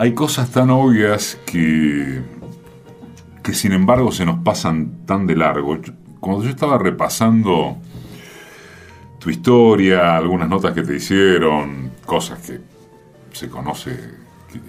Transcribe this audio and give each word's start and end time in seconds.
Hay 0.00 0.14
cosas 0.14 0.50
tan 0.50 0.70
obvias 0.70 1.38
que, 1.44 2.22
que 3.42 3.52
sin 3.52 3.72
embargo 3.72 4.12
se 4.12 4.24
nos 4.24 4.42
pasan 4.42 5.04
tan 5.04 5.26
de 5.26 5.36
largo. 5.36 5.76
Cuando 6.20 6.42
yo 6.42 6.48
estaba 6.48 6.78
repasando 6.78 7.76
tu 9.18 9.28
historia, 9.28 10.16
algunas 10.16 10.48
notas 10.48 10.72
que 10.72 10.84
te 10.84 10.96
hicieron, 10.96 11.90
cosas 12.06 12.38
que 12.38 12.60
se 13.32 13.50
conoce 13.50 13.94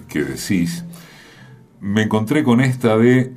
que, 0.06 0.22
decís, 0.22 0.84
me 1.80 2.02
encontré 2.02 2.44
con 2.44 2.60
esta 2.60 2.98
de 2.98 3.32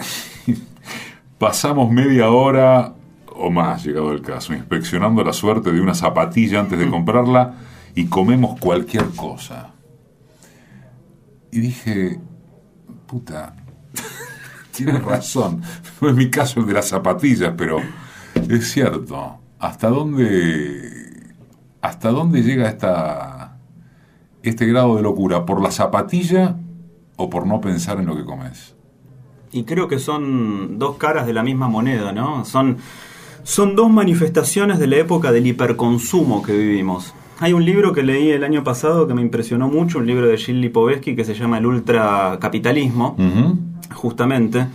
pasamos 1.38 1.90
media 1.94 2.30
hora 2.30 2.94
o 3.28 3.50
más, 3.50 3.86
llegado 3.86 4.12
el 4.12 4.22
caso, 4.22 4.54
inspeccionando 4.54 5.24
la 5.24 5.32
suerte 5.32 5.72
de 5.72 5.80
una 5.80 5.96
zapatilla 5.96 6.60
antes 6.60 6.78
de 6.78 6.88
mm. 6.88 6.92
comprarla 6.92 7.54
y 7.96 8.08
comemos 8.08 8.60
cualquier 8.60 9.06
cosa. 9.16 9.75
Y 11.56 11.62
dije, 11.62 12.20
puta, 13.08 13.56
tienes 14.76 15.02
razón. 15.02 15.62
No 16.02 16.10
es 16.10 16.16
mi 16.16 16.30
caso 16.30 16.60
el 16.60 16.66
de 16.66 16.74
las 16.74 16.90
zapatillas, 16.90 17.54
pero 17.56 17.78
es 18.50 18.72
cierto. 18.72 19.40
¿Hasta 19.58 19.88
dónde, 19.88 21.34
hasta 21.80 22.10
dónde 22.12 22.44
llega 22.44 22.68
esta, 22.68 23.58
este 24.44 24.66
grado 24.66 24.98
de 24.98 25.02
locura? 25.02 25.46
¿Por 25.46 25.62
la 25.62 25.72
zapatilla 25.72 26.58
o 27.16 27.30
por 27.30 27.48
no 27.48 27.62
pensar 27.62 28.02
en 28.02 28.08
lo 28.08 28.18
que 28.18 28.26
comes? 28.26 28.76
Y 29.54 29.64
creo 29.64 29.88
que 29.88 29.98
son 29.98 30.78
dos 30.78 30.98
caras 30.98 31.26
de 31.26 31.32
la 31.32 31.42
misma 31.42 31.70
moneda, 31.70 32.12
¿no? 32.12 32.44
Son, 32.44 32.80
son 33.44 33.78
dos 33.78 33.90
manifestaciones 33.90 34.78
de 34.78 34.88
la 34.88 34.98
época 34.98 35.32
del 35.32 35.48
hiperconsumo 35.48 36.44
que 36.44 36.52
vivimos. 36.52 37.14
Hay 37.40 37.52
un 37.52 37.66
libro 37.66 37.92
que 37.92 38.02
leí 38.02 38.30
el 38.30 38.46
año 38.46 38.64
pasado 38.64 39.08
que 39.08 39.14
me 39.14 39.22
impresionó 39.22 39.68
mucho, 39.68 40.00
un 40.00 40.08
libro 40.08 40.28
de 40.28 40.38
Gilles 40.38 40.62
Lipovetsky 40.62 41.18
que 41.18 41.26
se 41.26 41.34
llama 41.34 41.58
El 41.58 41.66
ultracapitalismo, 41.66 43.18
justamente, 43.94 44.68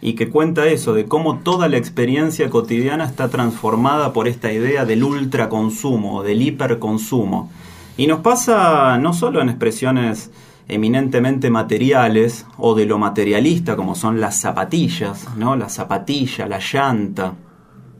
y 0.00 0.12
que 0.14 0.28
cuenta 0.28 0.66
eso, 0.68 0.94
de 0.94 1.06
cómo 1.06 1.38
toda 1.38 1.68
la 1.68 1.76
experiencia 1.76 2.48
cotidiana 2.50 3.04
está 3.04 3.28
transformada 3.30 4.12
por 4.12 4.28
esta 4.28 4.52
idea 4.52 4.84
del 4.84 5.02
ultraconsumo, 5.02 6.22
del 6.22 6.42
hiperconsumo. 6.42 7.50
Y 7.96 8.06
nos 8.06 8.20
pasa 8.20 8.96
no 8.98 9.12
solo 9.12 9.40
en 9.40 9.48
expresiones 9.48 10.30
eminentemente 10.68 11.50
materiales 11.50 12.46
o 12.58 12.76
de 12.76 12.86
lo 12.86 12.96
materialista 12.98 13.74
como 13.74 13.96
son 13.96 14.20
las 14.20 14.40
zapatillas, 14.40 15.26
¿no? 15.36 15.56
La 15.56 15.68
zapatilla, 15.68 16.46
la 16.46 16.60
llanta, 16.60 17.34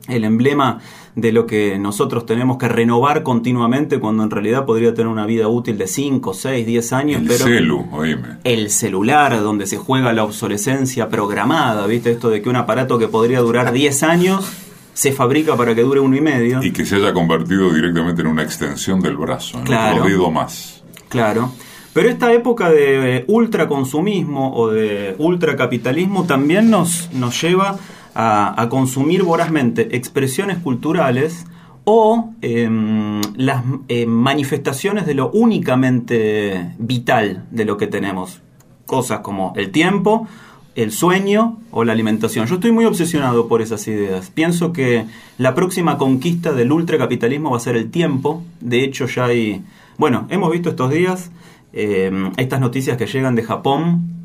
el 0.09 0.25
emblema 0.25 0.79
de 1.17 1.31
lo 1.31 1.47
que 1.47 1.79
nosotros 1.79 2.27
tenemos 2.27 2.59
que 2.59 2.69
renovar 2.69 3.23
continuamente 3.23 4.01
cuando 4.01 4.25
en 4.25 4.31
realidad 4.31 4.67
podría 4.67 4.95
tener 4.95 5.07
una 5.07 5.27
vida 5.27 5.47
útil 5.49 5.79
de 5.79 5.87
5, 5.87 6.35
6, 6.35 6.67
10 6.67 6.93
años. 6.93 7.23
El 7.23 7.29
pero 7.29 7.87
oíme. 7.93 8.39
El 8.43 8.71
celular, 8.71 9.41
donde 9.41 9.67
se 9.67 9.77
juega 9.77 10.13
la 10.13 10.25
obsolescencia 10.25 11.09
programada, 11.09 11.87
¿viste? 11.87 12.11
Esto 12.11 12.31
de 12.31 12.43
que 12.43 12.49
un 12.49 12.57
aparato 12.57 12.99
que 12.99 13.09
podría 13.09 13.41
durar 13.41 13.73
10 13.73 14.03
años 14.03 14.53
se 14.93 15.13
fabrica 15.13 15.57
para 15.57 15.75
que 15.75 15.83
dure 15.83 16.01
uno 16.01 16.17
y 16.17 16.21
medio. 16.21 16.63
Y 16.63 16.73
que 16.73 16.85
se 16.85 16.97
haya 16.97 17.13
convertido 17.13 17.73
directamente 17.73 18.23
en 18.23 18.29
una 18.29 18.43
extensión 18.43 19.01
del 19.01 19.17
brazo, 19.17 19.59
en 19.59 19.65
claro, 19.65 20.05
un 20.05 20.35
más. 20.35 20.83
Claro. 21.09 21.53
Pero 21.93 22.09
esta 22.09 22.33
época 22.33 22.71
de 22.71 23.25
ultraconsumismo 23.29 24.53
o 24.57 24.71
de 24.71 25.15
ultracapitalismo 25.19 26.25
también 26.25 26.69
nos, 26.69 27.09
nos 27.13 27.41
lleva 27.41 27.79
a, 28.15 28.67
consumir 28.71 29.23
vorazmente 29.23 29.97
expresiones 29.97 30.59
culturales 30.59 31.47
o 31.85 32.33
em, 32.41 33.21
las 33.37 33.65
em, 33.89 34.09
manifestaciones 34.09 35.07
de 35.07 35.15
lo 35.15 35.31
únicamente 35.31 36.73
vital 36.79 37.45
de 37.51 37.65
lo 37.65 37.77
que 37.77 37.87
tenemos. 37.87 38.41
Cosas 38.87 39.21
como 39.21 39.53
el 39.57 39.71
tiempo, 39.71 40.27
el 40.75 40.93
sueño 40.93 41.59
o 41.71 41.85
la 41.85 41.93
alimentación. 41.93 42.47
Yo 42.47 42.57
estoy 42.57 42.73
muy 42.73 42.85
obsesionado 42.85 43.49
por 43.49 43.63
esas 43.63 43.87
ideas. 43.87 44.31
Pienso 44.31 44.73
que 44.73 45.07
la 45.39 45.55
próxima 45.55 45.99
conquista 45.99 46.53
del 46.53 46.73
ultracapitalismo 46.73 47.51
va 47.51 47.59
a 47.59 47.61
ser 47.61 47.77
el 47.77 47.91
tiempo. 47.91 48.43
De 48.61 48.85
hecho, 48.85 49.07
ya 49.07 49.27
hay... 49.27 49.63
Bueno, 49.99 50.27
hemos 50.31 50.51
visto 50.51 50.71
estos 50.71 50.91
días 50.91 51.31
em, 51.73 52.33
estas 52.37 52.61
noticias 52.61 52.97
que 52.97 53.07
llegan 53.07 53.35
de 53.35 53.43
Japón 53.43 54.24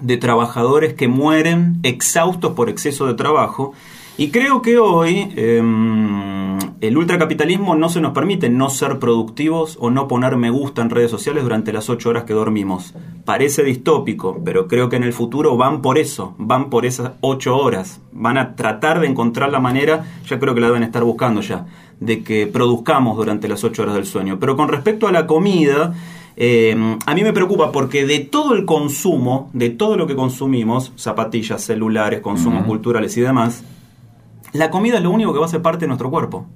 de 0.00 0.16
trabajadores 0.16 0.94
que 0.94 1.08
mueren 1.08 1.78
exhaustos 1.82 2.52
por 2.52 2.68
exceso 2.68 3.06
de 3.06 3.14
trabajo. 3.14 3.72
Y 4.18 4.30
creo 4.30 4.62
que 4.62 4.78
hoy 4.78 5.30
em, 5.36 6.58
el 6.80 6.96
ultracapitalismo 6.96 7.74
no 7.74 7.90
se 7.90 8.00
nos 8.00 8.12
permite 8.12 8.48
no 8.48 8.70
ser 8.70 8.98
productivos 8.98 9.76
o 9.78 9.90
no 9.90 10.08
poner 10.08 10.36
me 10.36 10.48
gusta 10.48 10.80
en 10.80 10.88
redes 10.88 11.10
sociales 11.10 11.42
durante 11.42 11.70
las 11.70 11.90
ocho 11.90 12.08
horas 12.08 12.24
que 12.24 12.32
dormimos. 12.32 12.94
Parece 13.26 13.62
distópico, 13.62 14.40
pero 14.42 14.68
creo 14.68 14.88
que 14.88 14.96
en 14.96 15.02
el 15.02 15.12
futuro 15.12 15.58
van 15.58 15.82
por 15.82 15.98
eso, 15.98 16.34
van 16.38 16.70
por 16.70 16.86
esas 16.86 17.12
ocho 17.20 17.58
horas. 17.58 18.00
Van 18.12 18.38
a 18.38 18.56
tratar 18.56 19.00
de 19.00 19.06
encontrar 19.06 19.50
la 19.50 19.60
manera, 19.60 20.06
ya 20.26 20.38
creo 20.38 20.54
que 20.54 20.62
la 20.62 20.68
deben 20.68 20.82
estar 20.82 21.04
buscando 21.04 21.42
ya, 21.42 21.66
de 22.00 22.22
que 22.22 22.46
produzcamos 22.46 23.18
durante 23.18 23.48
las 23.48 23.64
ocho 23.64 23.82
horas 23.82 23.96
del 23.96 24.06
sueño. 24.06 24.38
Pero 24.40 24.56
con 24.56 24.68
respecto 24.68 25.08
a 25.08 25.12
la 25.12 25.26
comida, 25.26 25.92
eh, 26.36 26.98
a 27.06 27.14
mí 27.14 27.22
me 27.22 27.32
preocupa 27.32 27.72
porque 27.72 28.06
de 28.06 28.20
todo 28.20 28.54
el 28.54 28.66
consumo, 28.66 29.50
de 29.54 29.70
todo 29.70 29.96
lo 29.96 30.06
que 30.06 30.14
consumimos, 30.14 30.92
zapatillas, 30.96 31.62
celulares, 31.62 32.20
consumos 32.20 32.66
culturales 32.66 33.16
y 33.16 33.22
demás, 33.22 33.64
la 34.52 34.70
comida 34.70 34.98
es 34.98 35.02
lo 35.02 35.10
único 35.10 35.32
que 35.32 35.38
va 35.38 35.46
a 35.46 35.48
ser 35.48 35.62
parte 35.62 35.80
de 35.80 35.88
nuestro 35.88 36.10
cuerpo. 36.10 36.46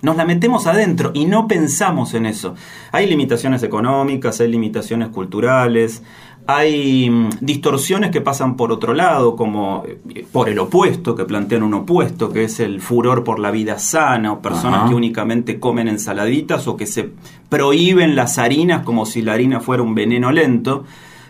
Nos 0.00 0.16
la 0.16 0.24
metemos 0.24 0.66
adentro 0.68 1.10
y 1.12 1.26
no 1.26 1.48
pensamos 1.48 2.14
en 2.14 2.26
eso. 2.26 2.54
Hay 2.92 3.08
limitaciones 3.08 3.64
económicas, 3.64 4.40
hay 4.40 4.48
limitaciones 4.48 5.08
culturales, 5.08 6.02
hay 6.50 7.10
mm, 7.10 7.28
distorsiones 7.42 8.10
que 8.10 8.22
pasan 8.22 8.56
por 8.56 8.72
otro 8.72 8.94
lado, 8.94 9.36
como 9.36 9.84
eh, 9.86 10.26
por 10.32 10.48
el 10.48 10.58
opuesto, 10.58 11.14
que 11.14 11.26
plantean 11.26 11.62
un 11.62 11.74
opuesto, 11.74 12.32
que 12.32 12.44
es 12.44 12.58
el 12.58 12.80
furor 12.80 13.22
por 13.22 13.38
la 13.38 13.50
vida 13.50 13.78
sana, 13.78 14.32
o 14.32 14.40
personas 14.40 14.88
que 14.88 14.94
únicamente 14.94 15.60
comen 15.60 15.88
ensaladitas 15.88 16.66
o 16.66 16.74
que 16.78 16.86
se 16.86 17.10
prohíben 17.50 18.16
las 18.16 18.38
harinas 18.38 18.82
como 18.82 19.04
si 19.04 19.20
la 19.20 19.34
harina 19.34 19.60
fuera 19.60 19.82
un 19.82 19.94
veneno 19.94 20.32
lento. 20.32 20.84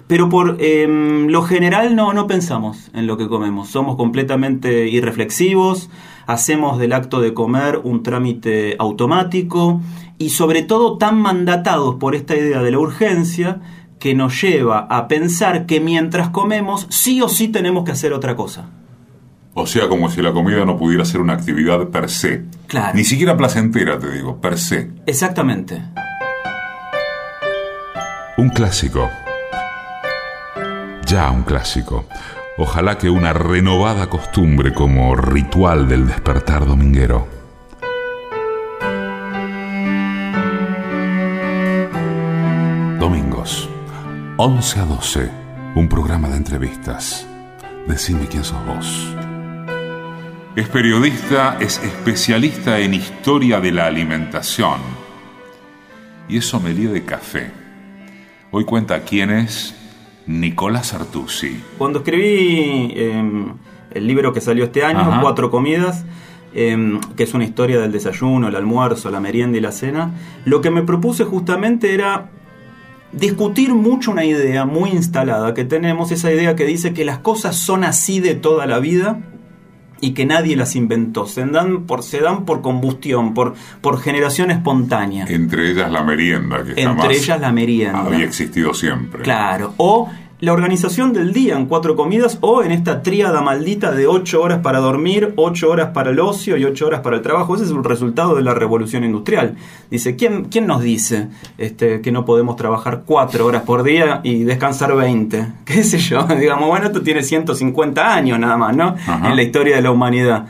Pero 0.07 0.29
por 0.29 0.57
em, 0.61 1.27
lo 1.27 1.43
general 1.43 1.97
no, 1.97 2.13
no 2.13 2.29
pensamos 2.29 2.89
en 2.95 3.09
lo 3.09 3.17
que 3.17 3.27
comemos, 3.27 3.69
somos 3.69 3.97
completamente 3.97 4.87
irreflexivos, 4.87 5.91
hacemos 6.27 6.79
del 6.79 6.93
acto 6.93 7.21
de 7.21 7.35
comer 7.35 7.81
un 7.83 8.05
trámite 8.05 8.77
automático 8.79 9.81
y 10.17 10.31
sobre 10.31 10.63
todo 10.63 10.97
tan 10.97 11.21
mandatados 11.21 11.97
por 11.97 12.15
esta 12.15 12.37
idea 12.37 12.63
de 12.63 12.71
la 12.71 12.79
urgencia 12.79 13.61
que 13.99 14.15
nos 14.15 14.41
lleva 14.41 14.87
a 14.91 15.09
pensar 15.09 15.67
que 15.67 15.81
mientras 15.81 16.31
comemos 16.31 16.87
sí 16.91 17.21
o 17.21 17.29
sí 17.29 17.49
tenemos 17.49 17.85
que 17.85 17.93
hacer 17.93 18.13
otra 18.13 18.37
cosa. 18.37 18.67
O 19.55 19.67
sea, 19.67 19.89
como 19.89 20.09
si 20.09 20.23
la 20.23 20.33
comida 20.33 20.65
no 20.65 20.79
pudiera 20.79 21.05
ser 21.05 21.21
una 21.21 21.33
actividad 21.33 21.89
per 21.89 22.09
se. 22.11 22.45
Claro. 22.69 22.95
Ni 22.95 23.05
siquiera 23.05 23.37
placentera, 23.37 23.99
te 23.99 24.11
digo, 24.11 24.41
per 24.41 24.57
se. 24.57 24.91
Exactamente. 25.05 25.83
Un 28.37 28.51
clásico. 28.51 29.11
Ya 31.07 31.31
un 31.31 31.43
clásico. 31.43 32.05
Ojalá 32.57 32.99
que 32.99 33.11
una 33.11 33.33
renovada 33.33 34.09
costumbre 34.09 34.73
como 34.73 35.17
ritual 35.17 35.89
del 35.89 36.07
despertar 36.07 36.67
dominguero. 36.67 37.38
11 44.41 44.79
a 44.79 44.85
12, 44.85 45.31
un 45.75 45.89
programa 45.89 46.29
de 46.29 46.37
entrevistas. 46.37 47.27
Decime 47.89 48.29
quién 48.29 48.45
sos 48.45 48.65
vos. 48.67 49.13
Es 50.55 50.69
periodista, 50.69 51.57
es 51.59 51.83
especialista 51.83 52.79
en 52.79 52.95
historia 52.95 53.59
de 53.59 53.73
la 53.73 53.87
alimentación 53.87 54.79
y 56.29 56.37
es 56.37 56.45
sommelier 56.45 56.93
de 56.93 57.05
café. 57.05 57.51
Hoy 58.53 58.65
cuenta 58.65 59.01
quién 59.01 59.31
es 59.31 59.75
Nicolás 60.29 60.95
Artusi. 60.95 61.61
Cuando 61.77 61.99
escribí 61.99 62.93
em, 62.95 63.55
el 63.91 64.07
libro 64.07 64.33
que 64.33 64.41
salió 64.41 64.63
este 64.63 64.85
año, 64.85 65.21
Cuatro 65.21 65.51
Comidas, 65.51 66.05
em, 66.55 67.01
que 67.17 67.25
es 67.25 67.35
una 67.35 67.43
historia 67.43 67.81
del 67.81 67.91
desayuno, 67.91 68.47
el 68.47 68.55
almuerzo, 68.55 69.11
la 69.11 69.19
merienda 69.19 69.59
y 69.59 69.61
la 69.61 69.73
cena, 69.73 70.13
lo 70.45 70.61
que 70.61 70.71
me 70.71 70.85
propuse 70.85 71.25
justamente 71.25 71.93
era 71.93 72.31
discutir 73.13 73.75
mucho 73.75 74.11
una 74.11 74.25
idea 74.25 74.65
muy 74.65 74.91
instalada 74.91 75.55
que 75.55 75.65
tenemos, 75.65 76.13
esa 76.13 76.33
idea 76.33 76.57
que 76.57 76.65
dice 76.65 76.93
que 76.93 77.05
las 77.05 77.19
cosas 77.19 77.57
son 77.57 77.85
así 77.85 78.21
de 78.21 78.35
toda 78.35 78.67
la 78.67 78.79
vida 78.79 79.21
y 80.01 80.13
que 80.13 80.27
nadie 80.27 80.57
las 80.57 80.77
inventó, 80.77 81.27
se 81.27 81.45
dan 81.45 81.85
por, 81.87 82.03
se 82.03 82.21
dan 82.21 82.45
por 82.45 82.61
combustión, 82.61 83.35
por, 83.35 83.55
por 83.81 84.01
generación 84.01 84.51
espontánea. 84.51 85.27
Entre 85.29 85.71
ellas 85.71 85.91
la 85.91 86.05
merienda, 86.05 86.63
que 86.63 86.81
Entre 86.81 87.17
ellas 87.17 87.41
la 87.41 87.53
merienda. 87.53 88.01
había 88.01 88.25
existido 88.25 88.75
siempre. 88.75 89.23
Claro, 89.23 89.75
o 89.77 90.09
la 90.41 90.53
organización 90.53 91.13
del 91.13 91.33
día 91.33 91.57
en 91.57 91.67
cuatro 91.67 91.97
comidas 91.97 92.39
o 92.41 92.63
en 92.63 92.71
esta 92.71 93.03
tríada 93.03 93.41
maldita 93.41 93.91
de 93.91 94.07
ocho 94.07 94.41
horas 94.41 94.61
para 94.61 94.79
dormir, 94.79 95.33
ocho 95.37 95.71
horas 95.71 95.91
para 95.93 96.11
el 96.11 96.21
ocio 96.21 96.57
y 96.57 96.65
ocho 96.65 96.87
horas 96.87 97.01
para 97.01 97.17
el 97.17 97.23
trabajo. 97.23 97.57
Ese 97.57 97.65
es 97.65 97.71
el 97.71 97.83
resultado 97.83 98.37
de 98.37 98.43
la 98.43 98.55
revolución 98.55 99.03
industrial. 99.03 99.57
Dice, 99.91 100.15
¿quién, 100.15 100.45
quién 100.45 100.67
nos 100.67 100.83
dice 100.83 101.29
este, 101.59 102.01
que 102.01 102.13
no 102.13 102.25
podemos 102.25 102.55
trabajar 102.57 103.03
cuatro 103.05 103.47
horas 103.47 103.63
por 103.63 103.83
día 103.83 104.21
y 104.23 104.45
descansar 104.45 104.95
20? 104.95 105.47
¿Qué 105.65 105.83
sé 105.83 105.99
yo? 105.99 106.23
Digamos, 106.41 106.69
bueno, 106.69 106.87
esto 106.87 107.03
tiene 107.03 107.23
150 107.23 108.15
años 108.15 108.39
nada 108.39 108.57
más, 108.57 108.77
¿no? 108.77 108.95
En 109.25 109.35
la 109.35 109.43
historia 109.43 109.77
de 109.77 109.83
la 109.83 109.91
humanidad. 109.91 110.47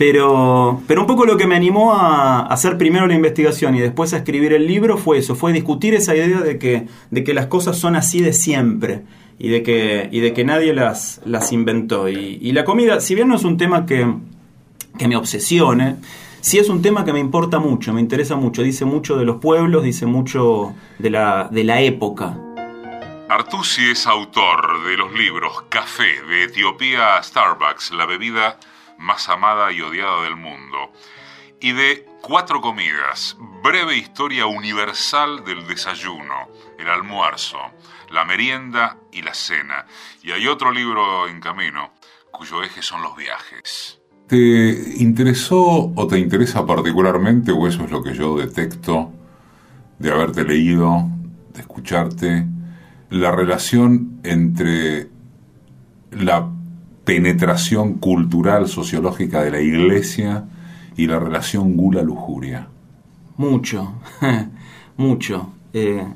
Pero, 0.00 0.82
pero 0.86 1.02
un 1.02 1.06
poco 1.06 1.26
lo 1.26 1.36
que 1.36 1.46
me 1.46 1.56
animó 1.56 1.92
a 1.92 2.46
hacer 2.46 2.78
primero 2.78 3.06
la 3.06 3.12
investigación 3.12 3.74
y 3.74 3.80
después 3.80 4.14
a 4.14 4.16
escribir 4.16 4.54
el 4.54 4.66
libro 4.66 4.96
fue 4.96 5.18
eso, 5.18 5.34
fue 5.34 5.52
discutir 5.52 5.92
esa 5.92 6.16
idea 6.16 6.40
de 6.40 6.58
que, 6.58 6.86
de 7.10 7.22
que 7.22 7.34
las 7.34 7.48
cosas 7.48 7.78
son 7.78 7.96
así 7.96 8.22
de 8.22 8.32
siempre 8.32 9.02
y 9.38 9.50
de 9.50 9.62
que, 9.62 10.08
y 10.10 10.20
de 10.20 10.32
que 10.32 10.42
nadie 10.42 10.72
las, 10.72 11.20
las 11.26 11.52
inventó. 11.52 12.08
Y, 12.08 12.50
la 12.52 12.64
comida, 12.64 13.02
si 13.02 13.14
bien 13.14 13.28
no 13.28 13.36
es 13.36 13.44
un 13.44 13.58
tema 13.58 13.84
que, 13.84 14.06
me 15.06 15.16
obsesione, 15.16 15.96
sí 16.40 16.56
es 16.56 16.70
un 16.70 16.80
tema 16.80 17.04
que 17.04 17.12
me 17.12 17.20
importa 17.20 17.58
mucho, 17.58 17.92
me 17.92 18.00
interesa 18.00 18.36
mucho, 18.36 18.62
dice 18.62 18.86
mucho 18.86 19.18
de 19.18 19.26
los 19.26 19.36
pueblos, 19.36 19.82
dice 19.82 20.06
mucho 20.06 20.74
de 20.98 21.10
la, 21.10 21.50
de 21.52 21.62
la 21.62 21.82
época. 21.82 22.38
Artusi 23.28 23.90
es 23.90 24.06
autor 24.06 24.82
de 24.88 24.96
los 24.96 25.12
libros 25.12 25.64
Café 25.68 26.22
de 26.26 26.44
Etiopía 26.44 27.18
a 27.18 27.22
Starbucks, 27.22 27.92
la 27.92 28.06
bebida 28.06 28.56
más 29.00 29.28
amada 29.28 29.72
y 29.72 29.80
odiada 29.80 30.22
del 30.22 30.36
mundo, 30.36 30.92
y 31.60 31.72
de 31.72 32.06
Cuatro 32.22 32.60
Comidas, 32.60 33.36
breve 33.62 33.96
historia 33.96 34.46
universal 34.46 35.44
del 35.44 35.66
desayuno, 35.66 36.48
el 36.78 36.88
almuerzo, 36.88 37.58
la 38.10 38.24
merienda 38.24 38.96
y 39.12 39.22
la 39.22 39.34
cena. 39.34 39.86
Y 40.22 40.32
hay 40.32 40.46
otro 40.46 40.70
libro 40.70 41.28
en 41.28 41.40
camino 41.40 41.92
cuyo 42.30 42.62
eje 42.62 42.82
son 42.82 43.02
los 43.02 43.16
viajes. 43.16 44.00
¿Te 44.26 44.36
interesó 44.98 45.92
o 45.94 46.06
te 46.06 46.18
interesa 46.18 46.64
particularmente, 46.64 47.52
o 47.52 47.66
eso 47.66 47.84
es 47.84 47.90
lo 47.90 48.02
que 48.02 48.14
yo 48.14 48.36
detecto 48.36 49.12
de 49.98 50.12
haberte 50.12 50.44
leído, 50.44 51.08
de 51.52 51.60
escucharte, 51.60 52.46
la 53.10 53.32
relación 53.32 54.20
entre 54.22 55.08
la 56.12 56.48
penetración 57.10 57.94
cultural, 57.94 58.68
sociológica 58.68 59.42
de 59.42 59.50
la 59.50 59.60
iglesia 59.60 60.44
y 60.96 61.08
la 61.08 61.18
relación 61.18 61.76
gula-lujuria? 61.76 62.68
Mucho, 63.36 63.94
mucho. 64.96 65.52
Eh, 65.72 66.06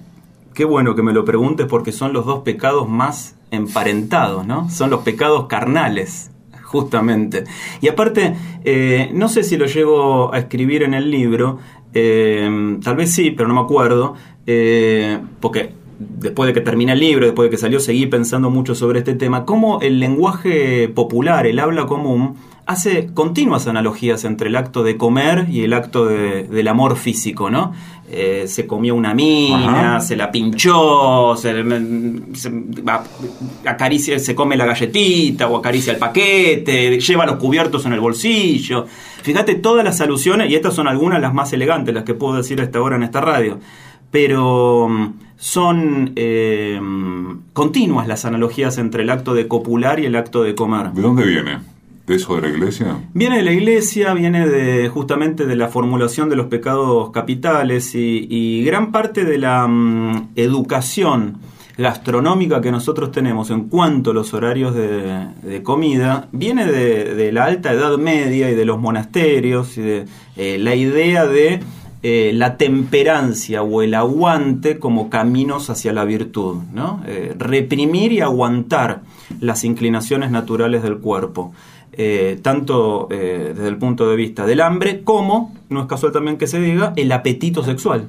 qué 0.54 0.64
bueno 0.64 0.94
que 0.94 1.02
me 1.02 1.12
lo 1.12 1.24
preguntes 1.24 1.66
porque 1.66 1.90
son 1.90 2.12
los 2.12 2.24
dos 2.26 2.44
pecados 2.44 2.88
más 2.88 3.34
emparentados, 3.50 4.46
¿no? 4.46 4.70
Son 4.70 4.88
los 4.88 5.02
pecados 5.02 5.48
carnales, 5.48 6.30
justamente. 6.62 7.42
Y 7.80 7.88
aparte, 7.88 8.36
eh, 8.62 9.10
no 9.12 9.28
sé 9.28 9.42
si 9.42 9.56
lo 9.56 9.66
llego 9.66 10.32
a 10.32 10.38
escribir 10.38 10.84
en 10.84 10.94
el 10.94 11.10
libro, 11.10 11.58
eh, 11.92 12.78
tal 12.84 12.94
vez 12.94 13.10
sí, 13.10 13.32
pero 13.32 13.48
no 13.48 13.54
me 13.56 13.62
acuerdo, 13.62 14.14
eh, 14.46 15.18
porque 15.40 15.72
después 15.98 16.46
de 16.46 16.52
que 16.54 16.60
termina 16.60 16.92
el 16.92 17.00
libro, 17.00 17.26
después 17.26 17.46
de 17.46 17.50
que 17.50 17.58
salió, 17.58 17.80
seguí 17.80 18.06
pensando 18.06 18.50
mucho 18.50 18.74
sobre 18.74 19.00
este 19.00 19.14
tema, 19.14 19.44
cómo 19.44 19.80
el 19.80 20.00
lenguaje 20.00 20.88
popular, 20.88 21.46
el 21.46 21.58
habla 21.58 21.86
común, 21.86 22.36
hace 22.66 23.12
continuas 23.12 23.66
analogías 23.66 24.24
entre 24.24 24.48
el 24.48 24.56
acto 24.56 24.82
de 24.82 24.96
comer 24.96 25.46
y 25.50 25.62
el 25.64 25.72
acto 25.72 26.06
del 26.06 26.68
amor 26.68 26.96
físico, 26.96 27.50
¿no? 27.50 27.72
Eh, 28.10 28.44
se 28.46 28.66
comió 28.66 28.94
una 28.94 29.14
mina, 29.14 30.00
se 30.00 30.14
la 30.14 30.30
pinchó, 30.30 31.34
se, 31.36 31.64
acaricia, 33.64 34.18
se 34.18 34.34
come 34.34 34.56
la 34.56 34.66
galletita 34.66 35.48
o 35.48 35.56
acaricia 35.56 35.92
el 35.92 35.98
paquete, 35.98 37.00
lleva 37.00 37.26
los 37.26 37.36
cubiertos 37.36 37.86
en 37.86 37.94
el 37.94 38.00
bolsillo. 38.00 38.86
Fíjate 39.22 39.54
todas 39.54 39.84
las 39.84 40.00
alusiones, 40.00 40.50
y 40.50 40.54
estas 40.54 40.74
son 40.74 40.86
algunas 40.86 41.20
las 41.20 41.32
más 41.32 41.52
elegantes, 41.54 41.94
las 41.94 42.04
que 42.04 42.14
puedo 42.14 42.36
decir 42.36 42.60
a 42.60 42.64
esta 42.64 42.80
hora 42.80 42.96
en 42.96 43.04
esta 43.04 43.22
radio, 43.22 43.58
pero 44.14 44.88
mm, 44.88 45.14
son 45.36 46.12
eh, 46.14 46.80
continuas 47.52 48.06
las 48.06 48.24
analogías 48.24 48.78
entre 48.78 49.02
el 49.02 49.10
acto 49.10 49.34
de 49.34 49.48
copular 49.48 49.98
y 49.98 50.06
el 50.06 50.14
acto 50.14 50.44
de 50.44 50.54
comer. 50.54 50.92
¿De 50.92 51.02
dónde 51.02 51.26
viene? 51.26 51.58
¿De 52.06 52.14
eso 52.14 52.36
de 52.36 52.42
la 52.42 52.48
iglesia? 52.48 52.96
Viene 53.12 53.38
de 53.38 53.42
la 53.42 53.50
iglesia, 53.50 54.14
viene 54.14 54.48
de 54.48 54.88
justamente 54.88 55.46
de 55.46 55.56
la 55.56 55.66
formulación 55.66 56.28
de 56.30 56.36
los 56.36 56.46
pecados 56.46 57.10
capitales 57.10 57.96
y, 57.96 58.62
gran 58.64 58.92
parte 58.92 59.24
de 59.24 59.36
la 59.36 59.66
mm, 59.66 60.28
educación 60.36 61.38
gastronómica 61.76 62.60
que 62.60 62.70
nosotros 62.70 63.10
tenemos 63.10 63.50
en 63.50 63.64
cuanto 63.64 64.12
a 64.12 64.14
los 64.14 64.32
horarios 64.32 64.76
de, 64.76 65.60
comida 65.64 66.28
viene 66.30 66.66
de, 66.66 67.32
la 67.32 67.46
alta 67.46 67.72
edad 67.72 67.98
media 67.98 68.48
y 68.48 68.54
de 68.54 68.64
los 68.64 68.78
monasterios 68.78 69.76
y 69.76 69.82
de 69.82 70.04
eh, 70.36 70.58
la 70.60 70.76
idea 70.76 71.26
de 71.26 71.58
eh, 72.06 72.32
la 72.34 72.58
temperancia 72.58 73.62
o 73.62 73.80
el 73.80 73.94
aguante 73.94 74.78
como 74.78 75.08
caminos 75.08 75.70
hacia 75.70 75.90
la 75.94 76.04
virtud, 76.04 76.58
¿no? 76.70 77.02
Eh, 77.06 77.34
reprimir 77.38 78.12
y 78.12 78.20
aguantar 78.20 79.00
las 79.40 79.64
inclinaciones 79.64 80.30
naturales 80.30 80.82
del 80.82 80.98
cuerpo. 80.98 81.54
Eh, 81.94 82.38
tanto 82.42 83.06
desde 83.08 83.68
el 83.68 83.78
punto 83.78 84.10
de 84.10 84.16
vista 84.16 84.44
del 84.44 84.60
hambre 84.60 85.02
como, 85.02 85.54
no 85.70 85.80
es 85.80 85.86
casual 85.86 86.12
también 86.12 86.36
que 86.36 86.46
se 86.46 86.60
diga, 86.60 86.92
el 86.96 87.10
apetito 87.10 87.64
sexual. 87.64 88.08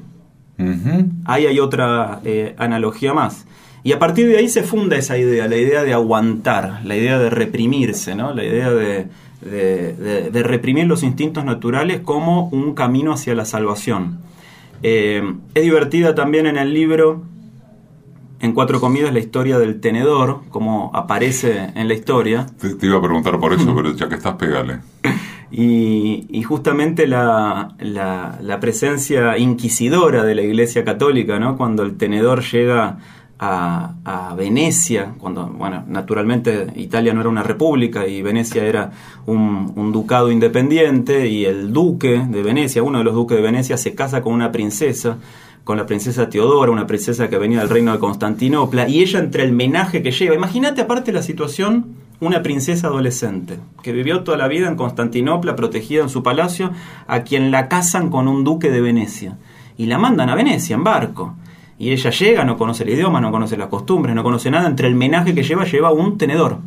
Ahí 1.23 1.45
hay 1.45 1.59
otra 1.59 2.19
analogía 2.57 3.13
más. 3.13 3.45
Y 3.85 3.93
a 3.93 3.99
partir 3.99 4.27
de 4.27 4.39
ahí 4.39 4.49
se 4.49 4.63
funda 4.63 4.97
esa 4.97 5.17
idea, 5.17 5.47
la 5.47 5.55
idea 5.55 5.83
de 5.83 5.93
aguantar, 5.93 6.81
la 6.83 6.97
idea 6.97 7.17
de 7.17 7.29
reprimirse, 7.29 8.13
¿no? 8.13 8.33
la 8.33 8.43
idea 8.43 8.71
de, 8.71 9.07
de, 9.49 10.43
reprimir 10.43 10.87
los 10.87 11.03
instintos 11.03 11.45
naturales 11.45 12.01
como 12.01 12.49
un 12.49 12.73
camino 12.73 13.13
hacia 13.13 13.35
la 13.35 13.45
salvación. 13.45 14.19
es 14.81 15.23
divertida 15.53 16.15
también 16.15 16.47
en 16.47 16.57
el 16.57 16.73
libro 16.73 17.23
en 18.39 18.53
Cuatro 18.53 18.79
Comidas 18.79 19.13
la 19.13 19.19
historia 19.19 19.57
del 19.57 19.79
tenedor, 19.79 20.41
como 20.49 20.91
aparece 20.93 21.71
en 21.75 21.87
la 21.87 21.93
historia. 21.93 22.45
Te, 22.59 22.85
iba 22.85 22.97
a 22.97 23.01
preguntar 23.01 23.39
por 23.39 23.53
eso, 23.53 23.73
pero 23.75 23.93
ya 23.93 24.09
que 24.09 24.15
estás, 24.15 24.35
pegale. 24.35 24.79
Y, 25.51 26.43
justamente 26.43 27.07
la, 27.07 27.75
presencia 28.59 29.37
inquisidora 29.37 30.23
de 30.23 30.35
la 30.35 30.41
Iglesia 30.41 30.83
Católica, 30.83 31.39
¿no? 31.39 31.57
cuando 31.57 31.83
el 31.83 31.97
tenedor 31.97 32.43
llega 32.43 32.99
a, 33.39 34.33
Venecia, 34.37 35.13
cuando, 35.17 35.47
bueno, 35.47 35.83
naturalmente 35.87 36.67
Italia 36.75 37.13
no 37.13 37.21
era 37.21 37.29
una 37.29 37.43
república 37.43 38.07
y 38.07 38.21
Venecia 38.21 38.65
era 38.65 38.91
un, 39.25 39.71
un, 39.75 39.91
ducado 39.91 40.31
independiente 40.31 41.27
y 41.27 41.45
el 41.45 41.71
duque 41.71 42.25
de 42.27 42.43
Venecia, 42.43 42.83
uno 42.83 42.97
de 42.97 43.03
los 43.05 43.13
duques 43.13 43.37
de 43.37 43.43
Venecia, 43.43 43.77
se 43.77 43.95
casa 43.95 44.21
con 44.21 44.33
una 44.33 44.51
princesa 44.51 45.17
con 45.65 45.77
la 45.77 45.87
princesa 45.87 46.29
Teodora, 46.29 46.71
una 46.71 46.85
princesa 46.85 47.27
que 47.27 47.39
venía 47.39 47.59
del 47.59 47.69
reino 47.69 47.91
de 47.91 47.97
Constantinopla, 47.97 48.87
y 48.87 49.01
ella 49.01 49.19
entre 49.19 49.43
el 49.43 49.51
menaje 49.51 50.03
que 50.03 50.11
lleva. 50.11 50.35
Imagínate 50.35 50.81
aparte 50.81 51.11
la 51.11 51.23
situación, 51.23 51.87
una 52.19 52.43
princesa 52.43 52.87
adolescente, 52.87 53.57
que 53.81 53.91
vivió 53.91 54.23
toda 54.23 54.37
la 54.37 54.47
vida 54.47 54.67
en 54.67 54.75
Constantinopla, 54.75 55.55
protegida 55.55 56.03
en 56.03 56.09
su 56.09 56.21
palacio, 56.21 56.71
a 57.07 57.23
quien 57.23 57.49
la 57.49 57.67
casan 57.67 58.11
con 58.11 58.27
un 58.27 58.43
duque 58.43 58.69
de 58.69 58.79
Venecia. 58.79 59.37
Y 59.75 59.87
la 59.87 59.97
mandan 59.97 60.29
a 60.29 60.35
Venecia 60.35 60.75
en 60.75 60.83
barco. 60.83 61.35
Y 61.77 61.91
ella 61.91 62.09
llega, 62.09 62.45
no 62.45 62.57
conoce 62.57 62.83
el 62.83 62.89
idioma, 62.89 63.19
no 63.19 63.31
conoce 63.31 63.57
las 63.57 63.67
costumbres, 63.67 64.15
no 64.15 64.23
conoce 64.23 64.49
nada. 64.49 64.67
Entre 64.67 64.87
el 64.87 64.95
menaje 64.95 65.35
que 65.35 65.43
lleva, 65.43 65.65
lleva 65.65 65.91
un 65.91 66.17
tenedor. 66.17 66.59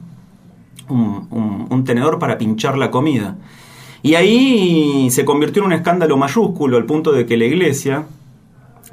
un 0.89 1.85
tenedor 1.85 2.19
para 2.19 2.39
pinchar 2.39 2.77
la 2.77 2.91
comida. 2.91 3.37
Y 4.03 4.15
ahí 4.15 5.11
se 5.11 5.25
convirtió 5.25 5.63
en 5.63 5.67
un 5.67 5.73
escándalo 5.73 6.17
mayúsculo, 6.17 6.77
al 6.77 6.85
punto 6.85 7.13
de 7.13 7.27
que 7.27 7.37
la 7.37 7.47
iglesia, 7.47 8.05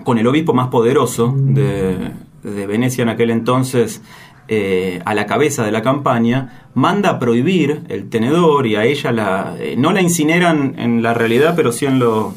con 0.04 0.18
el 0.18 0.28
obispo 0.28 0.54
más 0.54 0.70
poderoso 0.70 1.34
de, 1.36 2.12
Venecia 2.44 3.02
en 3.02 3.10
aquel 3.10 3.32
entonces 3.32 4.04
eh, 4.48 5.02
a 5.04 5.16
la 5.16 5.26
cabeza 5.26 5.64
de 5.64 5.72
la 5.72 5.82
campaña, 5.82 6.68
manda 6.76 7.10
a 7.10 7.20
prohibir 7.20 7.82
el 7.90 8.08
tenedor 8.10 8.68
y 8.68 8.76
a 8.76 8.86
ella 8.86 9.12
la, 9.12 9.56
eh, 9.58 9.76
no 9.78 9.92
la 9.92 10.04
incineran 10.04 10.76
en 10.78 11.02
la 11.02 11.16
realidad, 11.16 11.54
pero 11.56 11.72
sí 11.72 11.88
en 11.88 11.98
lo, 11.98 12.36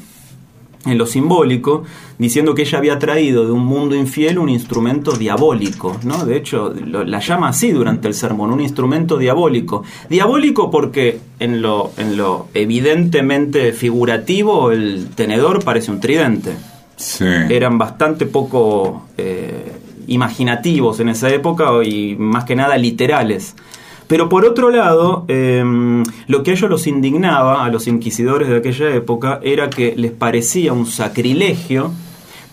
en 0.90 0.99
lo 0.99 1.07
simbólico, 1.07 1.85
diciendo 2.18 2.54
que 2.54 2.62
ella 2.62 2.78
había 2.78 2.99
traído 2.99 3.47
de 3.47 3.52
un 3.52 3.64
mundo 3.64 3.95
infiel 3.95 4.38
un 4.38 4.49
instrumento 4.49 5.12
diabólico, 5.12 5.97
¿no? 6.04 6.25
De 6.25 6.37
hecho, 6.37 6.75
la 6.75 7.21
llama 7.21 7.49
así 7.49 7.71
durante 7.71 8.09
el 8.09 8.14
sermón, 8.14 8.52
un 8.52 8.61
instrumento 8.61 9.18
diabólico. 9.18 9.85
Diabólico 10.09 10.71
porque 10.71 11.21
en 11.38 11.62
lo, 11.62 11.92
en 11.97 12.16
lo 12.16 12.49
evidentemente 12.54 13.73
figurativo 13.73 14.71
el 14.73 15.09
tenedor 15.14 15.62
parece 15.64 15.90
un 15.90 16.00
tridente 16.00 16.57
eran 17.49 17.78
bastante 17.78 18.26
poco 18.26 19.07
eh, 19.16 19.73
imaginativos 20.09 21.00
en 21.00 21.11
esa 21.11 21.28
época 21.30 21.71
y 21.85 22.16
más 22.16 22.45
que 22.45 22.57
nada 22.57 22.76
literales. 22.76 23.54
Pero 24.08 24.28
por 24.30 24.46
otro 24.46 24.70
lado, 24.70 25.24
em, 25.28 26.02
lo 26.26 26.42
que 26.42 26.50
a 26.50 26.54
ellos 26.54 26.70
los 26.70 26.86
indignaba, 26.86 27.64
a 27.64 27.68
los 27.68 27.86
inquisidores 27.86 28.48
de 28.48 28.56
aquella 28.56 28.94
época, 28.94 29.38
era 29.42 29.70
que 29.70 29.94
les 29.96 30.12
parecía 30.12 30.72
un 30.72 30.86
sacrilegio 30.86 31.92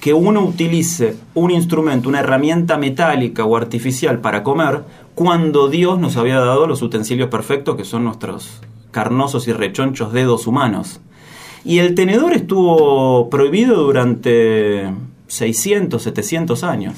que 0.02 0.14
uno 0.14 0.44
utilice 0.44 1.16
un 1.34 1.50
instrumento, 1.50 2.10
una 2.10 2.20
herramienta 2.20 2.78
metálica 2.78 3.46
o 3.46 3.56
artificial 3.56 4.20
para 4.20 4.44
comer, 4.44 4.84
cuando 5.16 5.70
Dios 5.70 5.98
nos 5.98 6.18
había 6.18 6.40
dado 6.40 6.68
los 6.68 6.82
utensilios 6.82 7.30
perfectos 7.30 7.76
que 7.76 7.86
son 7.86 8.04
nuestros 8.04 8.62
carnosos 8.92 9.48
y 9.48 9.54
rechonchos 9.54 10.14
dedos 10.14 10.46
humanos. 10.48 11.00
Y 11.64 11.80
el 11.80 11.96
tenedor 11.96 12.34
estuvo 12.34 13.30
prohibido 13.30 13.82
durante 13.82 14.92
600, 15.28 16.04
700 16.04 16.64
años. 16.64 16.96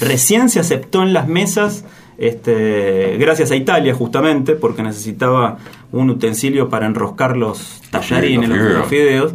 Recién 0.00 0.48
se 0.48 0.60
aceptó 0.60 1.02
en 1.02 1.12
las 1.12 1.28
mesas, 1.28 1.84
este, 2.18 3.16
gracias 3.18 3.50
a 3.50 3.56
Italia 3.56 3.94
justamente, 3.94 4.54
porque 4.54 4.82
necesitaba 4.82 5.58
un 5.92 6.10
utensilio 6.10 6.68
para 6.68 6.86
enroscar 6.86 7.36
los 7.36 7.80
tallarines, 7.90 8.48
los, 8.48 8.58
los 8.58 8.86
fideos 8.88 9.34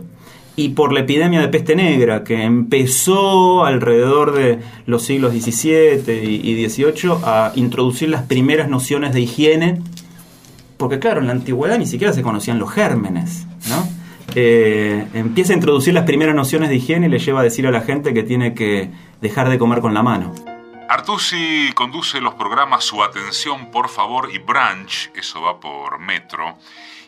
y 0.55 0.69
por 0.69 0.93
la 0.93 0.99
epidemia 0.99 1.41
de 1.41 1.47
peste 1.47 1.75
negra 1.75 2.23
que 2.23 2.43
empezó 2.43 3.65
alrededor 3.65 4.33
de 4.33 4.59
los 4.85 5.03
siglos 5.03 5.33
XVII 5.33 6.13
y 6.23 6.69
XVIII 6.69 7.13
a 7.23 7.51
introducir 7.55 8.09
las 8.09 8.23
primeras 8.23 8.69
nociones 8.69 9.13
de 9.13 9.21
higiene, 9.21 9.81
porque 10.77 10.99
claro, 10.99 11.21
en 11.21 11.27
la 11.27 11.33
antigüedad 11.33 11.79
ni 11.79 11.87
siquiera 11.87 12.13
se 12.13 12.21
conocían 12.21 12.59
los 12.59 12.71
gérmenes, 12.71 13.47
¿no? 13.67 13.87
Eh, 14.35 15.05
empieza 15.13 15.53
a 15.53 15.55
introducir 15.55 15.93
las 15.93 16.05
primeras 16.05 16.35
nociones 16.35 16.69
de 16.69 16.75
higiene 16.75 17.07
y 17.07 17.09
le 17.09 17.19
lleva 17.19 17.41
a 17.41 17.43
decir 17.43 17.65
a 17.67 17.71
la 17.71 17.81
gente 17.81 18.13
que 18.13 18.23
tiene 18.23 18.53
que 18.53 18.89
dejar 19.21 19.49
de 19.49 19.57
comer 19.57 19.79
con 19.79 19.93
la 19.93 20.03
mano. 20.03 20.33
Artusi 20.93 21.71
conduce 21.73 22.21
los 22.21 22.35
programas 22.35 22.83
Su 22.83 23.01
Atención, 23.01 23.71
por 23.71 23.89
favor, 23.89 24.29
y 24.31 24.37
Branch, 24.37 25.09
eso 25.15 25.41
va 25.41 25.59
por 25.59 25.97
Metro, 25.97 26.59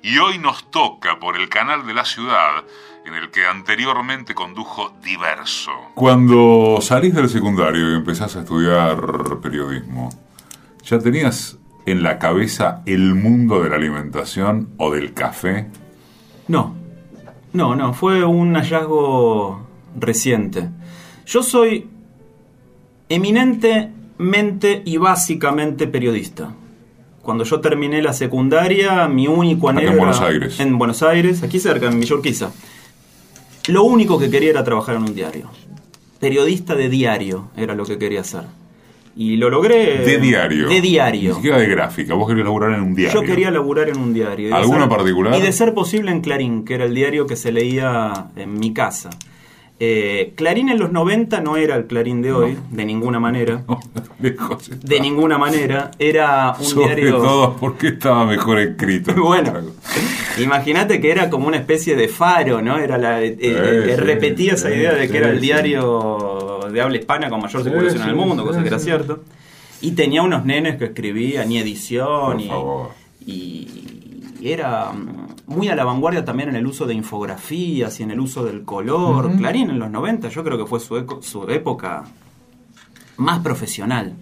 y 0.02 0.18
hoy 0.18 0.40
nos 0.40 0.72
toca 0.72 1.20
por 1.20 1.40
el 1.40 1.50
canal 1.50 1.86
de 1.86 1.94
la 1.94 2.04
ciudad 2.04 2.64
en 3.06 3.14
el 3.14 3.30
que 3.30 3.46
anteriormente 3.46 4.34
condujo 4.34 4.92
Diverso. 5.04 5.70
Cuando 5.94 6.80
salís 6.82 7.14
del 7.14 7.30
secundario 7.30 7.92
y 7.92 7.96
empezás 7.98 8.36
a 8.36 8.40
estudiar 8.40 9.40
periodismo, 9.40 10.10
¿ya 10.84 10.98
tenías 10.98 11.60
en 11.86 12.02
la 12.02 12.18
cabeza 12.18 12.82
el 12.88 13.14
mundo 13.14 13.62
de 13.62 13.70
la 13.70 13.76
alimentación 13.76 14.74
o 14.78 14.90
del 14.90 15.14
café? 15.14 15.70
No, 16.48 16.74
no, 17.54 17.76
no, 17.76 17.94
fue 17.94 18.26
un 18.26 18.56
hallazgo 18.56 19.68
reciente. 19.96 20.70
Yo 21.28 21.44
soy 21.44 21.95
eminentemente 23.10 24.82
y 24.86 24.98
básicamente 24.98 25.88
periodista. 25.88 26.54
Cuando 27.22 27.44
yo 27.44 27.60
terminé 27.60 28.02
la 28.02 28.14
secundaria, 28.14 29.08
mi 29.08 29.28
único 29.28 29.70
anhelo 29.70 29.92
en 29.92 29.98
Buenos 29.98 30.22
Aires. 30.22 30.60
En 30.60 30.78
Buenos 30.78 31.02
Aires, 31.02 31.42
aquí 31.42 31.60
cerca, 31.60 31.88
en 31.88 32.00
Villorquiza. 32.00 32.52
Lo 33.68 33.84
único 33.84 34.20
que 34.20 34.30
quería 34.30 34.52
era 34.52 34.64
trabajar 34.64 34.96
en 34.96 35.04
un 35.04 35.16
diario. 35.16 35.50
Periodista 36.20 36.76
de 36.76 36.88
diario 36.88 37.50
era 37.58 37.74
lo 37.74 37.84
que 37.86 37.98
quería 37.98 38.22
hacer. 38.22 38.44
Y 39.18 39.38
lo 39.38 39.50
logré. 39.50 40.00
De 40.00 40.20
diario. 40.20 40.68
De 40.68 40.82
diario. 40.82 41.30
Ni 41.30 41.36
siquiera 41.36 41.58
de 41.58 41.68
gráfica. 41.68 42.14
Vos 42.14 42.28
querías 42.28 42.46
laburar 42.46 42.74
en 42.74 42.82
un 42.82 42.96
diario. 42.96 43.22
Yo 43.22 43.26
quería 43.26 43.50
laburar 43.50 43.90
en 43.90 43.98
un 43.98 44.14
diario. 44.14 44.54
¿Alguno 44.54 44.90
particular? 44.90 45.36
Y 45.40 45.42
de 45.42 45.52
ser 45.52 45.74
posible 45.74 46.12
en 46.12 46.22
Clarín, 46.22 46.66
que 46.66 46.76
era 46.76 46.86
el 46.86 46.94
diario 46.94 47.26
que 47.26 47.36
se 47.36 47.52
leía 47.52 48.28
en 48.36 48.60
mi 48.60 48.74
casa. 48.74 49.10
Eh, 49.78 50.32
Clarín 50.36 50.70
en 50.70 50.80
los 50.80 50.94
90 50.94 51.42
no 51.42 51.58
era 51.58 51.76
el 51.76 51.86
Clarín 51.86 52.22
de 52.22 52.32
hoy, 52.32 52.58
de 52.72 52.86
ninguna 52.86 53.20
manera. 53.20 53.64
de 54.20 55.00
ninguna 55.02 55.38
manera. 55.38 55.92
Era 56.00 56.56
un 56.58 56.66
Sobre 56.66 56.96
diario. 56.96 57.18
todo 57.18 57.58
porque 57.58 57.90
estaba 57.90 58.26
mejor 58.26 58.60
escrito. 58.60 59.14
bueno, 59.22 59.54
imagínate 60.38 61.02
que 61.02 61.12
era 61.12 61.30
como 61.30 61.48
una 61.48 61.58
especie 61.58 61.98
de 61.98 62.08
faro, 62.08 62.62
¿no? 62.62 62.78
Era 62.78 62.98
la, 62.98 63.22
eh, 63.22 63.36
eh, 63.38 63.96
repetía 63.98 64.54
esa 64.54 64.74
idea 64.74 64.94
de 64.94 65.10
que 65.10 65.18
era 65.18 65.30
el 65.30 65.42
diario 65.42 66.60
de 66.72 66.82
habla 66.82 66.98
hispana 66.98 67.30
con 67.30 67.42
mayor 67.42 67.62
circulación 67.64 68.04
en 68.04 68.10
el 68.10 68.16
mundo, 68.16 68.46
cosa 68.46 68.62
que 68.62 68.70
era 68.70 68.80
cierto. 68.80 69.24
Y 69.82 69.92
tenía 69.92 70.22
unos 70.22 70.46
nenes 70.46 70.78
que 70.78 70.86
escribían 70.86 71.52
y 71.52 71.58
edición 71.60 72.40
y, 72.40 72.50
y 73.26 74.05
era 74.42 74.92
muy 75.48 75.68
a 75.70 75.76
la 75.76 75.86
vanguardia 75.86 76.26
también 76.26 76.50
en 76.50 76.56
el 76.56 76.66
uso 76.68 76.86
de 76.86 76.94
infografías 76.94 78.00
y 78.00 78.04
en 78.04 78.12
el 78.12 78.20
uso 78.20 78.44
del 78.44 78.64
color. 78.64 79.36
Clarín 79.38 79.70
en 79.70 79.80
los 79.80 79.90
90 79.90 80.30
yo 80.30 80.44
creo 80.44 80.58
que 80.58 80.66
fue 80.66 80.80
su, 80.80 81.20
su 81.22 81.44
época 81.50 82.04
más 83.18 83.40
profesional. 83.40 84.14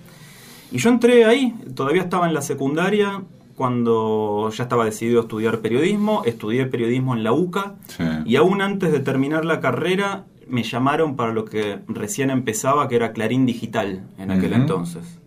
Y 0.71 0.77
yo 0.77 0.89
entré 0.89 1.25
ahí, 1.25 1.53
todavía 1.75 2.01
estaba 2.03 2.27
en 2.27 2.33
la 2.33 2.41
secundaria, 2.41 3.21
cuando 3.55 4.49
ya 4.49 4.63
estaba 4.63 4.85
decidido 4.85 5.19
a 5.19 5.23
estudiar 5.23 5.59
periodismo, 5.59 6.23
estudié 6.25 6.65
periodismo 6.65 7.15
en 7.15 7.23
la 7.23 7.31
UCA 7.33 7.75
Sí. 7.87 8.03
y 8.25 8.35
aún 8.35 8.61
antes 8.61 8.91
de 8.91 8.99
terminar 8.99 9.45
la 9.45 9.59
carrera 9.59 10.25
me 10.47 10.63
llamaron 10.63 11.15
para 11.15 11.31
lo 11.33 11.45
que 11.45 11.79
recién 11.87 12.29
empezaba, 12.29 12.87
que 12.87 12.95
era 12.95 13.13
Clarín 13.13 13.45
Digital 13.45 14.03
en 14.17 14.31
aquel 14.31 14.53
entonces. 14.53 15.19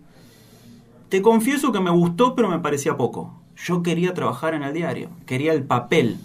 Te 1.09 1.21
confieso 1.21 1.71
que 1.71 1.79
me 1.79 1.89
gustó, 1.89 2.35
pero 2.35 2.49
me 2.49 2.59
parecía 2.59 2.97
poco. 2.97 3.33
Yo 3.57 3.83
quería 3.83 4.13
trabajar 4.13 4.53
en 4.53 4.63
el 4.63 4.73
diario, 4.73 5.09
quería 5.25 5.53
el 5.53 5.63
papel. 5.63 6.17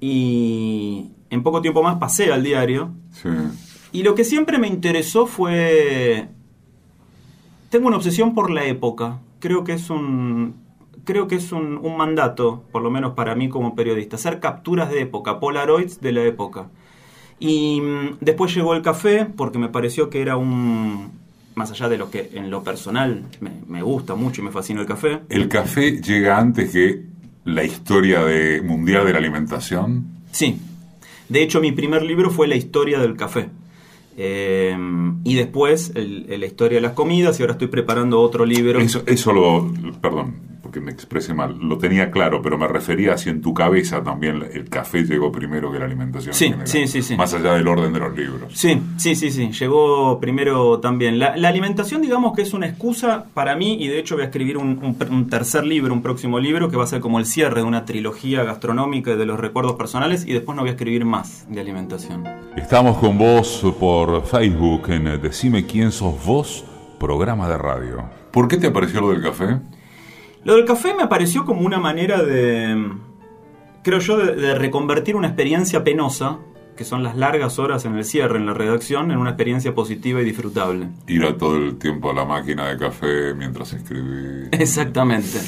Y 0.00 1.12
en 1.30 1.42
poco 1.42 1.62
tiempo 1.62 1.82
más 1.82 1.96
pasé 1.96 2.32
al 2.32 2.42
diario. 2.42 2.90
Sí. 3.12 3.28
Y 3.92 4.02
lo 4.02 4.14
que 4.14 4.24
siempre 4.24 4.58
me 4.58 4.66
interesó 4.66 5.26
fue... 5.26 6.28
Tengo 7.70 7.88
una 7.88 7.96
obsesión 7.96 8.34
por 8.34 8.50
la 8.50 8.64
época. 8.64 9.20
Creo 9.38 9.64
que 9.64 9.72
es 9.72 9.88
un... 9.90 10.62
Creo 11.04 11.28
que 11.28 11.36
es 11.36 11.52
un, 11.52 11.78
un 11.78 11.96
mandato, 11.96 12.64
por 12.72 12.82
lo 12.82 12.90
menos 12.90 13.12
para 13.12 13.34
mí 13.34 13.48
como 13.48 13.74
periodista, 13.74 14.16
hacer 14.16 14.40
capturas 14.40 14.90
de 14.90 15.02
época, 15.02 15.38
polaroids 15.38 16.00
de 16.00 16.12
la 16.12 16.22
época. 16.22 16.68
Y 17.38 17.80
mm, 17.80 18.18
después 18.20 18.54
llegó 18.54 18.74
el 18.74 18.82
café 18.82 19.26
porque 19.26 19.58
me 19.58 19.68
pareció 19.68 20.10
que 20.10 20.22
era 20.22 20.36
un... 20.36 21.23
Más 21.54 21.70
allá 21.70 21.88
de 21.88 21.98
lo 21.98 22.10
que 22.10 22.30
en 22.34 22.50
lo 22.50 22.64
personal 22.64 23.24
me, 23.40 23.50
me 23.68 23.82
gusta 23.82 24.14
mucho 24.16 24.40
y 24.40 24.44
me 24.44 24.50
fascina 24.50 24.80
el 24.80 24.86
café. 24.86 25.20
¿El 25.28 25.48
café 25.48 26.00
llega 26.00 26.36
antes 26.38 26.70
que 26.70 27.04
la 27.44 27.62
historia 27.62 28.24
de, 28.24 28.60
mundial 28.60 29.04
de 29.06 29.12
la 29.12 29.18
alimentación? 29.18 30.04
Sí. 30.32 30.58
De 31.28 31.42
hecho, 31.42 31.60
mi 31.60 31.70
primer 31.72 32.02
libro 32.02 32.30
fue 32.30 32.48
La 32.48 32.56
historia 32.56 32.98
del 32.98 33.16
café. 33.16 33.48
Eh, 34.16 34.76
y 35.24 35.34
después 35.34 35.90
el- 35.94 36.26
el- 36.28 36.40
la 36.40 36.46
historia 36.46 36.76
de 36.78 36.82
las 36.82 36.92
comidas 36.92 37.38
y 37.38 37.42
ahora 37.42 37.52
estoy 37.54 37.68
preparando 37.68 38.20
otro 38.20 38.44
libro. 38.46 38.78
Eso, 38.80 39.02
eso 39.06 39.32
lo, 39.32 39.72
perdón, 40.00 40.34
porque 40.74 40.84
me 40.86 40.90
expresé 40.90 41.32
mal, 41.34 41.56
lo 41.60 41.78
tenía 41.78 42.10
claro, 42.10 42.42
pero 42.42 42.58
me 42.58 42.66
refería 42.66 43.14
a 43.14 43.16
si 43.18 43.30
en 43.30 43.40
tu 43.40 43.54
cabeza 43.54 44.02
también 44.02 44.42
el 44.52 44.68
café 44.68 45.04
llegó 45.04 45.30
primero 45.30 45.70
que 45.70 45.78
la 45.78 45.84
alimentación. 45.84 46.34
Sí, 46.34 46.46
general, 46.46 46.66
sí, 46.66 46.88
sí, 46.88 47.00
sí. 47.00 47.16
Más 47.16 47.32
allá 47.32 47.52
del 47.54 47.68
orden 47.68 47.92
de 47.92 48.00
los 48.00 48.16
libros. 48.16 48.52
Sí, 48.54 48.80
sí, 48.96 49.14
sí, 49.14 49.30
sí. 49.30 49.52
Llegó 49.52 50.18
primero 50.18 50.80
también. 50.80 51.20
La, 51.20 51.36
la 51.36 51.46
alimentación, 51.48 52.02
digamos 52.02 52.34
que 52.34 52.42
es 52.42 52.52
una 52.54 52.66
excusa 52.66 53.26
para 53.34 53.54
mí, 53.54 53.76
y 53.80 53.86
de 53.86 54.00
hecho 54.00 54.16
voy 54.16 54.22
a 54.22 54.26
escribir 54.26 54.56
un, 54.58 54.80
un- 54.82 54.96
un 55.14 55.28
tercer 55.30 55.64
libro, 55.64 55.94
un 55.94 56.02
próximo 56.02 56.40
libro, 56.40 56.68
que 56.68 56.76
va 56.76 56.82
a 56.82 56.88
ser 56.88 56.98
como 57.00 57.20
el 57.20 57.26
cierre 57.26 57.60
de 57.60 57.66
una 57.68 57.84
trilogía 57.84 58.42
gastronómica 58.42 59.12
y 59.12 59.16
de 59.16 59.26
los 59.26 59.38
recuerdos 59.38 59.74
personales, 59.76 60.26
y 60.26 60.32
después 60.32 60.56
no 60.56 60.62
voy 60.62 60.70
a 60.70 60.72
escribir 60.72 61.04
más 61.04 61.46
de 61.48 61.60
alimentación. 61.60 62.24
Estamos 62.56 62.98
con 62.98 63.16
vos 63.16 63.64
por 63.78 64.24
Facebook 64.26 64.90
en 64.90 65.04
Decime 65.22 65.66
quién 65.66 65.92
sos 65.92 66.14
vos, 66.26 66.64
programa 66.98 67.48
de 67.48 67.58
radio. 67.58 68.02
¿Por 68.32 68.48
qué 68.48 68.56
te 68.56 68.66
apareció 68.66 69.00
lo 69.02 69.10
del 69.10 69.22
café? 69.22 69.58
Lo 70.44 70.56
del 70.56 70.64
café 70.64 70.94
me 70.94 71.06
pareció 71.06 71.44
como 71.44 71.62
una 71.62 71.78
manera 71.78 72.22
de, 72.22 72.92
creo 73.82 73.98
yo, 73.98 74.18
de, 74.18 74.34
de 74.36 74.54
reconvertir 74.54 75.16
una 75.16 75.28
experiencia 75.28 75.82
penosa, 75.84 76.38
que 76.76 76.84
son 76.84 77.02
las 77.02 77.16
largas 77.16 77.58
horas 77.58 77.84
en 77.84 77.94
el 77.96 78.04
cierre, 78.04 78.36
en 78.38 78.46
la 78.46 78.54
redacción, 78.54 79.10
en 79.10 79.18
una 79.18 79.30
experiencia 79.30 79.74
positiva 79.74 80.20
y 80.20 80.24
disfrutable. 80.24 80.88
Ir 81.06 81.24
a 81.24 81.36
todo 81.38 81.56
el 81.56 81.76
tiempo 81.76 82.10
a 82.10 82.14
la 82.14 82.24
máquina 82.24 82.68
de 82.68 82.76
café 82.76 83.32
mientras 83.34 83.72
escribí. 83.72 84.48
Exactamente. 84.52 85.40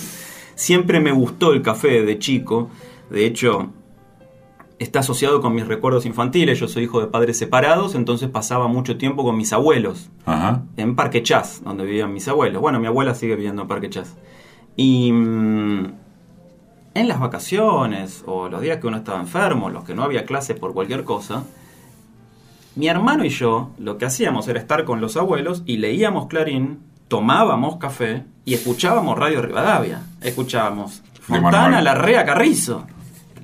Siempre 0.55 1.01
me 1.01 1.13
gustó 1.13 1.53
el 1.53 1.63
café 1.63 2.03
de 2.03 2.19
chico. 2.19 2.71
De 3.11 3.27
hecho, 3.27 3.71
está 4.79 5.01
asociado 5.01 5.41
con 5.41 5.55
mis 5.55 5.67
recuerdos 5.67 6.07
infantiles. 6.07 6.59
Yo 6.59 6.69
soy 6.69 6.85
hijo 6.85 7.01
de 7.01 7.09
padres 7.09 7.39
separados, 7.39 7.95
entonces 7.95 8.29
pasaba 8.31 8.69
mucho 8.69 8.97
tiempo 8.97 9.25
con 9.25 9.37
mis 9.37 9.53
abuelos 9.53 10.11
Ajá. 10.25 10.63
en 10.77 10.97
Parque 10.97 11.23
Chas, 11.23 11.63
donde 11.65 11.85
vivían 11.85 12.13
mis 12.13 12.29
abuelos. 12.29 12.63
Bueno, 12.63 12.81
mi 12.81 12.87
abuela 12.87 13.15
sigue 13.15 13.37
viviendo 13.37 13.63
en 13.63 13.69
Parque 13.69 13.91
Chas. 13.91 14.17
Y 14.77 15.11
mm, 15.13 15.93
en 16.95 17.09
las 17.09 17.21
vacaciones 17.21 18.23
o 18.27 18.49
los 18.49 18.61
días 18.61 18.79
que 18.79 18.87
uno 18.87 18.99
estaba 18.99 19.21
enfermo, 19.21 19.71
los 19.71 19.85
que 19.85 19.95
no 19.95 20.03
había 20.03 20.25
clase 20.25 20.55
por 20.55 20.75
cualquier 20.75 21.05
cosa, 21.05 21.45
mi 22.75 22.89
hermano 22.89 23.25
y 23.25 23.31
yo 23.31 23.71
lo 23.79 23.97
que 23.97 24.05
hacíamos 24.05 24.49
era 24.49 24.61
estar 24.61 24.85
con 24.85 25.01
los 25.01 25.17
abuelos 25.17 25.63
y 25.65 25.79
leíamos 25.79 26.27
Clarín, 26.27 26.81
tomábamos 27.09 27.77
café 27.77 28.25
y 28.45 28.55
escuchábamos 28.55 29.19
Radio 29.19 29.41
Rivadavia. 29.43 30.03
Escuchábamos 30.21 31.03
Fontana. 31.21 31.81
Larrea, 31.81 32.25
Carrizo. 32.25 32.87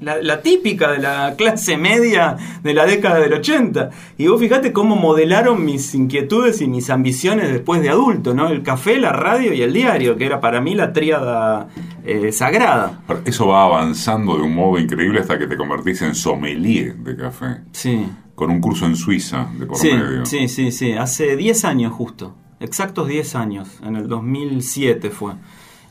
La, 0.03 0.21
la 0.21 0.43
típica 0.43 0.91
de 0.91 0.99
la 0.99 1.35
clase 1.37 1.77
media 1.77 2.37
de 2.63 2.75
la 2.75 2.85
década 2.87 3.21
del 3.21 3.33
80. 3.33 3.91
Y 4.19 4.27
vos 4.27 4.41
fijate 4.41 4.73
cómo 4.73 4.97
modelaron 4.97 5.65
mis 5.65 5.95
inquietudes 5.95 6.61
y 6.61 6.67
mis 6.67 6.91
ambiciones 6.91 7.53
después 7.53 7.83
de 7.83 7.91
adulto, 7.91 8.35
¿no? 8.35 8.49
El 8.49 8.63
café, 8.63 8.99
la 8.99 9.13
radio 9.13 9.53
y 9.53 9.63
el 9.63 9.73
diario, 9.73 10.17
que 10.17 10.27
era 10.27 10.41
para 10.41 10.61
mí 10.61 10.75
la 10.75 10.93
tríada 10.93 11.69
eh, 12.05 12.33
sagrada. 12.33 13.03
Eso 13.25 13.47
va 13.47 13.65
avanzando 13.65 14.37
de 14.37 14.43
un 14.43 14.55
modo 14.55 14.79
increíble 14.79 15.21
hasta 15.21 15.39
que 15.39 15.47
te 15.47 15.57
convertís 15.57 16.03
en 16.03 16.15
sommelier 16.15 16.97
de 16.97 17.17
café. 17.17 17.63
Sí. 17.73 18.07
con 18.35 18.51
un 18.51 18.61
curso 18.61 18.87
en 18.87 18.97
Suiza 18.97 19.49
de 19.59 19.67
por 19.67 19.77
sí, 19.77 19.93
medio. 19.93 20.27
Sí, 20.27 20.49
sí, 20.49 20.73
sí. 20.73 20.93
Hace 20.93 21.37
10 21.37 21.65
años 21.65 21.93
justo. 21.93 22.35
Exactos 22.61 23.09
10 23.09 23.35
años. 23.37 23.69
En 23.83 23.97
el 23.97 24.09
2007 24.09 25.11
fue. 25.11 25.33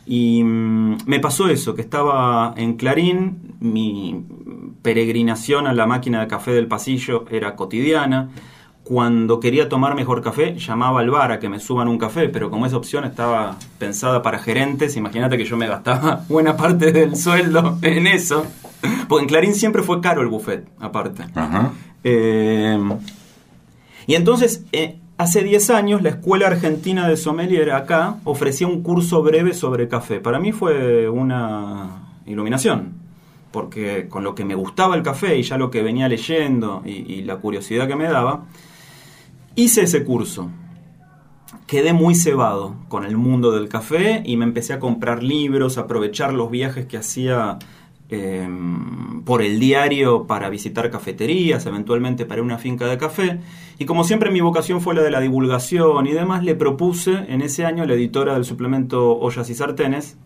Y 0.06 0.44
mm, 0.44 0.98
me 1.06 1.20
pasó 1.20 1.48
eso, 1.48 1.76
que 1.76 1.82
estaba 1.82 2.54
en 2.58 2.76
Clarín, 2.76 3.56
mi 3.60 4.26
peregrinación 4.82 5.68
a 5.68 5.74
la 5.74 5.86
máquina 5.86 6.22
de 6.22 6.28
café 6.28 6.52
del 6.52 6.68
pasillo 6.68 7.26
era 7.30 7.56
cotidiana. 7.56 8.30
Cuando 8.84 9.40
quería 9.40 9.70
tomar 9.70 9.96
mejor 9.96 10.22
café, 10.22 10.56
llamaba 10.56 11.02
al 11.02 11.12
bar 11.12 11.32
a 11.32 11.40
que 11.40 11.50
me 11.50 11.60
suban 11.60 11.88
un 11.88 11.98
café, 11.98 12.30
pero 12.30 12.50
como 12.50 12.66
esa 12.66 12.78
opción 12.78 13.06
estaba 13.06 13.58
pensada 13.78 14.22
para 14.22 14.40
gerentes, 14.40 14.98
imagínate 14.98 15.38
que 15.38 15.46
yo 15.46 15.56
me 15.56 15.68
gastaba 15.68 16.26
buena 16.30 16.58
parte 16.58 16.92
del 16.92 17.16
sueldo 17.16 17.78
en 17.84 18.08
eso. 18.08 18.46
Porque 19.08 19.24
en 19.24 19.30
Clarín 19.30 19.54
siempre 19.54 19.84
fue 19.84 20.02
caro 20.02 20.22
el 20.22 20.28
buffet, 20.28 20.68
aparte. 20.80 21.24
Ajá. 21.36 21.72
Eh, 22.04 22.80
y 24.08 24.16
entonces, 24.16 24.66
eh, 24.72 24.98
hace 25.22 25.44
10 25.44 25.70
años, 25.70 26.02
la 26.02 26.10
Escuela 26.10 26.48
Argentina 26.48 27.08
de 27.08 27.16
Sommelier 27.16 27.74
acá 27.74 28.16
ofrecía 28.24 28.66
un 28.66 28.82
curso 28.82 29.22
breve 29.22 29.54
sobre 29.54 29.88
café. 29.88 30.20
Para 30.20 30.40
mí 30.40 30.52
fue 30.52 31.08
una 31.08 32.16
iluminación, 32.26 32.94
porque 33.52 34.08
con 34.10 34.24
lo 34.24 34.34
que 34.34 34.46
me 34.46 34.56
gustaba 34.56 34.96
el 34.96 35.04
café 35.04 35.38
y 35.38 35.44
ya 35.44 35.60
lo 35.60 35.70
que 35.70 35.84
venía 35.84 36.10
leyendo 36.10 36.82
y, 36.86 37.22
la 37.22 37.36
curiosidad 37.36 37.88
que 37.88 37.96
me 37.96 38.06
daba, 38.06 38.46
hice 39.56 39.84
ese 39.84 40.04
curso. 40.04 40.50
Quedé 41.68 41.94
muy 41.94 42.16
cebado 42.16 42.76
con 42.90 43.06
el 43.06 43.16
mundo 43.16 43.52
del 43.52 43.70
café 43.70 44.24
y 44.26 44.38
me 44.38 44.46
empecé 44.46 44.74
a 44.74 44.80
comprar 44.80 45.22
libros, 45.22 45.78
a 45.78 45.82
aprovechar 45.82 46.34
los 46.34 46.50
viajes 46.50 46.88
que 46.88 46.98
hacía 46.98 47.60
eh, 48.14 48.46
por 49.24 49.42
el 49.42 49.58
diario 49.58 50.28
para 50.28 50.50
visitar 50.50 50.92
cafeterías, 50.92 51.66
eventualmente 51.66 52.26
para 52.26 52.42
una 52.42 52.58
finca 52.58 52.86
de 52.88 52.98
café. 52.98 53.40
Y 53.80 53.86
como 53.86 54.04
siempre 54.04 54.32
mi 54.32 54.42
vocación 54.42 54.82
fue 54.82 54.94
la 54.94 55.02
de 55.02 55.12
la 55.12 55.22
divulgación 55.22 56.06
y 56.06 56.12
demás, 56.12 56.44
le 56.44 56.54
propuse 56.56 57.14
en 57.30 57.42
ese 57.42 57.66
año 57.66 57.84
a 57.84 57.86
la 57.86 57.94
editora 57.94 58.34
del 58.34 58.44
suplemento 58.44 59.18
Ollas 59.18 59.50
y 59.50 59.56
Sartenes, 59.56 60.18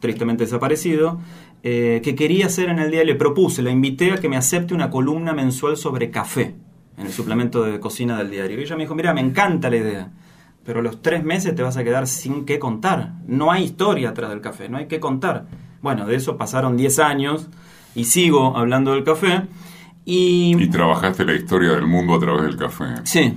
tristemente 0.00 0.44
desaparecido, 0.44 1.20
eh, 1.62 2.00
que 2.02 2.14
quería 2.14 2.46
hacer 2.46 2.70
en 2.70 2.78
el 2.78 2.90
día, 2.90 3.04
le 3.04 3.14
propuse, 3.14 3.60
la 3.60 3.70
invité 3.70 4.12
a 4.12 4.16
que 4.16 4.30
me 4.30 4.38
acepte 4.38 4.72
una 4.72 4.88
columna 4.88 5.34
mensual 5.34 5.76
sobre 5.76 6.10
café 6.10 6.54
en 6.96 7.06
el 7.06 7.12
suplemento 7.12 7.62
de 7.62 7.78
cocina 7.78 8.16
del 8.16 8.30
diario. 8.30 8.58
Y 8.58 8.62
ella 8.62 8.76
me 8.76 8.84
dijo, 8.84 8.94
mira, 8.94 9.12
me 9.12 9.20
encanta 9.20 9.68
la 9.68 9.76
idea, 9.76 10.10
pero 10.64 10.80
los 10.80 11.02
tres 11.02 11.24
meses 11.24 11.54
te 11.54 11.62
vas 11.62 11.76
a 11.76 11.84
quedar 11.84 12.06
sin 12.06 12.46
qué 12.46 12.58
contar. 12.58 13.16
No 13.26 13.52
hay 13.52 13.64
historia 13.64 14.08
atrás 14.08 14.30
del 14.30 14.40
café, 14.40 14.70
no 14.70 14.78
hay 14.78 14.86
qué 14.86 14.98
contar. 14.98 15.67
Bueno, 15.80 16.06
de 16.06 16.16
eso 16.16 16.36
pasaron 16.36 16.76
10 16.76 16.98
años 16.98 17.48
y 17.94 18.04
sigo 18.04 18.56
hablando 18.56 18.92
del 18.92 19.04
café. 19.04 19.42
Y, 20.04 20.56
Y 20.58 20.68
trabajaste 20.70 21.24
la 21.24 21.34
historia 21.34 21.72
del 21.72 21.86
mundo 21.86 22.14
a 22.14 22.18
través 22.18 22.42
del 22.42 22.56
café. 22.56 22.84
Sí. 23.04 23.34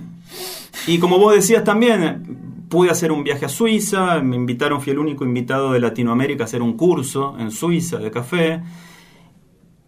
Y 0.87 0.99
como 0.99 1.17
vos 1.17 1.35
decías 1.35 1.63
también, 1.63 2.65
pude 2.69 2.89
hacer 2.89 3.11
un 3.11 3.23
viaje 3.23 3.45
a 3.45 3.49
Suiza, 3.49 4.21
me 4.21 4.37
invitaron, 4.37 4.81
fui 4.81 4.93
el 4.93 4.99
único 4.99 5.25
invitado 5.25 5.73
de 5.73 5.79
Latinoamérica 5.81 6.43
a 6.43 6.45
hacer 6.45 6.61
un 6.61 6.77
curso 6.77 7.35
en 7.37 7.51
Suiza 7.51 7.97
de 7.97 8.09
café. 8.09 8.61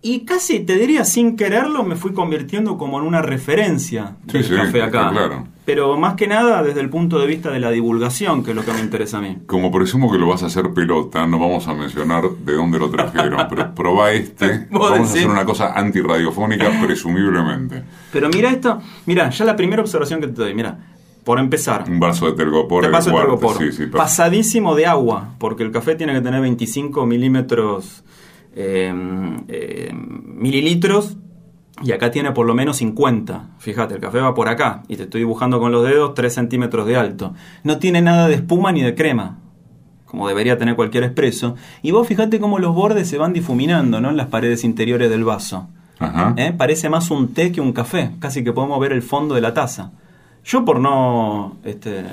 Y 0.05 0.25
casi, 0.25 0.59
te 0.59 0.75
diría, 0.77 1.05
sin 1.05 1.37
quererlo, 1.37 1.83
me 1.83 1.95
fui 1.95 2.11
convirtiendo 2.13 2.77
como 2.77 2.99
en 2.99 3.07
una 3.07 3.21
referencia 3.21 4.17
del 4.25 4.43
Sí, 4.43 4.53
café 4.53 4.81
acá. 4.81 5.09
claro. 5.11 5.47
Pero 5.65 5.97
más 5.97 6.15
que 6.15 6.27
nada 6.27 6.61
desde 6.61 6.81
el 6.81 6.89
punto 6.89 7.19
de 7.19 7.25
vista 7.25 7.49
de 7.49 7.61
la 7.61 7.71
divulgación, 7.71 8.43
que 8.43 8.49
es 8.51 8.55
lo 8.57 8.65
que 8.65 8.73
me 8.73 8.81
interesa 8.81 9.19
a 9.19 9.21
mí. 9.21 9.37
Como 9.45 9.71
presumo 9.71 10.11
que 10.11 10.17
lo 10.17 10.27
vas 10.27 10.43
a 10.43 10.47
hacer 10.47 10.73
pelota, 10.73 11.25
no 11.25 11.39
vamos 11.39 11.69
a 11.69 11.73
mencionar 11.73 12.29
de 12.29 12.53
dónde 12.53 12.79
lo 12.79 12.89
trajeron, 12.89 13.45
pero 13.49 13.73
probá 13.73 14.11
este. 14.11 14.67
Vamos 14.69 14.91
a 14.91 14.93
decís. 14.95 15.09
hacer 15.11 15.29
una 15.29 15.45
cosa 15.45 15.71
antirradiofónica, 15.73 16.69
presumiblemente. 16.85 17.83
Pero 18.11 18.27
mira 18.29 18.49
esto, 18.49 18.81
mira, 19.05 19.29
ya 19.29 19.45
la 19.45 19.55
primera 19.55 19.81
observación 19.81 20.19
que 20.19 20.27
te 20.27 20.33
doy, 20.41 20.53
mira, 20.53 20.77
por 21.23 21.39
empezar, 21.39 21.85
Un 21.87 22.01
vaso 22.01 22.25
de 22.25 22.33
tergopor 22.33 22.81
Te 22.81 22.87
de 22.87 22.91
paso 22.91 23.09
el 23.11 23.15
tergopor. 23.15 23.71
Sí. 23.71 23.85
Pasadísimo 23.85 24.75
de 24.75 24.85
agua, 24.85 25.29
porque 25.39 25.63
el 25.63 25.71
café 25.71 25.95
tiene 25.95 26.11
que 26.11 26.19
tener 26.19 26.41
25 26.41 27.05
milímetros, 27.05 28.03
eh, 28.55 28.93
eh, 29.47 29.91
mililitros, 29.93 31.17
y 31.81 31.91
acá 31.91 32.11
tiene 32.11 32.31
por 32.31 32.45
lo 32.45 32.53
menos 32.53 32.77
50. 32.77 33.49
Fíjate, 33.57 33.95
el 33.95 33.99
café 33.99 34.19
va 34.19 34.33
por 34.33 34.47
acá, 34.47 34.83
y 34.87 34.95
te 34.95 35.03
estoy 35.03 35.21
dibujando 35.21 35.59
con 35.59 35.71
los 35.71 35.83
dedos 35.83 36.13
3 36.13 36.33
centímetros 36.33 36.85
de 36.85 36.95
alto. 36.95 37.33
No 37.63 37.79
tiene 37.79 38.01
nada 38.01 38.27
de 38.27 38.35
espuma 38.35 38.71
ni 38.71 38.81
de 38.81 38.95
crema, 38.95 39.39
como 40.05 40.27
debería 40.27 40.57
tener 40.57 40.75
cualquier 40.75 41.03
expreso. 41.03 41.55
Y 41.81 41.91
vos 41.91 42.07
fíjate 42.07 42.39
cómo 42.39 42.59
los 42.59 42.75
bordes 42.75 43.09
se 43.09 43.17
van 43.17 43.33
difuminando 43.33 43.99
¿no? 43.99 44.11
en 44.11 44.17
las 44.17 44.27
paredes 44.27 44.63
interiores 44.63 45.09
del 45.09 45.23
vaso. 45.23 45.67
Ajá. 45.99 46.33
¿Eh? 46.37 46.53
Parece 46.55 46.89
más 46.89 47.09
un 47.09 47.33
té 47.33 47.51
que 47.51 47.61
un 47.61 47.73
café. 47.73 48.11
Casi 48.19 48.43
que 48.43 48.53
podemos 48.53 48.79
ver 48.79 48.91
el 48.91 49.01
fondo 49.01 49.35
de 49.35 49.41
la 49.41 49.53
taza. 49.53 49.91
Yo 50.43 50.65
por 50.65 50.79
no... 50.79 51.57
Este, 51.63 52.03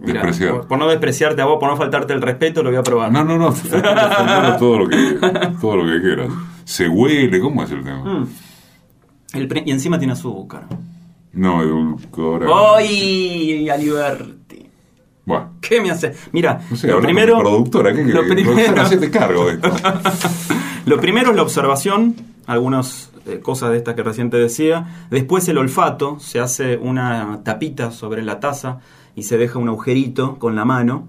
mira, 0.00 0.22
Despreciar. 0.22 0.52
por, 0.58 0.66
por 0.68 0.78
no 0.78 0.88
despreciarte 0.88 1.42
a 1.42 1.44
vos, 1.46 1.58
por 1.60 1.68
no 1.70 1.76
faltarte 1.76 2.12
el 2.12 2.22
respeto, 2.22 2.62
lo 2.62 2.70
voy 2.70 2.78
a 2.78 2.82
probar. 2.82 3.10
No, 3.12 3.24
no, 3.24 3.36
no, 3.38 3.52
todo 4.58 4.78
lo 4.80 4.88
que, 4.88 5.18
todo 5.60 5.76
lo 5.76 5.92
que 5.92 6.00
quieras. 6.00 6.28
Se 6.64 6.88
huele, 6.88 7.40
¿cómo 7.40 7.62
es 7.64 7.70
el 7.70 7.82
tema? 7.84 8.04
Mm. 8.04 8.28
El 9.34 9.62
y 9.66 9.70
encima 9.70 9.98
tiene 9.98 10.12
azúcar. 10.14 10.66
No, 11.32 11.62
edulcorado. 11.62 12.76
¡Ay, 12.76 13.68
Aliberti! 13.68 14.66
Bueno, 15.26 15.50
¿Qué 15.60 15.80
me 15.82 15.90
hace? 15.90 16.14
Mira, 16.32 16.60
no 16.70 16.76
sé, 16.76 16.88
lo 16.88 17.00
primero... 17.02 17.34
con 17.34 17.42
productora, 17.42 17.92
¿qué, 17.92 18.02
lo 18.04 18.22
qué- 18.22 18.28
primero- 18.28 18.54
productora, 18.54 18.82
hacete 18.82 19.10
cargo 19.10 19.46
de 19.46 19.54
esto. 19.54 19.70
Lo 20.86 20.98
primero 20.98 21.30
es 21.32 21.36
la 21.36 21.42
observación, 21.42 22.16
algunas 22.46 23.10
eh, 23.26 23.40
cosas 23.40 23.72
de 23.72 23.76
estas 23.76 23.94
que 23.94 24.02
recién 24.02 24.30
te 24.30 24.38
decía. 24.38 25.06
Después 25.10 25.46
el 25.50 25.58
olfato, 25.58 26.18
se 26.18 26.40
hace 26.40 26.78
una 26.78 27.40
tapita 27.44 27.90
sobre 27.90 28.22
la 28.22 28.40
taza 28.40 28.78
y 29.18 29.24
se 29.24 29.36
deja 29.36 29.58
un 29.58 29.68
agujerito 29.68 30.38
con 30.38 30.54
la 30.54 30.64
mano. 30.64 31.08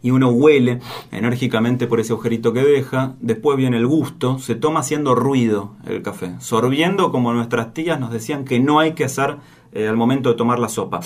Y 0.00 0.10
uno 0.10 0.30
huele 0.30 0.78
enérgicamente 1.12 1.86
por 1.86 2.00
ese 2.00 2.14
agujerito 2.14 2.54
que 2.54 2.62
deja. 2.62 3.16
Después 3.20 3.58
viene 3.58 3.76
el 3.76 3.86
gusto, 3.86 4.38
se 4.38 4.54
toma 4.54 4.80
haciendo 4.80 5.14
ruido 5.14 5.74
el 5.86 6.02
café, 6.02 6.36
sorbiendo 6.38 7.12
como 7.12 7.32
nuestras 7.34 7.74
tías 7.74 8.00
nos 8.00 8.10
decían 8.10 8.44
que 8.44 8.58
no 8.58 8.78
hay 8.78 8.92
que 8.92 9.04
hacer 9.04 9.36
eh, 9.72 9.86
al 9.86 9.96
momento 9.96 10.30
de 10.30 10.36
tomar 10.36 10.58
la 10.58 10.70
sopa. 10.70 11.00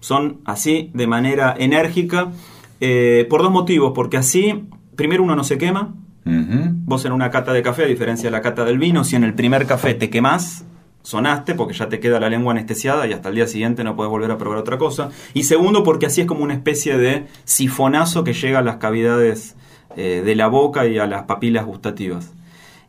Son 0.00 0.40
así 0.44 0.90
de 0.92 1.06
manera 1.06 1.54
enérgica 1.56 2.32
eh, 2.80 3.26
por 3.30 3.42
dos 3.42 3.52
motivos, 3.52 3.92
porque 3.94 4.18
así, 4.18 4.68
primero 4.94 5.22
uno 5.22 5.36
no 5.36 5.44
se 5.44 5.56
quema. 5.56 5.94
Vos 6.24 7.04
en 7.04 7.12
una 7.12 7.30
cata 7.30 7.52
de 7.52 7.62
café, 7.62 7.84
a 7.84 7.86
diferencia 7.86 8.28
de 8.28 8.32
la 8.32 8.42
cata 8.42 8.64
del 8.64 8.78
vino, 8.78 9.04
si 9.04 9.16
en 9.16 9.24
el 9.24 9.34
primer 9.34 9.66
café 9.66 9.94
te 9.94 10.10
quemás, 10.10 10.64
sonaste 11.02 11.54
porque 11.54 11.74
ya 11.74 11.88
te 11.88 12.00
queda 12.00 12.20
la 12.20 12.30
lengua 12.30 12.52
anestesiada 12.52 13.06
y 13.06 13.12
hasta 13.12 13.28
el 13.28 13.34
día 13.34 13.46
siguiente 13.46 13.84
no 13.84 13.96
puedes 13.96 14.10
volver 14.10 14.30
a 14.30 14.38
probar 14.38 14.58
otra 14.58 14.78
cosa. 14.78 15.10
Y 15.34 15.44
segundo, 15.44 15.82
porque 15.82 16.06
así 16.06 16.22
es 16.22 16.26
como 16.26 16.44
una 16.44 16.54
especie 16.54 16.96
de 16.96 17.26
sifonazo 17.44 18.24
que 18.24 18.32
llega 18.32 18.60
a 18.60 18.62
las 18.62 18.76
cavidades 18.76 19.56
eh, 19.96 20.22
de 20.24 20.34
la 20.34 20.46
boca 20.46 20.86
y 20.86 20.98
a 20.98 21.06
las 21.06 21.24
papilas 21.24 21.66
gustativas. 21.66 22.32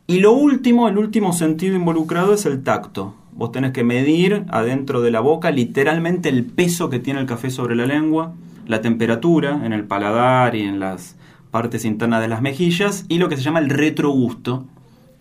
Y 0.06 0.20
lo 0.20 0.32
último, 0.32 0.88
el 0.88 0.98
último 0.98 1.32
sentido 1.32 1.76
involucrado 1.76 2.34
es 2.34 2.44
el 2.46 2.62
tacto. 2.62 3.14
Vos 3.32 3.52
tenés 3.52 3.72
que 3.72 3.84
medir 3.84 4.44
adentro 4.48 5.00
de 5.00 5.10
la 5.10 5.20
boca 5.20 5.50
literalmente 5.50 6.28
el 6.28 6.44
peso 6.44 6.90
que 6.90 7.00
tiene 7.00 7.20
el 7.20 7.26
café 7.26 7.50
sobre 7.50 7.74
la 7.74 7.86
lengua, 7.86 8.34
la 8.66 8.80
temperatura 8.80 9.62
en 9.64 9.72
el 9.72 9.84
paladar 9.84 10.54
y 10.54 10.62
en 10.62 10.78
las 10.78 11.16
partes 11.50 11.84
internas 11.84 12.20
de 12.20 12.28
las 12.28 12.42
mejillas 12.42 13.06
y 13.08 13.18
lo 13.18 13.28
que 13.28 13.36
se 13.36 13.42
llama 13.42 13.60
el 13.60 13.70
retrogusto, 13.70 14.66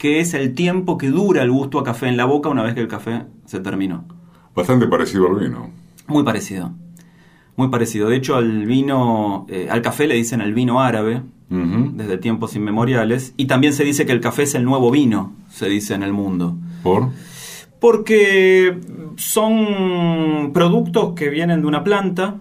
que 0.04 0.20
es 0.20 0.34
el 0.34 0.54
tiempo 0.54 0.98
que 0.98 1.08
dura 1.08 1.44
el 1.44 1.50
gusto 1.50 1.80
a 1.80 1.84
café 1.86 2.10
en 2.10 2.18
la 2.18 2.26
boca 2.26 2.50
una 2.50 2.62
vez 2.62 2.74
que 2.74 2.82
el 2.82 2.90
café 2.90 3.24
se 3.46 3.62
terminó. 3.62 4.04
Bastante 4.54 4.86
parecido 4.86 5.30
al 5.30 5.40
vino. 5.40 5.70
Muy 6.08 6.24
parecido. 6.24 6.74
Muy 7.56 7.70
parecido. 7.70 8.10
De 8.10 8.18
hecho, 8.18 8.36
al 8.36 8.66
vino, 8.66 9.46
eh, 9.48 9.70
al 9.72 9.82
café 9.82 10.06
le 10.06 10.16
dicen 10.16 10.42
el 10.42 10.54
vino 10.54 10.82
árabe 10.82 11.22
desde 11.48 12.18
tiempos 12.18 12.54
inmemoriales. 12.58 13.34
Y 13.38 13.46
también 13.46 13.72
se 13.72 13.86
dice 13.86 14.06
que 14.06 14.12
el 14.12 14.20
café 14.20 14.44
es 14.44 14.56
el 14.56 14.66
nuevo 14.66 14.92
vino, 14.92 15.32
se 15.50 15.70
dice 15.70 15.94
en 15.94 16.04
el 16.04 16.12
mundo. 16.12 16.58
¿Por? 16.84 17.08
Porque 17.80 18.78
son 19.16 20.52
productos 20.54 21.14
que 21.14 21.30
vienen 21.30 21.62
de 21.62 21.68
una 21.68 21.82
planta 21.82 22.36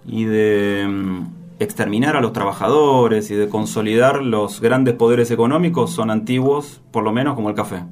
y 0.06 0.24
de 0.24 0.86
mm, 0.88 1.43
exterminar 1.58 2.16
a 2.16 2.20
los 2.20 2.32
trabajadores 2.32 3.30
y 3.30 3.34
de 3.34 3.48
consolidar 3.48 4.22
los 4.22 4.60
grandes 4.60 4.94
poderes 4.94 5.30
económicos 5.30 5.92
son 5.92 6.10
antiguos, 6.10 6.80
por 6.90 7.04
lo 7.04 7.12
menos 7.12 7.34
como 7.34 7.48
el 7.48 7.54
café. 7.54 7.84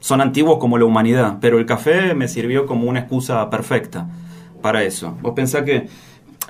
Son 0.00 0.20
antiguos 0.20 0.58
como 0.58 0.78
la 0.78 0.84
humanidad, 0.84 1.38
pero 1.40 1.58
el 1.58 1.66
café 1.66 2.14
me 2.14 2.28
sirvió 2.28 2.66
como 2.66 2.88
una 2.88 3.00
excusa 3.00 3.48
perfecta 3.50 4.08
para 4.62 4.82
eso. 4.82 5.16
Vos 5.22 5.32
pensás 5.34 5.62
que 5.62 5.88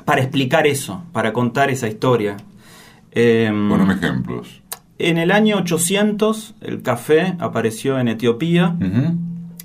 para 0.05 0.21
explicar 0.21 0.67
eso, 0.67 1.03
para 1.13 1.33
contar 1.33 1.71
esa 1.71 1.89
historia. 1.89 2.37
Eh, 3.13 3.51
ejemplos. 3.91 4.63
En 4.99 5.19
el 5.19 5.31
año 5.31 5.59
800 5.59 6.55
el 6.63 6.83
café 6.83 7.37
apareció 7.39 7.99
en 7.99 8.09
Etiopía, 8.09 8.77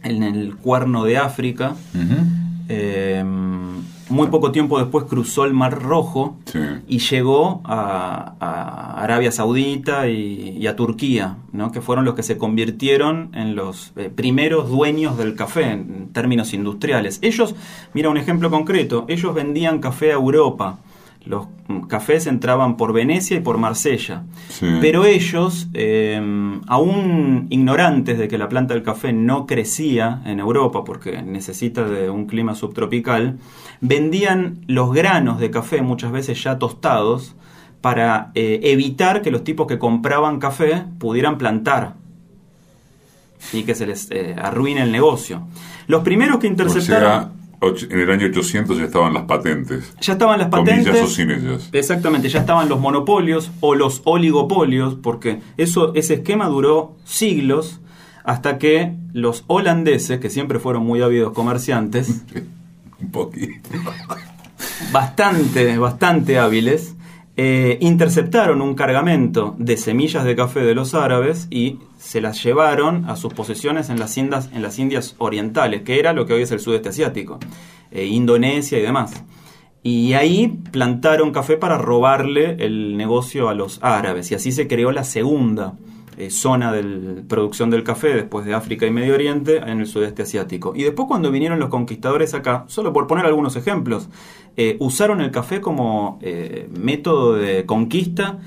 en 0.04 0.24
el 0.24 0.56
cuerno 0.56 1.04
de 1.06 1.18
África. 1.18 1.76
Em, 2.68 3.71
muy 4.12 4.28
poco 4.28 4.52
tiempo 4.52 4.78
después 4.78 5.06
cruzó 5.06 5.46
el 5.46 5.54
Mar 5.54 5.82
Rojo 5.82 6.38
y 6.88 7.00
llegó 7.00 7.62
a, 7.64 8.36
Arabia 9.02 9.32
Saudita 9.32 10.08
y, 10.08 10.68
a 10.68 10.76
Turquía, 10.76 11.38
¿no? 11.52 11.72
que 11.72 11.82
fueron 11.82 12.06
los 12.06 12.14
que 12.14 12.24
se 12.24 12.38
convirtieron 12.38 13.32
en 13.34 13.56
los 13.56 13.94
eh, 13.96 14.12
primeros 14.14 14.70
dueños 14.70 15.18
del 15.18 15.36
café 15.36 15.72
en 15.72 16.10
términos 16.14 16.54
industriales. 16.54 17.20
Ellos, 17.22 17.56
mira 17.94 18.10
un 18.10 18.18
ejemplo 18.18 18.52
concreto, 18.52 19.06
ellos 19.08 19.34
vendían 19.34 19.80
café 19.80 20.12
a 20.12 20.16
Europa 20.16 20.80
los 21.26 21.48
cafés 21.88 22.26
entraban 22.28 22.78
por 22.78 22.94
Venecia 22.94 23.38
y 23.38 23.42
por 23.42 23.58
Marsella. 23.58 24.24
Pero 24.82 25.06
ellos, 25.06 25.70
em, 25.74 26.62
aún 26.68 27.48
ignorantes 27.50 28.18
de 28.18 28.28
que 28.28 28.38
la 28.38 28.50
planta 28.50 28.74
del 28.74 28.84
café 28.84 29.14
no 29.14 29.46
crecía 29.46 30.22
en 30.26 30.40
Europa 30.40 30.84
porque 30.84 31.22
necesita 31.22 31.88
de 31.88 32.10
un 32.10 32.26
clima 32.26 32.56
subtropical, 32.56 33.38
vendían 33.82 34.62
los 34.68 34.94
granos 34.94 35.40
de 35.40 35.52
café 35.52 35.82
muchas 35.82 36.12
veces 36.12 36.44
ya 36.44 36.58
tostados 36.58 37.36
para 37.82 38.32
eh, 38.36 38.60
evitar 38.64 39.22
que 39.22 39.32
los 39.32 39.44
tipos 39.44 39.68
que 39.68 39.80
compraban 39.80 40.40
café 40.40 40.86
pudieran 41.00 41.38
plantar 41.38 41.96
y 43.54 43.64
que 43.64 43.74
se 43.76 43.88
les 43.88 44.10
eh, 44.12 44.36
arruine 44.38 44.84
el 44.84 44.92
negocio. 44.92 45.48
Los 45.88 46.04
primeros 46.04 46.38
que 46.38 46.48
interceptaron 46.48 47.41
en 47.62 48.00
el 48.00 48.10
año 48.10 48.28
800 48.28 48.78
ya 48.78 48.86
estaban 48.86 49.14
las 49.14 49.24
patentes. 49.24 49.94
Ya 50.02 50.14
estaban 50.14 50.40
las 50.40 50.50
patentes. 50.50 51.02
o 51.02 51.08
sin 51.08 51.30
ellas. 51.30 51.70
Exactamente, 51.72 52.28
ya 52.30 52.40
estaban 52.40 52.68
los 52.68 52.80
monopolios 52.80 53.52
o 53.60 53.76
los 53.76 54.02
oligopolios, 54.06 54.96
porque 54.96 55.42
eso, 55.58 55.94
ese 55.94 56.16
esquema 56.16 56.48
duró 56.48 56.96
siglos 57.06 57.80
hasta 58.24 58.58
que 58.58 58.96
los 59.14 59.44
holandeses, 59.48 60.20
que 60.20 60.30
siempre 60.30 60.60
fueron 60.60 60.86
muy 60.86 61.02
ávidos 61.02 61.34
comerciantes, 61.34 62.24
un 63.00 63.12
poquito, 63.12 63.70
bastante, 64.92 65.78
bastante 65.78 66.40
hábiles, 66.40 66.96
eh, 67.38 67.78
interceptaron 67.80 68.62
un 68.62 68.76
cargamento 68.76 69.56
de 69.58 69.78
semillas 69.78 70.26
de 70.26 70.36
café 70.36 70.60
de 70.62 70.76
los 70.76 70.94
árabes 70.94 71.48
y 71.50 71.80
se 71.98 72.20
las 72.20 72.44
llevaron 72.44 73.10
a 73.10 73.16
sus 73.16 73.34
posesiones 73.34 73.90
en 73.90 74.00
las, 74.00 74.18
Indias, 74.18 74.50
en 74.54 74.62
las 74.62 74.78
Indias 74.80 75.16
Orientales, 75.18 75.84
que 75.84 75.98
era 75.98 76.12
lo 76.12 76.26
que 76.26 76.34
hoy 76.34 76.42
es 76.42 76.52
el 76.52 76.60
sudeste 76.60 76.90
asiático, 76.90 77.40
eh, 77.92 78.06
Indonesia 78.06 78.78
y 78.78 78.82
demás. 78.82 79.24
Y 79.84 80.14
ahí 80.14 80.60
plantaron 80.72 81.32
café 81.32 81.58
para 81.58 81.78
robarle 81.78 82.58
el 82.60 82.98
negocio 82.98 83.50
a 83.50 83.56
los 83.56 83.80
árabes. 83.82 84.30
Y 84.32 84.36
así 84.36 84.52
se 84.52 84.68
creó 84.68 84.92
la 84.92 85.04
segunda 85.04 85.74
eh, 86.26 86.30
zona 86.32 86.72
de 86.72 87.24
producción 87.24 87.70
del 87.70 87.84
café 87.84 88.10
después 88.16 88.46
de 88.46 88.54
África 88.54 88.86
y 88.86 88.92
Medio 88.92 89.14
Oriente 89.14 89.58
en 89.58 89.80
el 89.80 89.88
sudeste 89.88 90.24
asiático. 90.24 90.74
Y 90.76 90.84
después 90.84 91.08
cuando 91.08 91.32
vinieron 91.32 91.60
los 91.60 91.70
conquistadores 91.70 92.34
acá, 92.34 92.66
solo 92.68 92.94
por 92.94 93.08
poner 93.08 93.26
algunos 93.26 93.56
ejemplos, 93.56 94.10
eh, 94.58 94.78
usaron 94.80 95.22
el 95.22 95.32
café 95.32 95.62
como 95.62 96.20
método 96.72 97.36
de 97.36 97.66
conquista 97.66 98.40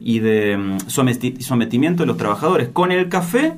y 0.00 0.20
de 0.20 0.56
mm, 0.56 0.78
sometimiento 1.40 2.02
de 2.02 2.06
los 2.06 2.16
trabajadores. 2.16 2.68
Con 2.68 2.92
el 2.92 3.08
café 3.08 3.54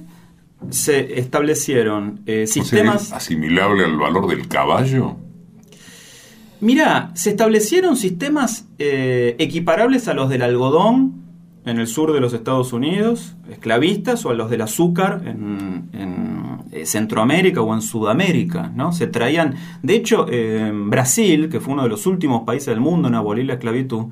se 0.69 1.19
establecieron 1.19 2.21
eh, 2.27 2.47
sistemas... 2.47 3.13
¿Asimilable 3.13 3.85
al 3.85 3.97
valor 3.97 4.29
del 4.29 4.47
caballo? 4.49 5.17
Mira, 6.61 7.11
se 7.15 7.31
establecieron 7.31 7.97
sistemas 7.97 8.67
eh, 8.79 9.37
equiparables 9.39 10.09
a 10.09 10.15
los 10.15 10.29
del 10.29 10.43
algodón 10.43 11.30
en 11.71 11.79
el 11.79 11.87
sur 11.87 12.13
de 12.13 12.21
los 12.21 12.33
Estados 12.33 12.73
Unidos, 12.73 13.37
esclavistas, 13.51 14.25
o 14.27 14.31
a 14.31 14.35
los 14.35 14.51
del 14.51 14.61
azúcar 14.63 15.23
en, 15.25 15.89
eh, 16.73 16.87
Centroamérica 16.87 17.63
o 17.63 17.75
en 17.75 17.83
Sudamérica. 17.83 18.73
¿no? 18.75 18.93
Se 18.93 19.07
traían, 19.07 19.55
de 19.83 19.95
hecho, 19.95 20.27
Brasil, 20.87 21.49
que 21.49 21.61
fue 21.61 21.75
uno 21.75 21.83
de 21.83 21.89
los 21.89 22.07
últimos 22.07 22.43
países 22.43 22.69
del 22.69 22.81
mundo 22.81 23.09
en 23.09 23.15
abolir 23.15 23.47
la 23.47 23.55
esclavitud, 23.55 24.07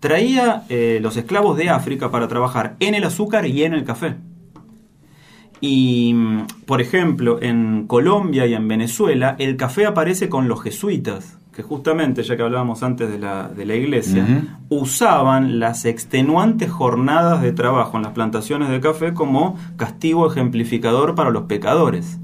traía 0.00 0.64
eh, 0.70 0.98
los 1.02 1.16
esclavos 1.16 1.56
de 1.56 1.68
África 1.68 2.10
para 2.10 2.26
trabajar 2.26 2.76
en 2.80 2.94
el 2.94 3.04
azúcar 3.04 3.46
y 3.46 3.62
en 3.62 3.74
el 3.74 3.84
café. 3.84 4.16
Y, 5.60 6.12
mm, 6.14 6.46
por 6.66 6.80
ejemplo, 6.80 7.40
en 7.40 7.86
Colombia 7.86 8.46
y 8.46 8.54
en 8.54 8.66
Venezuela, 8.66 9.36
el 9.38 9.56
café 9.58 9.84
aparece 9.86 10.30
con 10.30 10.48
los 10.48 10.62
jesuitas, 10.62 11.38
que 11.60 11.66
justamente, 11.66 12.22
ya 12.22 12.36
que 12.36 12.42
hablábamos 12.42 12.82
antes 12.82 13.10
de 13.10 13.18
la, 13.18 13.48
de 13.48 13.66
la 13.66 13.74
iglesia, 13.74 14.26
usaban 14.70 15.60
las 15.60 15.84
extenuantes 15.84 16.70
jornadas 16.70 17.42
de 17.42 17.52
trabajo 17.52 17.98
en 17.98 18.04
las 18.04 18.12
plantaciones 18.12 18.70
de 18.70 18.80
café 18.80 19.12
como 19.12 19.58
castigo 19.76 20.26
ejemplificador 20.26 21.14
para 21.14 21.30
los 21.30 21.42
pecadores. 21.44 22.18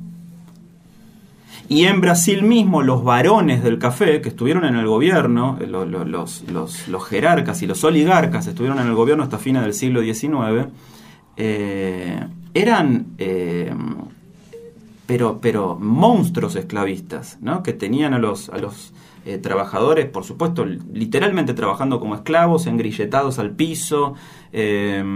Y 1.69 1.85
en 1.85 2.01
Brasil 2.01 2.45
mismo 2.45 2.83
los 2.83 3.05
varones 3.05 3.63
del 3.63 3.79
café 3.79 4.23
que 4.23 4.31
estuvieron 4.31 4.65
en 4.65 4.77
el 4.77 4.87
gobierno, 4.87 5.59
eh, 5.61 5.67
los, 5.67 7.09
jerarcas 7.09 7.61
y 7.61 7.67
los 7.67 7.85
oligarcas 7.85 8.47
estuvieron 8.47 8.79
en 8.79 8.87
el 8.87 8.95
gobierno 8.95 9.23
hasta 9.23 9.39
fines 9.39 9.63
del 9.63 9.75
siglo 9.75 10.01
XIX, 10.01 10.69
eh, 11.37 12.25
eran 12.55 13.09
eh, 13.19 13.71
pero, 15.07 15.39
pero 15.41 15.79
monstruos 15.81 16.57
esclavistas, 16.57 17.39
¿no? 17.41 17.63
que 17.63 17.73
tenían 17.73 18.13
a 18.13 18.19
los, 18.19 18.49
a 18.51 18.59
los 18.59 18.93
trabajadores, 19.43 20.07
por 20.07 20.25
supuesto, 20.25 20.65
literalmente 20.65 21.55
trabajando 21.55 22.01
como 22.01 22.15
esclavos, 22.15 22.67
engrilletados 22.67 23.39
al 23.39 23.53
piso. 23.53 24.15
se 24.53 25.15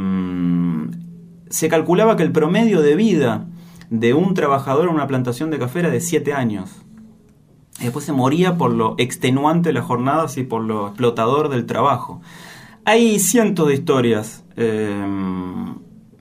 calculaba 1.68 2.16
que 2.16 2.22
el 2.22 2.32
promedio 2.32 2.82
de 2.82 2.96
vida 2.96 3.46
de 3.90 4.14
un 4.14 4.34
trabajador 4.34 4.88
en 4.88 4.94
una 4.94 5.08
plantación 5.08 5.50
de 5.50 5.58
café 5.58 5.80
era 5.80 5.90
de 5.90 6.00
7 6.00 6.32
años. 6.32 6.82
después 7.80 8.04
se 8.04 8.12
moría 8.12 8.56
por 8.56 8.72
lo 8.72 8.94
extenuante 8.98 9.70
de 9.70 9.72
las 9.72 9.84
jornadas 9.84 10.36
y 10.36 10.44
por 10.44 10.62
lo 10.62 10.88
explotador 10.88 11.48
del 11.48 11.66
trabajo. 11.66 12.20
Hay 12.84 13.18
cientos 13.18 13.68
de 13.68 13.74
historias 13.74 14.44
em, 14.56 15.76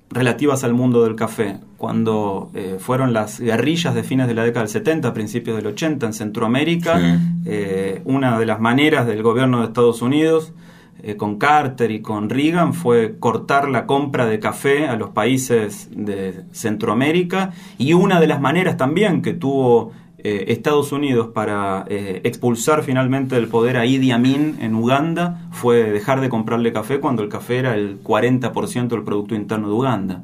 relativas 0.10 0.64
al 0.64 0.74
mundo 0.74 1.04
del 1.04 1.16
café. 1.16 1.60
Cuando 1.80 2.52
eh, 2.54 2.78
fueron 2.80 3.14
las 3.14 3.40
guerrillas 3.40 3.96
de 3.96 4.04
fines 4.04 4.28
de 4.28 4.36
la 4.36 4.44
década 4.44 4.66
del 4.66 4.70
70, 4.70 5.14
principios 5.14 5.58
del 5.58 5.66
80 5.66 6.06
en 6.06 6.14
Centroamérica, 6.14 7.20
eh, 7.46 8.02
una 8.06 8.38
de 8.38 8.46
las 8.46 8.60
maneras 8.60 9.08
del 9.08 9.24
gobierno 9.24 9.62
de 9.62 9.66
Estados 9.66 10.04
Unidos 10.04 10.54
eh, 11.02 11.16
con 11.16 11.38
Carter 11.38 11.92
y 11.92 12.02
con 12.02 12.30
Reagan 12.30 12.74
fue 12.74 13.18
cortar 13.18 13.70
la 13.70 13.86
compra 13.86 14.26
de 14.26 14.40
café 14.40 14.88
a 14.88 14.98
los 14.98 15.12
países 15.12 15.88
de 15.96 16.44
Centroamérica 16.52 17.54
y 17.78 17.94
una 17.94 18.20
de 18.20 18.28
las 18.28 18.42
maneras 18.42 18.76
también 18.76 19.22
que 19.22 19.34
tuvo 19.34 19.94
eh, 20.18 20.46
Estados 20.50 20.92
Unidos 20.92 21.30
para 21.34 21.86
eh, 21.88 22.20
expulsar 22.26 22.84
finalmente 22.84 23.36
del 23.36 23.48
poder 23.48 23.78
a 23.78 23.86
Idi 23.86 24.12
Amin 24.12 24.58
en 24.60 24.76
Uganda 24.76 25.48
fue 25.52 25.90
dejar 25.90 26.20
de 26.20 26.28
comprarle 26.28 26.74
café 26.74 27.00
cuando 27.00 27.24
el 27.24 27.30
café 27.30 27.60
era 27.60 27.76
el 27.76 28.04
40% 28.04 28.90
del 28.90 29.04
Producto 29.04 29.36
Interno 29.36 29.70
de 29.70 29.74
Uganda. 29.74 30.24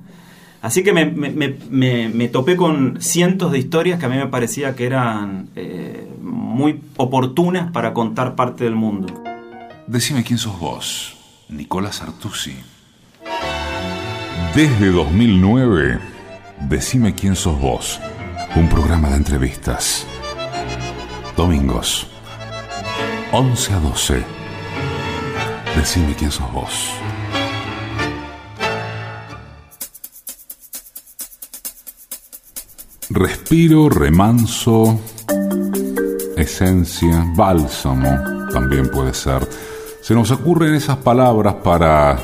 Así 0.66 0.84
que 0.84 0.94
me, 0.94 1.06
me, 1.06 2.28
topé 2.30 2.56
con 2.56 3.02
cientos 3.02 3.52
de 3.52 3.60
historias 3.60 4.00
que 4.00 4.06
a 4.08 4.10
mí 4.10 4.18
me 4.18 4.28
parecía 4.28 4.76
que 4.76 4.86
eran 4.86 5.50
muy 6.22 6.82
oportunas 6.98 7.72
para 7.72 7.94
contar 7.94 8.36
parte 8.36 8.64
del 8.64 8.76
mundo. 8.76 9.24
Decime 9.86 10.24
quién 10.24 10.40
sos 10.40 10.60
vos, 10.60 11.16
Nicolás 11.50 12.02
Artusi. 12.02 12.56
Desde 14.56 14.90
2009, 14.90 16.00
Decime 16.62 17.14
quién 17.14 17.36
sos 17.36 17.60
vos, 17.60 18.00
un 18.56 18.68
programa 18.68 19.10
de 19.10 19.18
entrevistas. 19.18 20.08
Domingos, 21.38 22.08
11 23.32 23.74
a 23.74 23.80
12. 23.82 24.24
Decime 25.76 26.16
quién 26.16 26.32
sos 26.32 26.52
vos. 26.52 26.90
Respiro, 33.16 33.90
remanso, 33.90 35.00
esencia, 36.38 37.26
bálsamo, 37.36 38.50
también 38.52 38.90
puede 38.90 39.14
ser 39.14 39.48
se 40.06 40.14
nos 40.14 40.30
ocurren 40.30 40.76
esas 40.76 40.98
palabras 40.98 41.56
para 41.64 42.16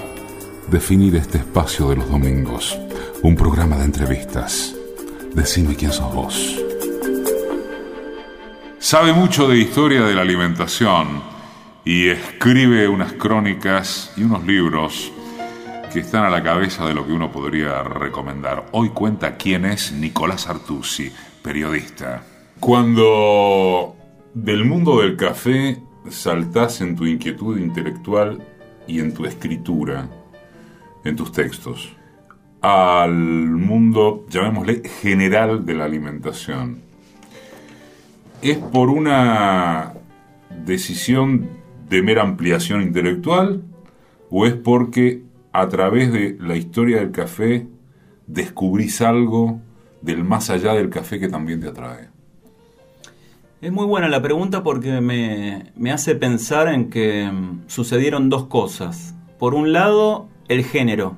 definir 0.68 1.16
este 1.16 1.40
espacio 1.40 1.90
de 1.90 1.96
los 1.96 2.08
domingos. 2.08 2.78
Un 3.24 3.36
programa 3.36 3.76
de 3.78 3.86
entrevistas. 3.86 4.76
Decime 5.34 5.76
quién 5.76 5.92
sos 5.92 6.14
vos. 6.14 6.62
Sabe 8.78 9.14
mucho 9.14 9.48
de 9.48 9.58
historia 9.58 10.04
de 10.04 10.14
la 10.14 10.22
alimentación 10.22 11.24
y 11.84 12.10
escribe 12.10 12.88
unas 12.88 13.14
crónicas 13.14 14.14
y 14.16 14.26
unos 14.26 14.46
libros 14.46 15.12
que 15.92 16.00
están 16.00 16.24
a 16.24 16.30
la 16.30 16.42
cabeza 16.42 16.86
de 16.86 16.94
lo 16.94 17.06
que 17.06 17.12
uno 17.12 17.32
podría 17.32 17.84
recomendar. 17.84 18.66
Hoy 18.72 18.90
cuenta 18.90 19.36
quién 19.36 19.66
es 19.66 19.92
Nicolás 19.92 20.48
Artusi, 20.48 21.12
periodista. 21.44 22.24
Cuando 22.62 23.96
del 24.34 24.64
mundo 24.64 25.02
del 25.02 25.18
café 25.18 25.82
saltás 26.10 26.80
en 26.80 26.96
tu 26.96 27.06
inquietud 27.06 27.58
intelectual 27.58 28.42
y 28.88 29.02
en 29.02 29.14
tu 29.14 29.26
escritura, 29.26 30.10
en 31.04 31.16
tus 31.18 31.34
textos, 31.34 31.92
al 32.62 33.12
mundo, 33.12 34.26
llamémosle, 34.30 34.84
general 35.02 35.66
de 35.66 35.74
la 35.74 35.86
alimentación, 35.86 36.80
¿es 38.42 38.58
por 38.58 38.90
una 38.90 39.94
decisión 40.64 41.50
de 41.90 42.02
mera 42.02 42.22
ampliación 42.22 42.82
intelectual 42.82 43.64
o 44.30 44.46
es 44.46 44.54
porque 44.54 45.30
a 45.54 45.68
través 45.68 46.12
de 46.12 46.38
la 46.40 46.56
historia 46.56 46.98
del 46.98 47.12
café 47.12 47.68
descubrís 48.28 49.02
algo 49.02 49.60
del 50.02 50.24
más 50.24 50.50
allá 50.50 50.74
del 50.74 50.90
café 50.90 51.20
que 51.20 51.28
también 51.28 51.62
te 51.62 51.68
atrae? 51.68 52.10
Es 53.62 53.72
muy 53.72 53.86
buena 53.86 54.10
la 54.10 54.22
pregunta 54.22 54.64
porque 54.64 55.02
me, 55.02 55.92
hace 55.92 56.16
pensar 56.16 56.68
en 56.68 56.90
que 56.90 57.30
mm, 57.32 57.64
sucedieron 57.68 58.30
dos 58.30 58.46
cosas. 58.48 59.14
Por 59.38 59.54
un 59.54 59.72
lado, 59.72 60.28
el 60.48 60.64
género. 60.64 61.16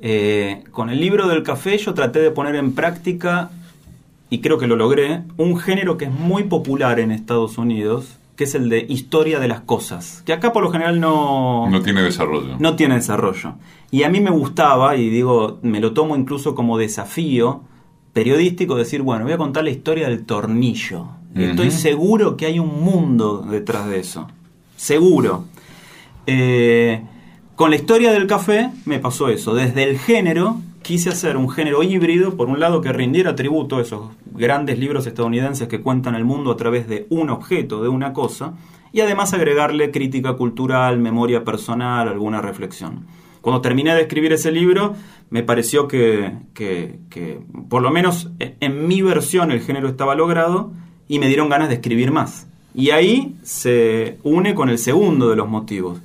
Eh, 0.00 0.64
con 0.72 0.90
el 0.90 1.00
libro 1.00 1.28
del 1.28 1.44
café 1.44 1.78
yo 1.78 1.94
traté 1.94 2.18
de 2.18 2.32
poner 2.32 2.56
en 2.56 2.74
práctica, 2.74 3.50
y 4.28 4.40
creo 4.40 4.58
que 4.58 4.66
lo 4.66 4.74
logré, 4.74 5.22
un 5.36 5.56
género 5.56 5.96
que 5.98 6.06
es 6.06 6.10
muy 6.10 6.44
popular 6.44 6.98
en 6.98 7.12
Estados 7.12 7.58
Unidos, 7.58 8.18
que 8.36 8.44
es 8.44 8.54
el 8.54 8.68
de 8.68 8.86
historia 8.88 9.38
de 9.38 9.48
las 9.48 9.60
cosas, 9.60 10.22
que 10.24 10.32
acá 10.32 10.52
por 10.52 10.62
lo 10.62 10.70
general 10.70 11.00
no... 11.00 11.68
No 11.68 11.82
tiene 11.82 12.02
desarrollo. 12.02 12.56
No 12.58 12.76
tiene 12.76 12.94
desarrollo. 12.94 13.54
Y 13.90 14.04
a 14.04 14.08
mí 14.08 14.20
me 14.20 14.30
gustaba, 14.30 14.96
y 14.96 15.10
digo, 15.10 15.58
me 15.62 15.80
lo 15.80 15.92
tomo 15.92 16.16
incluso 16.16 16.54
como 16.54 16.78
desafío 16.78 17.62
periodístico, 18.12 18.76
decir, 18.76 19.02
bueno, 19.02 19.24
voy 19.24 19.32
a 19.32 19.38
contar 19.38 19.64
la 19.64 19.70
historia 19.70 20.08
del 20.08 20.24
tornillo. 20.24 21.08
Estoy 21.34 21.70
seguro 21.70 22.36
que 22.36 22.44
hay 22.44 22.58
un 22.58 22.82
mundo 22.84 23.38
detrás 23.38 23.88
de 23.88 24.00
eso. 24.00 24.28
Seguro. 24.76 25.44
Eh, 26.26 27.02
con 27.56 27.70
la 27.70 27.76
historia 27.76 28.12
del 28.12 28.26
café 28.26 28.70
me 28.84 28.98
pasó 28.98 29.28
eso. 29.28 29.54
Desde 29.54 29.84
el 29.84 29.98
género 29.98 30.60
quise 30.82 31.10
hacer 31.10 31.36
un 31.36 31.48
género 31.48 31.82
híbrido, 31.82 32.36
por 32.36 32.48
un 32.48 32.60
lado 32.60 32.80
que 32.80 32.92
rindiera 32.92 33.34
tributo 33.34 33.78
a 33.78 33.82
esos 33.82 34.10
grandes 34.26 34.78
libros 34.78 35.06
estadounidenses 35.06 35.68
que 35.68 35.80
cuentan 35.80 36.14
el 36.14 36.24
mundo 36.24 36.50
a 36.50 36.56
través 36.56 36.88
de 36.88 37.06
un 37.10 37.30
objeto, 37.30 37.82
de 37.82 37.88
una 37.88 38.12
cosa, 38.12 38.54
y 38.92 39.00
además 39.00 39.32
agregarle 39.32 39.90
crítica 39.90 40.34
cultural, 40.34 40.98
memoria 40.98 41.44
personal, 41.44 42.08
alguna 42.08 42.42
reflexión. 42.42 43.06
Cuando 43.40 43.60
terminé 43.60 43.94
de 43.94 44.02
escribir 44.02 44.32
ese 44.32 44.52
libro, 44.52 44.94
me 45.30 45.42
pareció 45.42 45.88
que, 45.88 46.32
que 46.54 47.40
por 47.68 47.82
lo 47.82 47.90
menos 47.90 48.30
en 48.38 48.86
mi 48.86 49.02
versión 49.02 49.50
el 49.50 49.60
género 49.60 49.88
estaba 49.88 50.14
logrado 50.14 50.72
y 51.08 51.18
me 51.18 51.26
dieron 51.26 51.48
ganas 51.48 51.68
de 51.68 51.76
escribir 51.76 52.12
más. 52.12 52.46
Y 52.74 52.90
ahí 52.90 53.36
se 53.42 54.18
une 54.22 54.54
con 54.54 54.68
el 54.68 54.78
segundo 54.78 55.28
de 55.28 55.36
los 55.36 55.48
motivos 55.48 56.00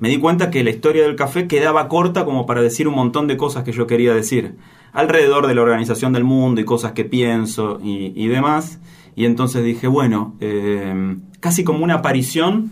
me 0.00 0.08
di 0.08 0.18
cuenta 0.18 0.50
que 0.50 0.64
la 0.64 0.70
historia 0.70 1.04
del 1.04 1.14
café 1.14 1.46
quedaba 1.46 1.86
corta 1.88 2.24
como 2.24 2.46
para 2.46 2.62
decir 2.62 2.88
un 2.88 2.94
montón 2.94 3.28
de 3.28 3.36
cosas 3.36 3.64
que 3.64 3.72
yo 3.72 3.86
quería 3.86 4.14
decir 4.14 4.56
alrededor 4.92 5.46
de 5.46 5.54
la 5.54 5.62
organización 5.62 6.12
del 6.12 6.24
mundo 6.24 6.60
y 6.60 6.64
cosas 6.64 6.92
que 6.92 7.04
pienso 7.04 7.78
y, 7.82 8.26
demás. 8.28 8.80
Y 9.14 9.26
entonces 9.26 9.62
dije, 9.62 9.86
bueno, 9.86 10.34
eh, 10.40 11.16
casi 11.40 11.64
como 11.64 11.84
una 11.84 11.96
aparición, 11.96 12.70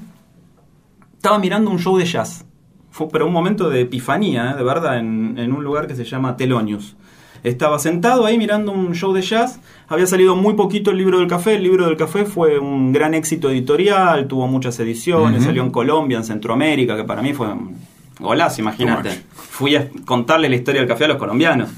estaba 1.15 1.39
mirando 1.39 1.71
un 1.71 1.79
show 1.79 1.97
de 1.99 2.07
jazz. 2.07 2.47
Fue 2.91 3.09
pero 3.13 3.27
un 3.27 3.33
momento 3.33 3.69
de 3.69 3.83
epifanía, 3.83 4.53
¿eh? 4.53 4.57
de 4.57 4.65
verdad, 4.65 4.99
en, 4.99 5.39
en, 5.39 5.53
un 5.53 5.63
lugar 5.63 5.87
que 5.87 5.95
se 5.95 6.05
llama 6.05 6.37
Telonius. 6.37 6.97
Estaba 7.43 7.79
sentado 7.79 8.27
ahí 8.27 8.39
mirando 8.39 8.73
un 8.73 8.95
show 8.95 9.13
de 9.13 9.23
jazz. 9.23 9.61
Había 9.89 10.07
salido 10.07 10.37
muy 10.37 10.55
poquito 10.55 10.91
el 10.91 10.99
libro 10.99 11.19
del 11.19 11.29
café. 11.29 11.55
El 11.55 11.63
libro 11.63 11.87
del 11.87 11.97
café 11.97 12.25
fue 12.25 12.59
un 12.59 12.93
gran 12.93 13.15
éxito 13.15 13.51
editorial, 13.51 14.27
tuvo 14.27 14.47
muchas 14.47 14.79
ediciones, 14.81 15.45
salió 15.45 15.63
en 15.63 15.71
Colombia, 15.71 16.19
en 16.19 16.25
Centroamérica, 16.25 16.97
que 16.97 17.05
para 17.05 17.23
mí 17.23 17.33
fue 17.33 17.49
un 17.49 17.77
golazo, 18.19 18.61
imagínate. 18.61 19.11
Fui 19.33 19.77
a 19.77 19.89
contarle 20.05 20.49
la 20.49 20.57
historia 20.57 20.81
del 20.81 20.89
café 20.89 21.05
a 21.05 21.09
los 21.09 21.17
colombianos. 21.17 21.71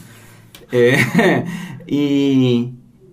Eh, 0.72 1.44
y, 1.86 2.70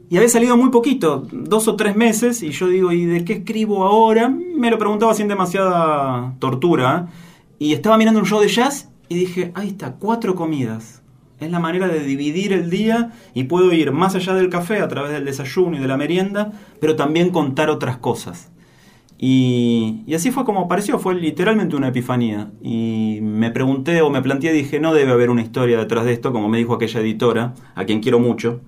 y 0.09 0.17
había 0.17 0.29
salido 0.29 0.55
muy 0.55 0.69
poquito, 0.69 1.27
dos 1.31 1.67
o 1.67 1.75
tres 1.75 1.95
meses, 1.95 2.41
y 2.43 2.51
yo 2.51 2.67
digo, 2.69 2.91
¿y 2.91 3.05
de 3.05 3.25
qué 3.25 3.33
escribo 3.33 3.83
ahora? 3.83 4.29
Me 4.29 4.71
lo 4.71 4.77
preguntaba 4.77 5.13
sin 5.13 5.27
demasiada 5.27 6.35
tortura. 6.39 7.07
Y 7.59 7.73
estaba 7.73 7.97
mirando 7.97 8.19
un 8.19 8.25
show 8.25 8.39
de 8.39 8.47
jazz 8.47 8.89
y 9.09 9.15
dije, 9.15 9.51
ahí 9.55 9.69
está, 9.69 9.93
cuatro 9.93 10.35
comidas 10.35 10.96
es 11.39 11.51
la 11.51 11.59
manera 11.59 11.87
de 11.87 11.99
dividir 11.99 12.53
el 12.53 12.69
día 12.69 13.11
y 13.33 13.43
puedo 13.43 13.71
ir 13.73 13.91
más 13.91 14.15
allá 14.15 14.33
del 14.33 14.49
café 14.49 14.79
a 14.79 14.87
través 14.87 15.11
del 15.11 15.25
desayuno 15.25 15.77
y 15.77 15.79
de 15.79 15.87
la 15.87 15.97
merienda, 15.97 16.51
pero 16.79 16.95
también 16.95 17.29
contar 17.29 17.69
otras 17.69 17.97
cosas. 17.97 18.49
Y, 19.19 20.03
así 20.13 20.29
fue 20.31 20.45
como 20.45 20.61
apareció, 20.61 20.99
fue 20.99 21.15
literalmente 21.15 21.75
una 21.75 21.89
epifanía. 21.89 22.51
Y 22.61 23.19
me 23.21 23.51
pregunté 23.51 24.01
o 24.01 24.09
me 24.09 24.21
planteé, 24.21 24.51
dije, 24.53 24.79
no 24.79 24.93
debe 24.93 25.11
haber 25.11 25.29
una 25.29 25.41
historia 25.41 25.77
detrás 25.77 26.05
de 26.05 26.13
esto, 26.13 26.31
como 26.31 26.49
me 26.49 26.57
dijo 26.57 26.73
aquella 26.73 26.99
editora, 26.99 27.53
a 27.75 27.85
quien 27.85 28.01
quiero 28.01 28.19
mucho 28.19 28.61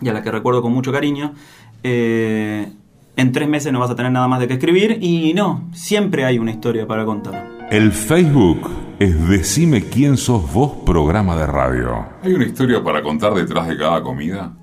y 0.00 0.08
a 0.08 0.12
la 0.12 0.22
que 0.22 0.30
recuerdo 0.30 0.62
con 0.62 0.72
mucho 0.72 0.92
cariño. 0.92 1.34
Eh, 1.82 2.68
en 3.16 3.32
tres 3.32 3.48
meses 3.48 3.72
no 3.72 3.80
vas 3.80 3.90
a 3.90 3.96
tener 3.96 4.12
nada 4.12 4.28
más 4.28 4.40
de 4.40 4.48
que 4.48 4.54
escribir 4.54 4.98
y 5.00 5.34
no, 5.34 5.68
siempre 5.72 6.24
hay 6.24 6.38
una 6.38 6.50
historia 6.50 6.86
para 6.86 7.04
contar. 7.04 7.53
El 7.74 7.90
Facebook 7.90 8.70
es 9.00 9.28
Decime 9.28 9.82
quién 9.82 10.16
sos 10.16 10.52
vos 10.52 10.74
programa 10.86 11.34
de 11.34 11.44
radio. 11.44 12.06
¿Hay 12.22 12.32
una 12.32 12.44
historia 12.44 12.84
para 12.84 13.02
contar 13.02 13.34
detrás 13.34 13.66
de 13.66 13.76
cada 13.76 14.00
comida? 14.00 14.56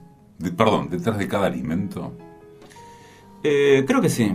perdón, 0.55 0.89
detrás 0.89 1.17
de 1.17 1.27
cada 1.27 1.47
alimento. 1.47 2.13
Eh, 3.43 3.83
creo 3.85 3.99
que 3.99 4.07
sí. 4.07 4.31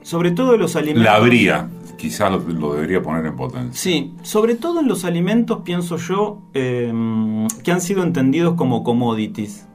Sobre 0.00 0.30
todo 0.30 0.54
en 0.54 0.60
los 0.62 0.74
alimentos. 0.74 1.04
La 1.04 1.16
habría. 1.16 1.68
Quizás 1.98 2.32
lo, 2.32 2.72
debería 2.72 3.02
poner 3.02 3.26
en 3.26 3.36
potencia. 3.36 3.74
Sí, 3.74 4.14
sobre 4.22 4.54
todo 4.54 4.80
en 4.80 4.88
los 4.88 5.04
alimentos 5.04 5.60
pienso 5.62 5.98
yo 5.98 6.48
em, 6.54 7.46
que 7.62 7.72
han 7.72 7.82
sido 7.82 8.02
entendidos 8.02 8.54
como 8.54 8.84
commodities 8.84 9.68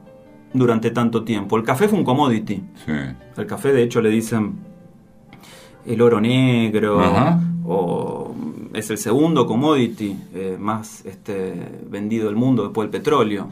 durante 0.54 0.90
tanto 0.90 1.22
tiempo. 1.22 1.56
El 1.56 1.62
café 1.62 1.86
fue 1.86 2.00
un 2.00 2.04
commodity. 2.04 2.64
Sí. 2.84 2.92
El 3.36 3.46
café 3.46 3.72
de 3.72 3.84
hecho 3.84 4.00
le 4.00 4.10
dicen 4.10 4.58
el 5.86 6.02
oro 6.02 6.20
negro 6.20 7.00
o 7.72 8.34
es 8.74 8.90
el 8.90 8.98
segundo 8.98 9.46
commodity 9.46 10.16
eh, 10.34 10.56
más 10.58 11.06
este, 11.06 11.54
vendido 11.88 12.26
del 12.26 12.34
mundo 12.34 12.64
después 12.64 12.90
del 12.90 13.00
petróleo. 13.00 13.48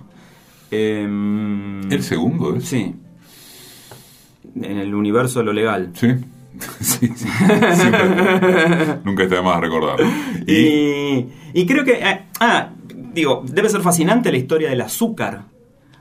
Em, 0.73 1.91
¿El 1.91 2.03
segundo 2.03 2.57
es? 2.57 2.65
Sí. 2.65 2.95
En 4.57 4.79
el 4.79 4.93
universo 4.93 5.39
de 5.39 5.45
lo 5.45 5.53
legal. 5.53 5.93
Sí. 5.95 6.09
sí, 6.81 7.13
sí. 7.15 7.29
Nunca 9.05 9.23
está 9.23 9.37
de 9.37 9.43
más 9.43 9.61
recordar. 9.61 10.01
Y, 10.47 11.27
y, 11.55 11.67
creo 11.67 11.85
que. 11.85 11.93
Eh, 11.93 12.25
ah, 12.41 12.71
digo, 13.15 13.45
debe 13.47 13.69
ser 13.69 13.83
fascinante 13.83 14.33
la 14.33 14.39
historia 14.39 14.71
del 14.71 14.81
azúcar 14.81 15.45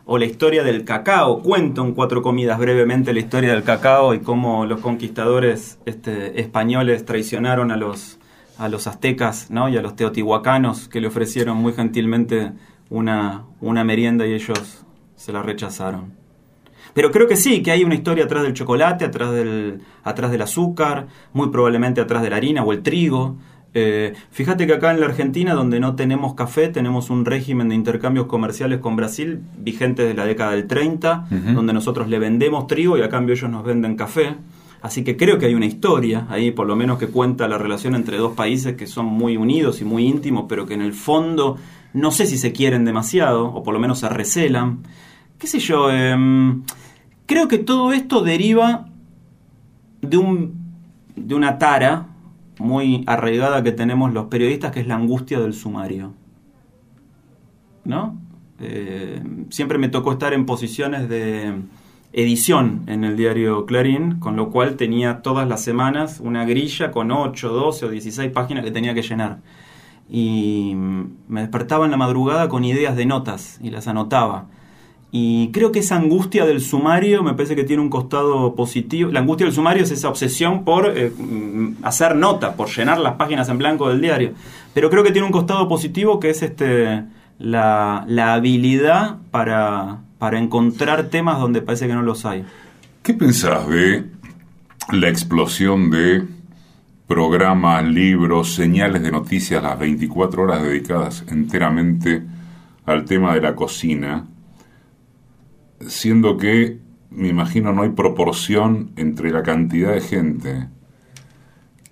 o 0.07 0.17
la 0.17 0.25
historia 0.25 0.63
del 0.63 0.85
cacao. 0.85 1.43
Cuento 1.43 1.83
en 1.83 1.93
cuatro 1.93 2.23
comidas 2.23 2.57
brevemente 2.57 3.13
la 3.13 3.19
historia 3.19 3.51
del 3.51 3.63
cacao 3.63 4.15
y 4.15 4.19
cómo 4.21 4.65
los 4.65 4.79
conquistadores 4.79 5.77
este, 5.85 6.41
españoles 6.41 7.05
traicionaron 7.05 7.71
a 7.71 7.77
los 7.77 8.17
a 8.57 8.69
los 8.69 8.87
aztecas 8.87 9.51
¿no? 9.51 9.69
y 9.69 9.77
a 9.77 9.81
los 9.81 9.95
teotihuacanos 9.95 10.87
que 10.89 10.99
le 10.99 11.07
ofrecieron 11.07 11.57
muy 11.57 11.73
gentilmente 11.73 12.53
una, 12.89 13.45
una 13.61 13.83
merienda 13.83 14.25
y 14.25 14.33
ellos 14.33 14.83
se 15.15 15.31
la 15.31 15.43
rechazaron. 15.43 16.13
Pero 16.93 17.11
creo 17.11 17.27
que 17.27 17.35
sí, 17.35 17.61
que 17.61 17.71
hay 17.71 17.83
una 17.83 17.93
historia 17.93 18.25
atrás 18.25 18.43
del 18.43 18.53
chocolate, 18.53 19.05
atrás 19.05 19.31
del, 19.31 19.81
atrás 20.03 20.31
del 20.31 20.41
azúcar, 20.41 21.07
muy 21.33 21.49
probablemente 21.49 22.01
atrás 22.01 22.23
de 22.23 22.31
la 22.31 22.37
harina 22.37 22.63
o 22.63 22.73
el 22.73 22.81
trigo. 22.81 23.37
Eh, 23.79 24.13
fíjate 24.31 24.65
que 24.65 24.73
acá 24.73 24.89
en 24.89 24.99
la 24.99 25.05
Argentina, 25.05 25.53
donde 25.53 25.79
no 25.79 25.95
tenemos 25.95 26.33
café, 26.33 26.67
tenemos 26.67 27.11
un 27.11 27.25
régimen 27.25 27.69
de 27.69 27.75
intercambios 27.75 28.25
comerciales 28.25 28.79
con 28.79 28.95
Brasil 28.95 29.41
vigente 29.55 30.01
desde 30.01 30.17
la 30.17 30.25
década 30.25 30.53
del 30.53 30.65
30, 30.65 31.27
donde 31.53 31.73
nosotros 31.73 32.07
le 32.07 32.17
vendemos 32.17 32.65
trigo 32.65 32.97
y 32.97 33.03
a 33.03 33.09
cambio 33.09 33.35
ellos 33.35 33.51
nos 33.51 33.63
venden 33.63 33.95
café. 33.95 34.35
Así 34.81 35.03
que 35.03 35.15
creo 35.15 35.37
que 35.37 35.45
hay 35.45 35.53
una 35.53 35.67
historia 35.67 36.25
ahí, 36.27 36.49
por 36.49 36.65
lo 36.65 36.75
menos 36.75 36.97
que 36.97 37.05
cuenta 37.05 37.47
la 37.47 37.59
relación 37.59 37.93
entre 37.93 38.17
dos 38.17 38.33
países 38.33 38.75
que 38.75 38.87
son 38.87 39.05
muy 39.05 39.37
unidos 39.37 39.79
y 39.79 39.85
muy 39.85 40.07
íntimos, 40.07 40.45
pero 40.49 40.65
que 40.65 40.73
en 40.73 40.81
el 40.81 40.93
fondo 40.93 41.57
no 41.93 42.09
sé 42.09 42.25
si 42.25 42.39
se 42.39 42.53
quieren 42.53 42.83
demasiado, 42.83 43.45
o 43.45 43.61
por 43.61 43.75
lo 43.75 43.79
menos 43.79 43.99
se 43.99 44.09
recelan. 44.09 44.79
¿Qué 45.37 45.45
sé 45.45 45.59
yo? 45.59 45.91
Em, 45.91 46.63
creo 47.27 47.47
que 47.47 47.59
todo 47.59 47.93
esto 47.93 48.23
deriva 48.23 48.87
de, 50.01 50.17
un, 50.17 50.53
de 51.15 51.35
una 51.35 51.59
tara 51.59 52.07
muy 52.59 53.03
arraigada 53.07 53.63
que 53.63 53.71
tenemos 53.71 54.13
los 54.13 54.25
periodistas, 54.25 54.71
que 54.71 54.79
es 54.79 54.87
la 54.87 54.95
angustia 54.95 55.39
del 55.39 55.53
sumario. 55.53 56.13
¿No? 57.85 58.17
Eh, 58.59 59.21
siempre 59.49 59.77
me 59.77 59.89
tocó 59.89 60.11
estar 60.11 60.33
en 60.33 60.45
posiciones 60.45 61.07
de 61.09 61.61
edición 62.13 62.83
en 62.87 63.03
el 63.03 63.15
diario 63.15 63.65
Clarín, 63.65 64.19
con 64.19 64.35
lo 64.35 64.49
cual 64.49 64.75
tenía 64.75 65.21
todas 65.21 65.47
las 65.47 65.63
semanas 65.63 66.19
una 66.19 66.45
grilla 66.45 66.91
con 66.91 67.11
8, 67.11 67.49
12 67.49 67.85
o 67.85 67.89
16 67.89 68.31
páginas 68.31 68.63
que 68.63 68.71
tenía 68.71 68.93
que 68.93 69.03
llenar. 69.03 69.39
Y 70.09 70.73
me 70.75 71.41
despertaba 71.41 71.85
en 71.85 71.91
la 71.91 71.97
madrugada 71.97 72.47
con 72.49 72.63
ideas 72.63 72.95
de 72.95 73.05
notas 73.05 73.59
y 73.61 73.69
las 73.69 73.87
anotaba. 73.87 74.47
Y 75.11 75.51
creo 75.51 75.71
que 75.71 75.79
esa 75.79 75.95
angustia 75.95 76.45
del 76.45 76.59
sumario 76.59 77.23
me 77.23 77.33
parece 77.33 77.55
que 77.55 77.63
tiene 77.63 77.81
un 77.81 77.89
costado 77.89 78.55
positivo. 78.55 79.11
La 79.11 79.21
angustia 79.21 79.45
del 79.45 79.55
sumario 79.55 79.83
es 79.83 79.91
esa 79.91 80.09
obsesión 80.09 80.65
por 80.65 80.91
eh, 80.97 81.11
mm, 81.17 81.83
hacer 81.83 82.15
nota, 82.15 82.55
por 82.55 82.67
llenar 82.67 82.99
las 82.99 83.13
páginas 83.13 83.47
en 83.47 83.57
blanco 83.57 83.87
del 83.87 84.01
diario. 84.01 84.33
Pero 84.73 84.89
creo 84.89 85.03
que 85.03 85.11
tiene 85.11 85.25
un 85.25 85.31
costado 85.31 85.67
positivo 85.69 86.19
que 86.19 86.29
es 86.29 86.43
este 86.43 87.03
la, 87.39 88.03
la 88.07 88.33
habilidad 88.33 89.17
para, 89.31 89.99
para 90.17 90.39
encontrar 90.39 91.05
temas 91.09 91.39
donde 91.39 91.61
parece 91.61 91.87
que 91.87 91.93
no 91.93 92.01
los 92.01 92.25
hay. 92.25 92.43
¿Qué 93.01 93.13
pensás 93.13 93.67
de 93.69 94.05
la 94.91 95.07
explosión 95.07 95.89
de 95.89 96.25
programas, 97.07 97.85
libros, 97.85 98.53
señales 98.53 99.01
de 99.01 99.11
noticias, 99.11 99.63
las 99.63 99.79
24 99.79 100.43
horas 100.43 100.63
dedicadas 100.63 101.23
enteramente 101.29 102.23
al 102.85 103.05
tema 103.05 103.33
de 103.33 103.41
la 103.41 103.55
cocina? 103.55 104.25
Siendo 105.85 106.37
que, 106.37 106.79
me 107.09 107.27
imagino, 107.27 107.73
no 107.73 107.83
hay 107.83 107.89
proporción 107.89 108.91
entre 108.95 109.31
la 109.31 109.43
cantidad 109.43 109.93
de 109.93 110.01
gente 110.01 110.67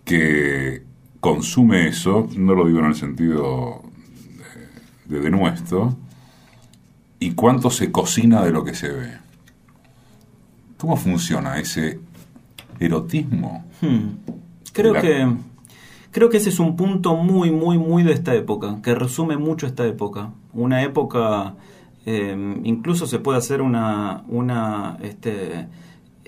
que 0.03 0.83
consume 1.19 1.87
eso, 1.87 2.27
no 2.37 2.53
lo 2.53 2.67
digo 2.67 2.79
en 2.79 2.85
el 2.85 2.95
sentido 2.95 3.81
de 5.05 5.19
denuesto, 5.19 5.97
y 7.19 7.31
cuánto 7.31 7.69
se 7.69 7.91
cocina 7.91 8.43
de 8.43 8.51
lo 8.51 8.63
que 8.63 8.75
se 8.75 8.91
ve. 8.91 9.17
¿Cómo 10.77 10.97
funciona 10.97 11.59
ese 11.59 11.99
erotismo? 12.79 13.65
Hmm. 13.81 14.17
Creo 14.73 14.93
que 14.93 15.27
creo 16.11 16.29
que 16.29 16.37
ese 16.37 16.49
es 16.49 16.59
un 16.59 16.75
punto 16.75 17.15
muy 17.15 17.51
muy 17.51 17.77
muy 17.77 18.03
de 18.03 18.13
esta 18.13 18.35
época, 18.35 18.79
que 18.83 18.93
resume 18.93 19.37
mucho 19.37 19.67
esta 19.67 19.85
época, 19.85 20.31
una 20.53 20.83
época 20.83 21.55
eh, 22.05 22.59
incluso 22.63 23.07
se 23.07 23.19
puede 23.19 23.37
hacer 23.37 23.61
una 23.61 24.23
una 24.27 24.97
este, 25.01 25.67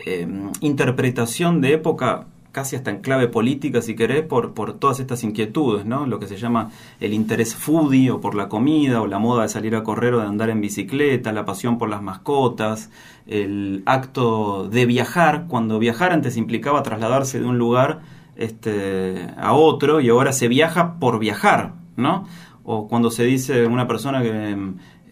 eh, 0.05 0.27
interpretación 0.61 1.61
de 1.61 1.73
época 1.73 2.27
casi 2.57 2.75
hasta 2.75 2.89
en 2.89 3.01
clave 3.01 3.27
política, 3.27 3.83
si 3.83 3.95
querés, 3.95 4.23
por, 4.23 4.55
por 4.55 4.73
todas 4.73 4.99
estas 4.99 5.23
inquietudes, 5.23 5.85
¿no? 5.85 6.07
Lo 6.07 6.19
que 6.19 6.25
se 6.25 6.37
llama 6.37 6.71
el 6.99 7.13
interés 7.13 7.53
foodie 7.53 8.09
o 8.09 8.19
por 8.19 8.33
la 8.33 8.49
comida, 8.49 8.99
o 8.99 9.05
la 9.05 9.19
moda 9.19 9.43
de 9.43 9.49
salir 9.49 9.75
a 9.75 9.83
correr 9.83 10.15
o 10.15 10.21
de 10.21 10.25
andar 10.25 10.49
en 10.49 10.59
bicicleta, 10.59 11.31
la 11.31 11.45
pasión 11.45 11.77
por 11.77 11.87
las 11.87 12.01
mascotas, 12.01 12.89
el 13.27 13.83
acto 13.85 14.67
de 14.69 14.87
viajar, 14.87 15.45
cuando 15.47 15.77
viajar 15.77 16.11
antes 16.11 16.35
implicaba 16.35 16.81
trasladarse 16.81 17.39
de 17.39 17.45
un 17.45 17.59
lugar 17.59 17.99
este, 18.37 19.29
a 19.37 19.53
otro 19.53 20.01
y 20.01 20.09
ahora 20.09 20.33
se 20.33 20.47
viaja 20.47 20.99
por 20.99 21.19
viajar, 21.19 21.73
¿no? 21.95 22.25
O 22.63 22.87
cuando 22.87 23.11
se 23.11 23.23
dice 23.23 23.67
una 23.67 23.87
persona 23.87 24.23
que 24.23 24.57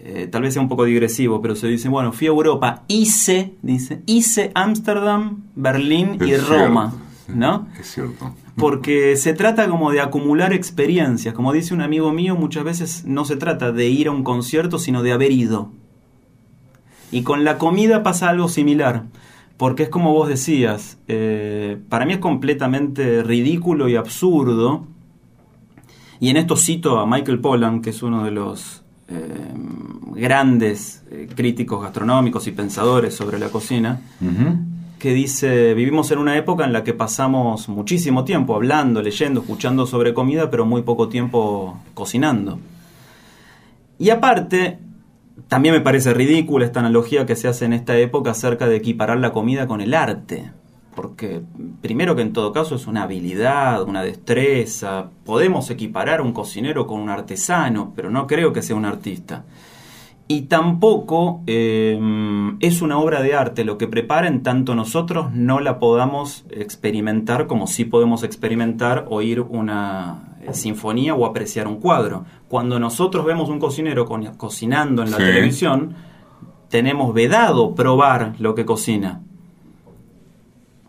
eh, 0.08 0.28
tal 0.28 0.44
vez 0.44 0.54
sea 0.54 0.62
un 0.62 0.70
poco 0.70 0.86
digresivo, 0.86 1.42
pero 1.42 1.56
se 1.56 1.68
dice, 1.68 1.90
bueno, 1.90 2.14
fui 2.14 2.28
a 2.28 2.30
Europa, 2.30 2.84
hice, 2.88 3.56
dice, 3.64 4.04
hice 4.06 4.52
Ámsterdam, 4.54 5.46
Berlín 5.56 6.20
y 6.24 6.36
Roma. 6.38 6.94
¿no? 7.28 7.68
Es 7.80 7.88
cierto. 7.88 8.36
Porque 8.56 9.18
se 9.18 9.34
trata 9.34 9.68
como 9.68 9.92
de 9.92 10.02
acumular 10.02 10.54
experiencias. 10.54 11.34
Como 11.34 11.52
dice 11.54 11.74
un 11.74 11.82
amigo 11.82 12.12
mío, 12.12 12.36
muchas 12.36 12.64
veces 12.64 13.04
no 13.06 13.26
se 13.26 13.36
trata 13.36 13.72
de 13.72 13.88
ir 13.88 14.08
a 14.08 14.12
un 14.12 14.24
concierto, 14.24 14.78
sino 14.78 15.02
de 15.02 15.12
haber 15.12 15.32
ido. 15.32 15.72
Y 17.12 17.24
con 17.24 17.44
la 17.44 17.58
comida 17.58 18.04
pasa 18.04 18.30
algo 18.30 18.48
similar. 18.48 19.06
Porque 19.58 19.84
es 19.84 19.90
como 19.90 20.14
vos 20.14 20.30
decías, 20.30 21.00
eh, 21.08 21.80
para 21.90 22.06
mí 22.06 22.14
es 22.14 22.20
completamente 22.20 23.24
ridículo 23.24 23.90
y 23.90 23.96
absurdo. 23.96 24.86
Y 26.20 26.30
en 26.30 26.38
esto 26.38 26.58
cito 26.58 27.00
a 27.00 27.08
Michael 27.08 27.40
Pollan, 27.40 27.82
que 27.82 27.90
es 27.90 28.04
uno 28.04 28.24
de 28.24 28.32
los 28.32 28.85
eh, 29.08 29.54
grandes 30.16 31.04
eh, 31.12 31.28
críticos 31.36 31.82
gastronómicos 31.82 32.48
y 32.48 32.52
pensadores 32.52 33.14
sobre 33.14 33.38
la 33.38 33.50
cocina, 33.50 34.02
que 35.00 35.14
dice, 35.14 35.74
vivimos 35.74 36.10
en 36.12 36.20
una 36.20 36.38
época 36.38 36.66
en 36.66 36.74
la 36.74 36.84
que 36.84 36.94
pasamos 36.94 37.70
muchísimo 37.70 38.24
tiempo 38.24 38.56
hablando, 38.56 39.02
leyendo, 39.02 39.42
escuchando 39.42 39.86
sobre 39.86 40.14
comida, 40.14 40.50
pero 40.50 40.66
muy 40.66 40.82
poco 40.82 41.10
tiempo 41.10 41.80
cocinando. 41.94 42.60
Y 44.00 44.10
aparte, 44.10 44.80
también 45.48 45.76
me 45.76 45.82
parece 45.82 46.14
ridícula 46.14 46.66
esta 46.66 46.80
analogía 46.80 47.26
que 47.26 47.36
se 47.36 47.48
hace 47.48 47.66
en 47.66 47.74
esta 47.74 47.98
época 47.98 48.32
acerca 48.32 48.68
de 48.68 48.78
equiparar 48.78 49.20
la 49.20 49.32
comida 49.32 49.68
con 49.68 49.82
el 49.82 49.94
arte. 49.94 50.52
Porque 50.96 51.42
primero 51.82 52.16
que 52.16 52.22
en 52.22 52.34
todo 52.34 52.54
caso 52.54 52.76
es 52.76 52.88
una 52.88 53.04
habilidad, 53.04 53.84
una 53.84 54.02
destreza. 54.02 55.10
Podemos 55.26 55.70
equiparar 55.70 56.22
un 56.22 56.32
cocinero 56.32 56.88
con 56.88 57.02
un 57.02 57.10
artesano, 57.10 57.92
pero 57.96 58.10
no 58.10 58.28
creo 58.28 58.54
que 58.54 58.62
sea 58.62 58.76
un 58.76 58.86
artista 58.86 59.44
y 60.28 60.44
tampoco 60.44 61.42
eh, 61.46 62.00
es 62.60 62.82
una 62.82 62.98
obra 62.98 63.22
de 63.22 63.36
arte 63.36 63.64
lo 63.64 63.78
que 63.78 63.88
prepara 63.88 64.28
en 64.28 64.42
tanto 64.42 64.74
nosotros 64.74 65.32
no 65.34 65.60
la 65.60 65.78
podamos 65.78 66.46
experimentar 66.50 67.46
como 67.46 67.68
si 67.68 67.86
podemos 67.86 68.24
experimentar 68.24 69.06
oír 69.10 69.42
una 69.42 70.38
eh, 70.42 70.54
sinfonía 70.54 71.14
o 71.14 71.26
apreciar 71.26 71.68
un 71.68 71.78
cuadro. 71.78 72.26
Cuando 72.48 72.80
nosotros 72.80 73.26
vemos 73.26 73.50
un 73.50 73.60
cocinero 73.60 74.08
cocinando 74.38 75.04
en 75.04 75.12
la 75.12 75.18
televisión, 75.18 75.96
tenemos 76.70 77.14
vedado 77.14 77.76
probar 77.76 78.34
lo 78.40 78.56
que 78.56 78.66
cocina. 78.66 79.22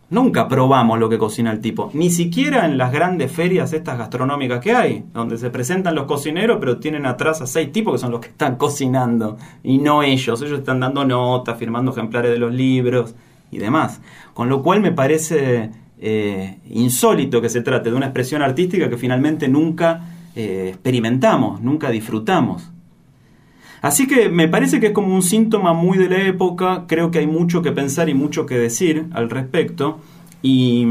Nunca 0.08 0.46
probamos 0.46 1.00
lo 1.00 1.08
que 1.08 1.18
cocina 1.18 1.50
el 1.50 1.60
tipo, 1.60 1.90
ni 1.92 2.10
siquiera 2.10 2.64
en 2.64 2.78
las 2.78 2.92
grandes 2.92 3.32
ferias 3.32 3.72
estas 3.72 3.98
gastronómicas 3.98 4.60
que 4.60 4.72
hay, 4.72 5.04
donde 5.12 5.36
se 5.36 5.50
presentan 5.50 5.96
los 5.96 6.04
cocineros, 6.04 6.58
pero 6.60 6.78
tienen 6.78 7.06
atrás 7.06 7.42
a 7.42 7.46
seis 7.48 7.72
tipos 7.72 7.94
que 7.94 7.98
son 7.98 8.12
los 8.12 8.20
que 8.20 8.28
están 8.28 8.54
cocinando, 8.54 9.36
y 9.64 9.78
no 9.78 10.04
ellos, 10.04 10.40
ellos 10.42 10.60
están 10.60 10.78
dando 10.78 11.04
notas, 11.04 11.58
firmando 11.58 11.90
ejemplares 11.90 12.30
de 12.30 12.38
los 12.38 12.54
libros 12.54 13.16
y 13.50 13.58
demás. 13.58 14.00
Con 14.32 14.48
lo 14.48 14.62
cual 14.62 14.80
me 14.80 14.92
parece 14.92 15.70
eh, 15.98 16.58
insólito 16.70 17.40
que 17.40 17.48
se 17.48 17.62
trate 17.62 17.90
de 17.90 17.96
una 17.96 18.06
expresión 18.06 18.42
artística 18.42 18.88
que 18.88 18.96
finalmente 18.96 19.48
nunca 19.48 20.02
eh, 20.36 20.68
experimentamos, 20.68 21.60
nunca 21.62 21.90
disfrutamos. 21.90 22.70
Así 23.86 24.08
que 24.08 24.28
me 24.28 24.48
parece 24.48 24.80
que 24.80 24.88
es 24.88 24.92
como 24.92 25.14
un 25.14 25.22
síntoma 25.22 25.72
muy 25.72 25.96
de 25.96 26.08
la 26.08 26.20
época, 26.22 26.86
creo 26.88 27.12
que 27.12 27.20
hay 27.20 27.28
mucho 27.28 27.62
que 27.62 27.70
pensar 27.70 28.08
y 28.08 28.14
mucho 28.14 28.44
que 28.44 28.58
decir 28.58 29.06
al 29.12 29.30
respecto, 29.30 30.00
y, 30.42 30.84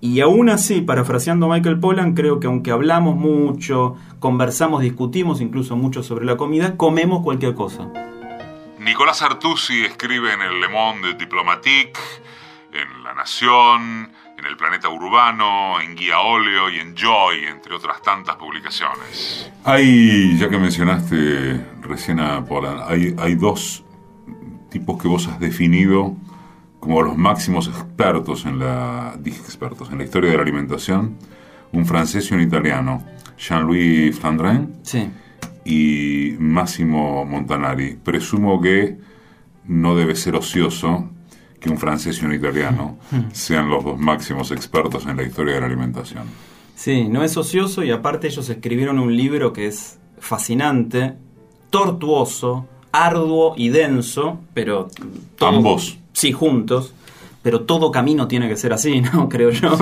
y 0.00 0.20
aún 0.20 0.48
así, 0.48 0.80
parafraseando 0.80 1.44
a 1.44 1.54
Michael 1.54 1.78
Pollan, 1.78 2.14
creo 2.14 2.40
que 2.40 2.46
aunque 2.46 2.70
hablamos 2.70 3.16
mucho, 3.16 3.96
conversamos, 4.18 4.80
discutimos 4.80 5.42
incluso 5.42 5.76
mucho 5.76 6.02
sobre 6.02 6.24
la 6.24 6.38
comida, 6.38 6.78
comemos 6.78 7.22
cualquier 7.22 7.54
cosa. 7.54 7.92
Nicolás 8.80 9.20
Artusi 9.20 9.84
escribe 9.84 10.32
en 10.32 10.40
el 10.40 10.58
Le 10.58 10.68
Monde 10.68 11.12
Diplomatique, 11.18 12.00
en 12.72 13.04
La 13.04 13.12
Nación, 13.12 14.08
en 14.38 14.44
El 14.44 14.56
Planeta 14.56 14.88
Urbano, 14.88 15.80
en 15.80 15.96
Guía 15.96 16.20
Óleo 16.20 16.68
y 16.70 16.78
en 16.78 16.94
Joy, 16.94 17.44
entre 17.44 17.74
otras 17.74 18.02
tantas 18.02 18.36
publicaciones. 18.36 19.50
Hay, 19.64 20.36
ya 20.38 20.48
que 20.48 20.58
mencionaste 20.58 21.60
recién 21.82 22.20
a 22.20 22.44
Polan, 22.44 22.80
hay, 22.86 23.14
hay 23.18 23.34
dos 23.34 23.84
tipos 24.70 25.00
que 25.00 25.08
vos 25.08 25.26
has 25.28 25.40
definido 25.40 26.14
como 26.80 27.02
los 27.02 27.16
máximos 27.16 27.66
expertos 27.68 28.44
en 28.44 28.58
la, 28.58 29.16
dije 29.18 29.40
expertos, 29.40 29.90
en 29.90 29.98
la 29.98 30.04
historia 30.04 30.30
de 30.30 30.36
la 30.36 30.42
alimentación, 30.42 31.16
un 31.72 31.86
francés 31.86 32.30
y 32.30 32.34
un 32.34 32.40
italiano, 32.40 33.04
Jean-Louis 33.36 34.16
Flandrin 34.18 34.76
sí. 34.82 35.10
y 35.64 36.36
Massimo 36.38 37.24
Montanari. 37.24 37.96
Presumo 37.96 38.60
que 38.60 38.98
no 39.64 39.96
debe 39.96 40.14
ser 40.14 40.36
ocioso 40.36 41.10
que 41.66 41.72
un 41.72 41.78
francés 41.78 42.20
y 42.22 42.24
un 42.24 42.32
italiano 42.32 42.98
sean 43.32 43.68
los 43.68 43.84
dos 43.84 43.98
máximos 43.98 44.50
expertos 44.52 45.06
en 45.06 45.16
la 45.16 45.24
historia 45.24 45.54
de 45.54 45.60
la 45.60 45.66
alimentación. 45.66 46.24
Sí, 46.74 47.08
no 47.08 47.24
es 47.24 47.36
ocioso 47.36 47.82
y 47.82 47.90
aparte 47.90 48.28
ellos 48.28 48.48
escribieron 48.48 48.98
un 48.98 49.16
libro 49.16 49.52
que 49.52 49.66
es 49.66 49.98
fascinante, 50.18 51.14
tortuoso, 51.70 52.66
arduo 52.92 53.54
y 53.56 53.70
denso, 53.70 54.40
pero... 54.54 54.88
Ambos. 55.40 55.98
Sí, 56.12 56.32
juntos, 56.32 56.94
pero 57.42 57.62
todo 57.62 57.90
camino 57.90 58.28
tiene 58.28 58.48
que 58.48 58.56
ser 58.56 58.72
así, 58.72 59.00
¿no? 59.12 59.28
Creo 59.28 59.50
yo. 59.50 59.76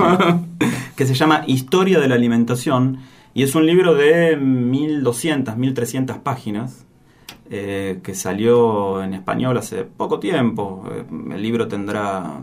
que 0.95 1.05
se 1.05 1.13
llama 1.13 1.43
Historia 1.47 1.99
de 1.99 2.07
la 2.07 2.15
Alimentación 2.15 2.99
y 3.33 3.43
es 3.43 3.53
un 3.53 3.65
libro 3.65 3.93
de 3.93 4.37
1200, 4.37 5.57
1300 5.57 6.17
páginas 6.17 6.85
eh, 7.49 7.99
que 8.03 8.15
salió 8.15 9.03
en 9.03 9.13
español 9.13 9.57
hace 9.57 9.83
poco 9.83 10.19
tiempo. 10.19 10.83
Eh, 10.91 11.05
el 11.35 11.41
libro 11.41 11.67
tendrá 11.67 12.41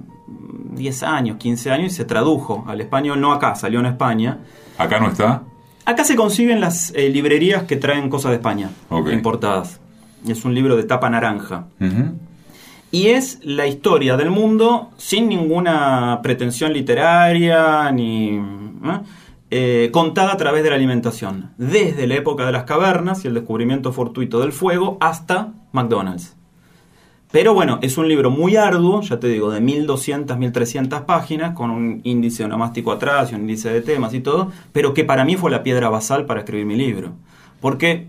10 0.72 1.02
años, 1.02 1.36
15 1.38 1.70
años 1.70 1.92
y 1.92 1.94
se 1.96 2.04
tradujo 2.04 2.64
al 2.66 2.80
español, 2.80 3.20
no 3.20 3.32
acá, 3.32 3.54
salió 3.54 3.80
en 3.80 3.86
España. 3.86 4.38
¿Acá 4.78 5.00
no 5.00 5.08
está? 5.08 5.42
Acá 5.84 6.04
se 6.04 6.14
consiguen 6.14 6.60
las 6.60 6.92
eh, 6.94 7.08
librerías 7.08 7.64
que 7.64 7.76
traen 7.76 8.08
cosas 8.08 8.30
de 8.30 8.36
España, 8.36 8.70
importadas. 9.10 9.80
Es 10.26 10.44
un 10.44 10.54
libro 10.54 10.76
de 10.76 10.84
tapa 10.84 11.10
naranja. 11.10 11.66
Y 12.92 13.08
es 13.08 13.40
la 13.42 13.66
historia 13.66 14.16
del 14.16 14.30
mundo 14.30 14.90
sin 14.98 15.28
ninguna 15.28 16.20
pretensión 16.22 16.74
literaria 16.74 17.90
ni 17.90 18.36
eh, 18.36 19.00
contada 19.92 20.32
a 20.32 20.36
través 20.36 20.62
de 20.62 20.70
la 20.70 20.76
alimentación, 20.76 21.52
desde 21.58 22.06
la 22.06 22.14
época 22.14 22.46
de 22.46 22.52
las 22.52 22.64
cavernas 22.64 23.24
y 23.24 23.28
el 23.28 23.34
descubrimiento 23.34 23.92
fortuito 23.92 24.40
del 24.40 24.52
fuego 24.52 24.96
hasta 25.00 25.52
McDonald's. 25.72 26.36
Pero 27.32 27.54
bueno, 27.54 27.78
es 27.80 27.96
un 27.96 28.08
libro 28.08 28.30
muy 28.30 28.56
arduo, 28.56 29.00
ya 29.00 29.18
te 29.18 29.26
digo, 29.26 29.50
de 29.50 29.62
1200, 29.62 30.36
1300 30.36 31.00
páginas, 31.00 31.54
con 31.54 31.70
un 31.70 32.02
índice 32.04 32.44
onomástico 32.44 32.92
atrás 32.92 33.32
y 33.32 33.34
un 33.34 33.40
índice 33.40 33.70
de 33.70 33.80
temas 33.80 34.12
y 34.12 34.20
todo, 34.20 34.52
pero 34.72 34.92
que 34.92 35.02
para 35.02 35.24
mí 35.24 35.36
fue 35.36 35.50
la 35.50 35.62
piedra 35.62 35.88
basal 35.88 36.26
para 36.26 36.40
escribir 36.40 36.66
mi 36.66 36.76
libro. 36.76 37.12
Porque 37.62 38.08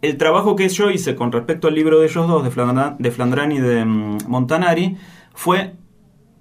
el 0.00 0.16
trabajo 0.16 0.56
que 0.56 0.70
yo 0.70 0.90
hice 0.90 1.14
con 1.14 1.32
respecto 1.32 1.68
al 1.68 1.74
libro 1.74 2.00
de 2.00 2.06
ellos 2.06 2.26
dos, 2.26 2.42
de, 2.42 2.50
Flandran, 2.50 3.52
y 3.52 3.60
de 3.60 3.84
mm, 3.84 4.18
Montanari, 4.26 4.96
fue 5.34 5.74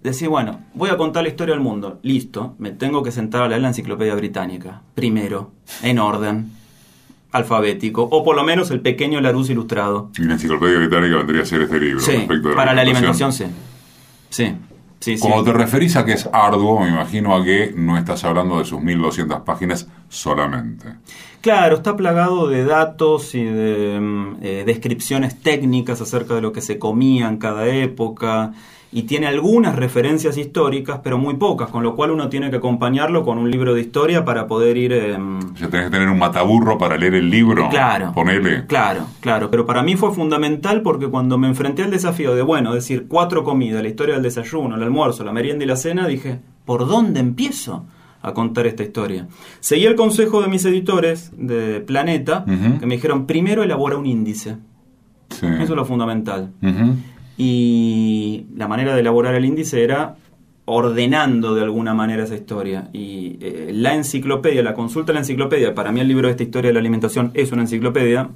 decir, 0.03 0.29
bueno, 0.29 0.61
voy 0.73 0.89
a 0.89 0.97
contar 0.97 1.23
la 1.23 1.29
historia 1.29 1.53
del 1.53 1.63
mundo. 1.63 1.99
Listo, 2.03 2.55
me 2.57 2.71
tengo 2.71 3.03
que 3.03 3.11
sentar 3.11 3.43
a 3.43 3.47
leer 3.47 3.61
la 3.61 3.69
enciclopedia 3.69 4.15
británica. 4.15 4.81
Primero, 4.95 5.51
en 5.83 5.99
orden, 5.99 6.51
alfabético, 7.31 8.03
o 8.03 8.23
por 8.23 8.35
lo 8.35 8.43
menos 8.43 8.71
el 8.71 8.81
pequeño 8.81 9.21
Larousse 9.21 9.51
ilustrado. 9.51 10.11
Y 10.17 10.23
la 10.23 10.33
enciclopedia 10.33 10.77
británica 10.77 11.17
vendría 11.17 11.43
a 11.43 11.45
ser 11.45 11.61
este 11.61 11.79
libro. 11.79 12.01
Sí, 12.01 12.27
para 12.55 12.73
la 12.73 12.81
alimentación, 12.81 13.31
sí. 13.31 13.45
Sí. 14.29 14.55
Sí, 14.99 15.17
Cuando 15.17 15.43
te 15.43 15.53
referís 15.53 15.95
a 15.95 16.05
que 16.05 16.13
es 16.13 16.29
arduo, 16.31 16.79
me 16.79 16.89
imagino 16.89 17.35
a 17.35 17.43
que 17.43 17.73
no 17.75 17.97
estás 17.97 18.23
hablando 18.23 18.59
de 18.59 18.65
sus 18.65 18.79
1200 18.79 19.39
páginas 19.39 19.87
solamente. 20.09 20.85
Claro, 21.41 21.77
está 21.77 21.95
plagado 21.95 22.47
de 22.47 22.63
datos 22.63 23.33
y 23.33 23.43
de 23.43 23.99
mm, 23.99 24.37
eh, 24.43 24.63
descripciones 24.63 25.41
técnicas 25.41 26.01
acerca 26.01 26.35
de 26.35 26.41
lo 26.41 26.53
que 26.53 26.61
se 26.61 26.77
comía 26.77 27.27
en 27.27 27.37
cada 27.37 27.67
época 27.67 28.53
y 28.93 29.03
tiene 29.03 29.27
algunas 29.27 29.75
referencias 29.75 30.37
históricas, 30.37 30.99
pero 31.03 31.17
muy 31.17 31.35
pocas, 31.35 31.69
con 31.69 31.81
lo 31.81 31.95
cual 31.95 32.11
uno 32.11 32.27
tiene 32.27 32.49
que 32.49 32.57
acompañarlo 32.57 33.23
con 33.23 33.37
un 33.37 33.49
libro 33.49 33.73
de 33.73 33.81
historia 33.81 34.25
para 34.25 34.47
poder 34.47 34.75
ir... 34.75 34.91
Eh, 34.91 35.15
o 35.15 35.69
tenés 35.69 35.85
que 35.85 35.91
tener 35.91 36.09
un 36.09 36.19
mataburro 36.19 36.77
para 36.77 36.97
leer 36.97 37.15
el 37.15 37.29
libro. 37.29 37.69
Claro. 37.69 38.11
Ponele. 38.13 38.65
Claro, 38.67 39.05
claro. 39.21 39.49
Pero 39.49 39.65
para 39.65 39.81
mí 39.81 39.95
fue 39.95 40.13
fundamental 40.13 40.81
porque 40.81 41.07
cuando 41.07 41.37
me 41.37 41.47
enfrenté 41.47 41.83
al 41.83 41.91
desafío 41.91 42.35
de, 42.35 42.41
bueno, 42.41 42.73
decir, 42.73 43.05
cuatro 43.07 43.45
comidas, 43.45 43.81
la 43.81 43.87
historia 43.87 44.15
del 44.15 44.23
desayuno, 44.23 44.75
el 44.75 44.83
almuerzo, 44.83 45.23
la 45.23 45.31
merienda 45.31 45.63
y 45.63 45.67
la 45.67 45.77
cena, 45.77 46.05
dije, 46.05 46.39
¿por 46.65 46.87
dónde 46.87 47.21
empiezo? 47.21 47.85
a 48.23 48.35
contar 48.35 48.67
esta 48.67 48.83
historia. 48.83 49.27
Seguí 49.61 49.87
el 49.87 49.95
consejo 49.95 50.43
de 50.43 50.47
mis 50.47 50.63
editores 50.65 51.31
de 51.35 51.81
Planeta, 51.81 52.45
que 52.45 52.85
me 52.85 52.93
dijeron, 52.93 53.25
primero 53.25 53.63
elabora 53.63 53.97
un 53.97 54.05
índice. 54.05 54.57
Eso 55.31 55.63
es 55.63 55.69
lo 55.69 55.85
fundamental. 55.85 56.51
Y 57.43 58.45
la 58.55 58.67
manera 58.67 58.93
de 58.93 58.99
elaborar 58.99 59.33
el 59.33 59.45
índice 59.45 59.83
era 59.83 60.15
ordenando 60.65 61.55
de 61.55 61.63
alguna 61.63 61.95
manera 61.95 62.23
esa 62.23 62.35
historia. 62.35 62.91
Y 62.93 63.39
eh, 63.41 63.71
la 63.73 63.95
enciclopedia, 63.95 64.61
la 64.61 64.75
consulta 64.75 65.07
de 65.07 65.15
la 65.15 65.21
enciclopedia, 65.21 65.73
para 65.73 65.91
mí 65.91 66.01
el 66.01 66.07
libro 66.07 66.27
de 66.27 66.33
esta 66.33 66.43
historia 66.43 66.69
de 66.69 66.75
la 66.75 66.81
alimentación 66.81 67.31
es 67.33 67.51
una 67.51 67.63
enciclopedia, 67.63 68.29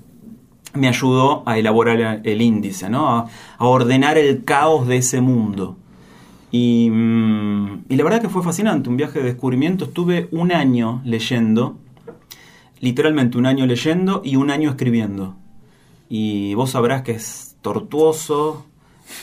me 0.73 0.87
ayudó 0.87 1.43
a 1.45 1.59
elaborar 1.59 2.21
el 2.23 2.41
índice, 2.41 2.89
¿no? 2.89 3.07
a, 3.07 3.27
ordenar 3.59 4.17
el 4.17 4.43
caos 4.43 4.87
de 4.87 4.97
ese 4.97 5.21
mundo. 5.21 5.77
Mm, 6.51 7.83
y, 7.87 7.95
la 7.97 8.03
verdad 8.03 8.21
que 8.21 8.29
fue 8.29 8.41
fascinante, 8.41 8.89
un 8.89 8.97
viaje 8.97 9.19
de 9.19 9.25
descubrimiento. 9.25 9.85
Estuve 9.85 10.29
un 10.31 10.51
año 10.51 11.03
leyendo, 11.05 11.77
literalmente 12.79 13.37
un 13.37 13.45
año 13.45 13.67
leyendo 13.67 14.23
y 14.25 14.35
un 14.35 14.49
año 14.49 14.71
escribiendo. 14.71 15.35
Y 16.09 16.55
vos 16.55 16.71
sabrás 16.71 17.03
que 17.03 17.11
es 17.11 17.55
tortuoso, 17.61 18.65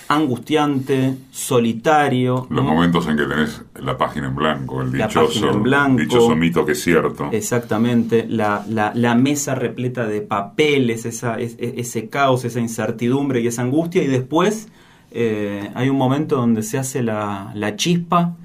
angustiante, 0.09 1.17
solitario. 1.31 2.47
Los 2.51 2.65
momentos 2.65 3.07
en 3.09 3.17
que 3.17 3.25
tenés 3.25 3.63
la 3.81 3.97
página 3.97 4.27
en 4.29 4.35
blanco, 4.35 4.83
el 4.83 4.93
dichoso, 4.93 5.51
en 5.51 5.63
blanco, 5.63 6.37
mito 6.37 6.65
que 6.65 6.73
es 6.73 6.83
cierto. 6.83 7.29
Exactamente, 7.33 8.27
la, 8.29 8.65
la, 8.69 9.15
mesa 9.15 9.55
repleta 9.55 10.07
de 10.07 10.21
papeles, 10.21 11.05
esa, 11.05 11.39
ese 11.39 12.09
caos, 12.09 12.45
esa 12.45 12.61
incertidumbre 12.61 13.41
y 13.41 13.47
esa 13.47 13.63
angustia, 13.63 14.03
y 14.03 14.09
después 14.09 14.69
eh, 15.11 15.71
hay 15.75 15.89
un 15.89 15.97
momento 15.97 16.37
donde 16.37 16.63
se 16.63 16.79
hace 16.79 17.03
la, 17.03 17.55
chispa 17.77 18.37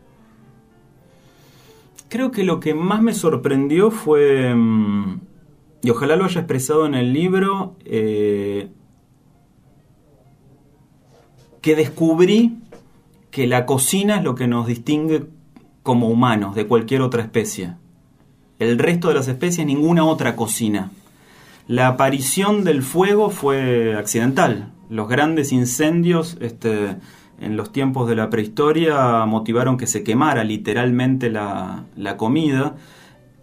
Creo 2.10 2.32
que 2.32 2.44
lo 2.44 2.60
que 2.60 2.74
más 2.74 3.02
me 3.02 3.14
sorprendió 3.14 3.92
fue, 3.92 4.54
mm, 4.56 5.20
y 5.84 5.90
ojalá 5.90 6.16
lo 6.16 6.26
haya 6.26 6.42
expresado 6.42 6.86
en 6.86 6.96
el 6.96 7.12
libro, 7.14 7.76
eh, 7.84 8.70
que 11.62 11.76
descubrí 11.76 12.60
que 13.32 13.48
la 13.48 13.66
cocina 13.66 14.18
es 14.18 14.24
lo 14.24 14.36
que 14.36 14.48
nos 14.48 14.68
distingue 14.68 15.26
como 15.84 16.08
humanos 16.08 16.56
de 16.56 16.68
cualquier 16.68 17.02
otra 17.02 17.22
especie. 17.22 17.74
El 18.60 18.80
resto 18.80 19.10
de 19.10 19.16
las 19.16 19.28
especies, 19.28 19.68
ninguna 19.68 20.06
otra 20.06 20.36
cocina. 20.36 20.92
La 21.68 21.88
aparición 21.88 22.64
del 22.64 22.84
fuego 22.84 23.32
fue 23.32 23.96
accidental. 23.98 24.72
Los 24.90 25.10
grandes 25.10 25.52
incendios 25.52 26.38
este, 26.40 26.98
en 27.40 27.58
los 27.58 27.72
tiempos 27.72 28.08
de 28.08 28.16
la 28.16 28.30
prehistoria 28.30 29.26
motivaron 29.26 29.78
que 29.78 29.88
se 29.88 30.04
quemara 30.04 30.44
literalmente 30.44 31.32
la, 31.32 31.86
la 31.96 32.18
comida. 32.18 32.76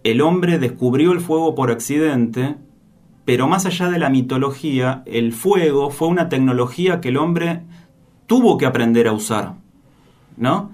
El 0.05 0.21
hombre 0.21 0.57
descubrió 0.57 1.11
el 1.11 1.19
fuego 1.19 1.53
por 1.53 1.69
accidente, 1.69 2.55
pero 3.25 3.49
más 3.49 3.65
allá 3.65 3.89
de 3.89 3.99
la 3.99 4.09
mitología, 4.09 5.03
el 5.05 5.33
fuego 5.33 5.89
fue 5.89 6.07
una 6.07 6.29
tecnología 6.29 7.01
que 7.01 7.09
el 7.09 7.17
hombre 7.17 7.63
tuvo 8.25 8.57
que 8.57 8.65
aprender 8.65 9.07
a 9.09 9.13
usar, 9.13 9.55
¿no? 10.37 10.71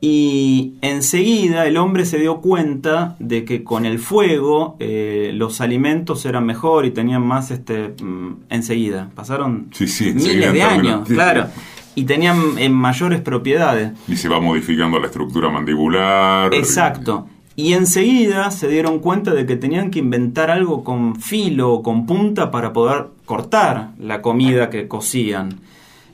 Y 0.00 0.74
enseguida 0.82 1.66
el 1.66 1.78
hombre 1.78 2.04
se 2.04 2.18
dio 2.18 2.40
cuenta 2.40 3.16
de 3.18 3.44
que 3.44 3.64
con 3.64 3.86
el 3.86 3.98
fuego 3.98 4.76
eh, 4.78 5.30
los 5.34 5.60
alimentos 5.60 6.26
eran 6.26 6.44
mejor 6.44 6.84
y 6.84 6.90
tenían 6.90 7.26
más 7.26 7.50
este 7.50 7.94
mm, 8.02 8.44
enseguida. 8.50 9.10
Pasaron 9.14 9.70
miles 9.80 10.52
de 10.52 10.62
años, 10.62 11.08
claro. 11.08 11.46
Y 11.94 12.04
tenían 12.04 12.58
eh, 12.58 12.68
mayores 12.68 13.22
propiedades. 13.22 13.92
Y 14.06 14.16
se 14.16 14.28
va 14.28 14.38
modificando 14.38 14.98
la 14.98 15.06
estructura 15.06 15.48
mandibular. 15.48 16.54
Exacto. 16.54 17.26
Y 17.58 17.72
enseguida 17.72 18.50
se 18.50 18.68
dieron 18.68 18.98
cuenta 18.98 19.32
de 19.32 19.46
que 19.46 19.56
tenían 19.56 19.90
que 19.90 20.00
inventar 20.00 20.50
algo 20.50 20.84
con 20.84 21.16
filo 21.16 21.72
o 21.72 21.82
con 21.82 22.04
punta 22.04 22.50
para 22.50 22.74
poder 22.74 23.06
cortar 23.24 23.92
la 23.98 24.20
comida 24.20 24.68
que 24.68 24.88
cocían. 24.88 25.60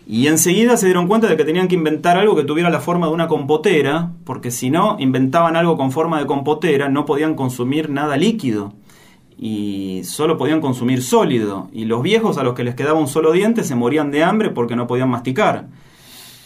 Y 0.06 0.26
enseguida 0.26 0.76
se 0.76 0.86
dieron 0.86 1.06
cuenta 1.06 1.28
de 1.28 1.36
que 1.36 1.44
tenían 1.44 1.68
que 1.68 1.76
inventar 1.76 2.18
algo 2.18 2.34
que 2.34 2.44
tuviera 2.44 2.70
la 2.70 2.80
forma 2.80 3.06
de 3.06 3.12
una 3.12 3.28
compotera, 3.28 4.10
porque 4.24 4.50
si 4.50 4.68
no 4.68 4.96
inventaban 4.98 5.56
algo 5.56 5.76
con 5.76 5.92
forma 5.92 6.18
de 6.18 6.26
compotera, 6.26 6.88
no 6.88 7.06
podían 7.06 7.34
consumir 7.34 7.88
nada 7.88 8.16
líquido 8.16 8.72
y 9.38 10.02
solo 10.04 10.36
podían 10.36 10.60
consumir 10.60 11.02
sólido. 11.02 11.68
Y 11.72 11.84
los 11.84 12.02
viejos 12.02 12.38
a 12.38 12.42
los 12.42 12.54
que 12.54 12.64
les 12.64 12.74
quedaba 12.74 12.98
un 12.98 13.08
solo 13.08 13.32
diente 13.32 13.64
se 13.64 13.74
morían 13.74 14.10
de 14.10 14.22
hambre 14.24 14.50
porque 14.50 14.76
no 14.76 14.86
podían 14.86 15.10
masticar. 15.10 15.66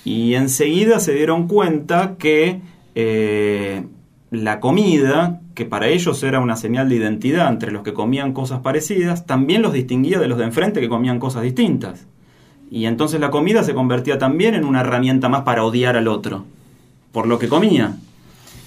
Y 0.04 0.34
enseguida 0.34 1.00
se 1.00 1.14
dieron 1.14 1.48
cuenta 1.48 2.16
que 2.16 2.60
eh, 2.94 3.84
la 4.30 4.60
comida, 4.60 5.40
que 5.54 5.64
para 5.64 5.88
ellos 5.88 6.22
era 6.22 6.40
una 6.40 6.56
señal 6.56 6.88
de 6.88 6.96
identidad 6.96 7.48
entre 7.48 7.72
los 7.72 7.82
que 7.82 7.92
comían 7.92 8.32
cosas 8.32 8.60
parecidas, 8.60 9.26
también 9.26 9.62
los 9.62 9.72
distinguía 9.72 10.18
de 10.18 10.28
los 10.28 10.38
de 10.38 10.44
enfrente 10.44 10.80
que 10.80 10.88
comían 10.88 11.18
cosas 11.18 11.42
distintas. 11.42 12.06
Y 12.70 12.86
entonces 12.86 13.20
la 13.20 13.30
comida 13.30 13.62
se 13.62 13.74
convertía 13.74 14.18
también 14.18 14.54
en 14.54 14.64
una 14.64 14.80
herramienta 14.80 15.28
más 15.28 15.42
para 15.42 15.64
odiar 15.64 15.96
al 15.96 16.08
otro, 16.08 16.44
por 17.12 17.26
lo 17.26 17.38
que 17.38 17.48
comía. 17.48 17.96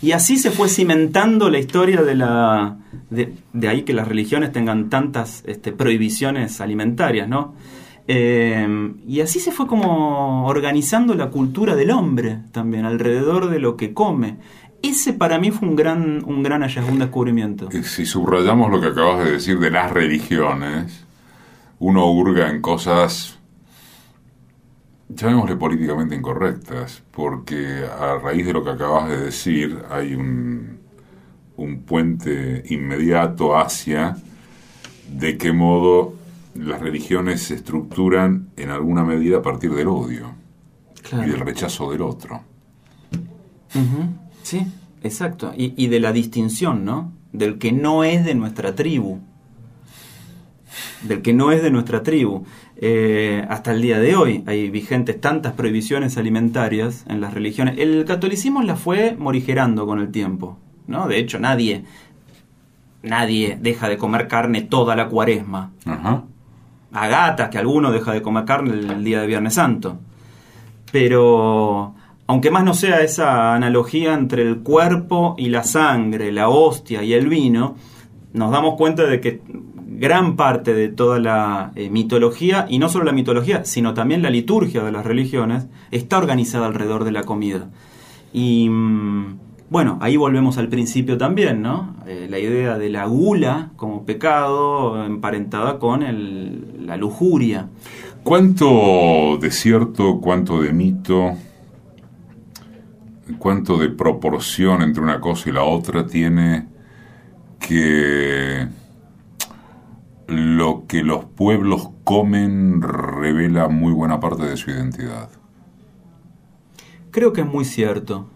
Y 0.02 0.14
así 0.14 0.38
se 0.38 0.52
fue 0.52 0.70
cimentando 0.70 1.50
la 1.50 1.60
historia 1.60 2.02
de 2.02 2.16
la... 2.16 2.78
De, 3.10 3.34
ahí 3.68 3.84
que 3.84 3.94
las 3.94 4.08
religiones 4.08 4.52
tengan 4.52 4.90
tantas 4.90 5.44
este, 5.46 5.74
prohibiciones 5.74 6.62
alimentarias, 6.62 7.28
¿no? 7.28 7.54
Eh, 8.08 8.94
y 9.08 9.20
así 9.20 9.40
se 9.40 9.52
fue 9.52 9.68
como 9.68 10.48
organizando 10.48 11.14
la 11.14 11.30
cultura 11.30 11.76
del 11.76 11.92
hombre 11.92 12.40
también, 12.52 12.86
alrededor 12.86 13.50
de 13.50 13.60
lo 13.60 13.78
que 13.78 13.94
come. 13.94 14.38
Ese 14.82 15.14
para 15.14 15.38
mí 15.38 15.52
fue 15.52 15.68
un 15.68 15.76
gran, 15.76 16.24
un 16.26 16.42
gran 16.42 16.62
hallazgo, 16.62 16.92
un 16.92 17.00
descubrimiento. 17.00 17.70
Si 17.84 18.06
subrayamos 18.06 18.72
lo 18.72 18.80
que 18.80 18.88
acabas 18.88 19.26
de 19.26 19.34
decir 19.34 19.60
de 19.60 19.70
las 19.70 19.92
religiones, 19.92 21.06
uno 21.80 22.10
hurga 22.12 22.50
en 22.50 22.62
cosas, 22.62 23.38
llamémosle 25.10 25.56
políticamente 25.56 26.16
incorrectas, 26.16 27.04
porque 27.12 27.84
a 28.00 28.18
raíz 28.20 28.46
de 28.46 28.54
lo 28.54 28.64
que 28.64 28.70
acabas 28.72 29.10
de 29.10 29.18
decir 29.18 29.80
hay 29.90 30.14
un, 30.16 30.80
un 31.58 31.82
puente 31.82 32.64
inmediato 32.70 33.58
hacia 33.58 34.18
de 35.12 35.38
qué 35.38 35.52
modo 35.52 36.14
las 36.56 36.80
religiones 36.82 37.42
se 37.44 37.56
estructuran 37.56 38.50
en 38.58 38.70
alguna 38.70 39.04
medida 39.04 39.38
a 39.38 39.42
partir 39.42 39.74
del 39.74 39.88
odio 39.88 40.32
Claro. 41.02 41.28
y 41.28 41.32
del 41.32 41.40
rechazo 41.40 41.92
del 41.92 42.02
otro. 42.04 42.42
Sí, 44.44 44.66
exacto. 45.04 45.54
Y, 45.56 45.74
y 45.82 45.88
de 45.88 46.00
la 46.00 46.12
distinción, 46.12 46.86
¿no? 46.86 47.14
Del 47.32 47.58
que 47.58 47.72
no 47.72 48.04
es 48.04 48.26
de 48.26 48.36
nuestra 48.36 48.76
tribu. 48.76 49.20
Del 51.04 51.22
que 51.22 51.34
no 51.34 51.52
es 51.52 51.62
de 51.64 51.72
nuestra 51.72 52.04
tribu. 52.04 52.44
Eh, 52.82 53.46
hasta 53.50 53.74
el 53.74 53.82
día 53.82 54.00
de 54.00 54.16
hoy 54.16 54.42
hay 54.48 54.70
vigentes 54.70 55.20
tantas 55.20 55.52
prohibiciones 55.52 56.18
alimentarias 56.18 57.04
en 57.10 57.20
las 57.20 57.34
religiones. 57.34 57.76
El 57.78 58.06
catolicismo 58.06 58.62
las 58.62 58.80
fue 58.80 59.18
morigerando 59.20 59.86
con 59.86 60.00
el 60.00 60.12
tiempo, 60.12 60.58
¿no? 60.88 61.08
De 61.10 61.20
hecho, 61.20 61.40
nadie, 61.40 61.84
nadie 63.04 63.58
deja 63.60 63.90
de 63.90 63.98
comer 63.98 64.30
carne 64.30 64.62
toda 64.62 64.96
la 64.96 65.10
cuaresma. 65.10 65.72
Ajá. 65.86 66.24
A 66.94 67.08
gatas, 67.08 67.50
que 67.50 67.58
alguno 67.58 67.92
deja 67.92 68.14
de 68.14 68.22
comer 68.22 68.46
carne 68.46 68.72
el 68.72 69.04
día 69.04 69.20
de 69.20 69.28
Viernes 69.28 69.56
Santo. 69.56 70.00
Pero, 70.94 71.96
aunque 72.28 72.50
más 72.50 72.64
no 72.64 72.74
sea 72.74 73.02
esa 73.02 73.56
analogía 73.56 74.14
entre 74.14 74.42
el 74.42 74.60
cuerpo 74.60 75.36
y 75.38 75.50
la 75.50 75.66
sangre, 75.66 76.32
la 76.32 76.48
hostia 76.48 77.04
y 77.04 77.12
el 77.14 77.28
vino, 77.28 77.76
nos 78.32 78.52
damos 78.52 78.76
cuenta 78.76 79.04
de 79.04 79.20
que 79.20 79.42
gran 80.00 80.36
parte 80.36 80.74
de 80.74 80.90
toda 80.90 81.20
la 81.20 81.72
eh, 81.76 81.90
mitología, 81.90 82.66
y 82.70 82.80
no 82.80 82.90
solo 82.90 83.06
la 83.06 83.12
mitología, 83.12 83.66
sino 83.66 83.94
también 83.94 84.22
la 84.22 84.30
liturgia 84.30 84.84
de 84.84 84.92
las 84.92 85.06
religiones, 85.06 85.68
está 85.92 86.18
organizada 86.18 86.66
alrededor 86.66 87.04
de 87.04 87.12
la 87.12 87.24
comida. 87.24 87.70
Y 88.34 88.70
mm, 88.70 89.38
bueno, 89.70 90.00
ahí 90.02 90.18
volvemos 90.18 90.58
al 90.58 90.68
principio 90.68 91.18
también, 91.18 91.62
¿no? 91.62 91.96
Eh, 92.08 92.28
la 92.30 92.40
idea 92.40 92.78
de 92.78 92.90
la 92.90 93.06
gula 93.06 93.72
como 93.76 94.06
pecado 94.06 95.06
emparentada 95.06 95.78
con 95.78 96.04
la 96.86 96.98
lujuria. 96.98 97.68
¿Cuánto 98.24 99.38
de 99.40 99.52
cierto, 99.52 100.20
cuánto 100.20 100.62
de 100.62 100.74
mito, 100.74 101.34
cuánto 103.38 103.78
de 103.78 103.90
proporción 103.90 104.82
entre 104.82 105.04
una 105.04 105.20
cosa 105.20 105.50
y 105.50 105.54
la 105.54 105.64
otra 105.64 106.06
tiene 106.06 106.68
que 107.60 108.68
lo 110.30 110.86
que 110.88 111.04
los 111.04 111.26
pueblos 111.26 111.90
comen 112.04 112.82
revela 112.82 113.68
muy 113.68 113.94
buena 113.94 114.20
parte 114.20 114.46
de 114.46 114.58
su 114.58 114.72
identidad? 114.72 115.30
Creo 117.12 117.34
que 117.34 117.42
es 117.42 117.48
muy 117.48 117.66
cierto. 117.66 118.28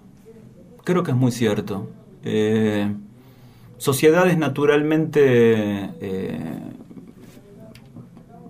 Creo 0.84 1.04
que 1.04 1.12
es 1.12 1.18
muy 1.18 1.32
cierto. 1.32 1.90
Eh, 2.24 2.94
sociedades 3.78 4.38
naturalmente 4.38 5.22
eh, 6.02 6.40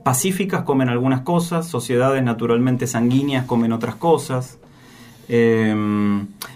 pacíficas 0.03 0.63
comen 0.63 0.89
algunas 0.89 1.21
cosas, 1.21 1.67
sociedades 1.67 2.23
naturalmente 2.23 2.87
sanguíneas 2.87 3.45
comen 3.45 3.71
otras 3.71 3.95
cosas. 3.95 4.59
Eh, 5.35 5.75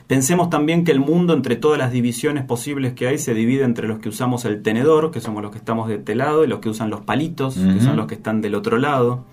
pensemos 0.05 0.51
también 0.51 0.84
que 0.84 0.91
el 0.91 0.99
mundo, 0.99 1.34
entre 1.34 1.55
todas 1.55 1.80
las 1.80 1.91
divisiones 1.91 2.43
posibles 2.43 2.93
que 2.93 3.07
hay, 3.07 3.17
se 3.17 3.34
divide 3.34 3.63
entre 3.63 3.88
los 3.88 3.97
que 3.97 4.07
usamos 4.07 4.45
el 4.45 4.61
tenedor, 4.61 5.09
que 5.09 5.19
somos 5.19 5.41
los 5.41 5.51
que 5.51 5.57
estamos 5.57 5.88
de 5.88 5.95
este 5.95 6.13
lado, 6.13 6.43
y 6.43 6.47
los 6.47 6.59
que 6.59 6.69
usan 6.69 6.91
los 6.91 7.01
palitos, 7.01 7.55
que 7.55 7.82
son 7.82 7.97
los 7.97 8.05
que 8.05 8.13
están 8.13 8.39
del 8.39 8.53
otro 8.53 8.78
lado. 8.78 9.25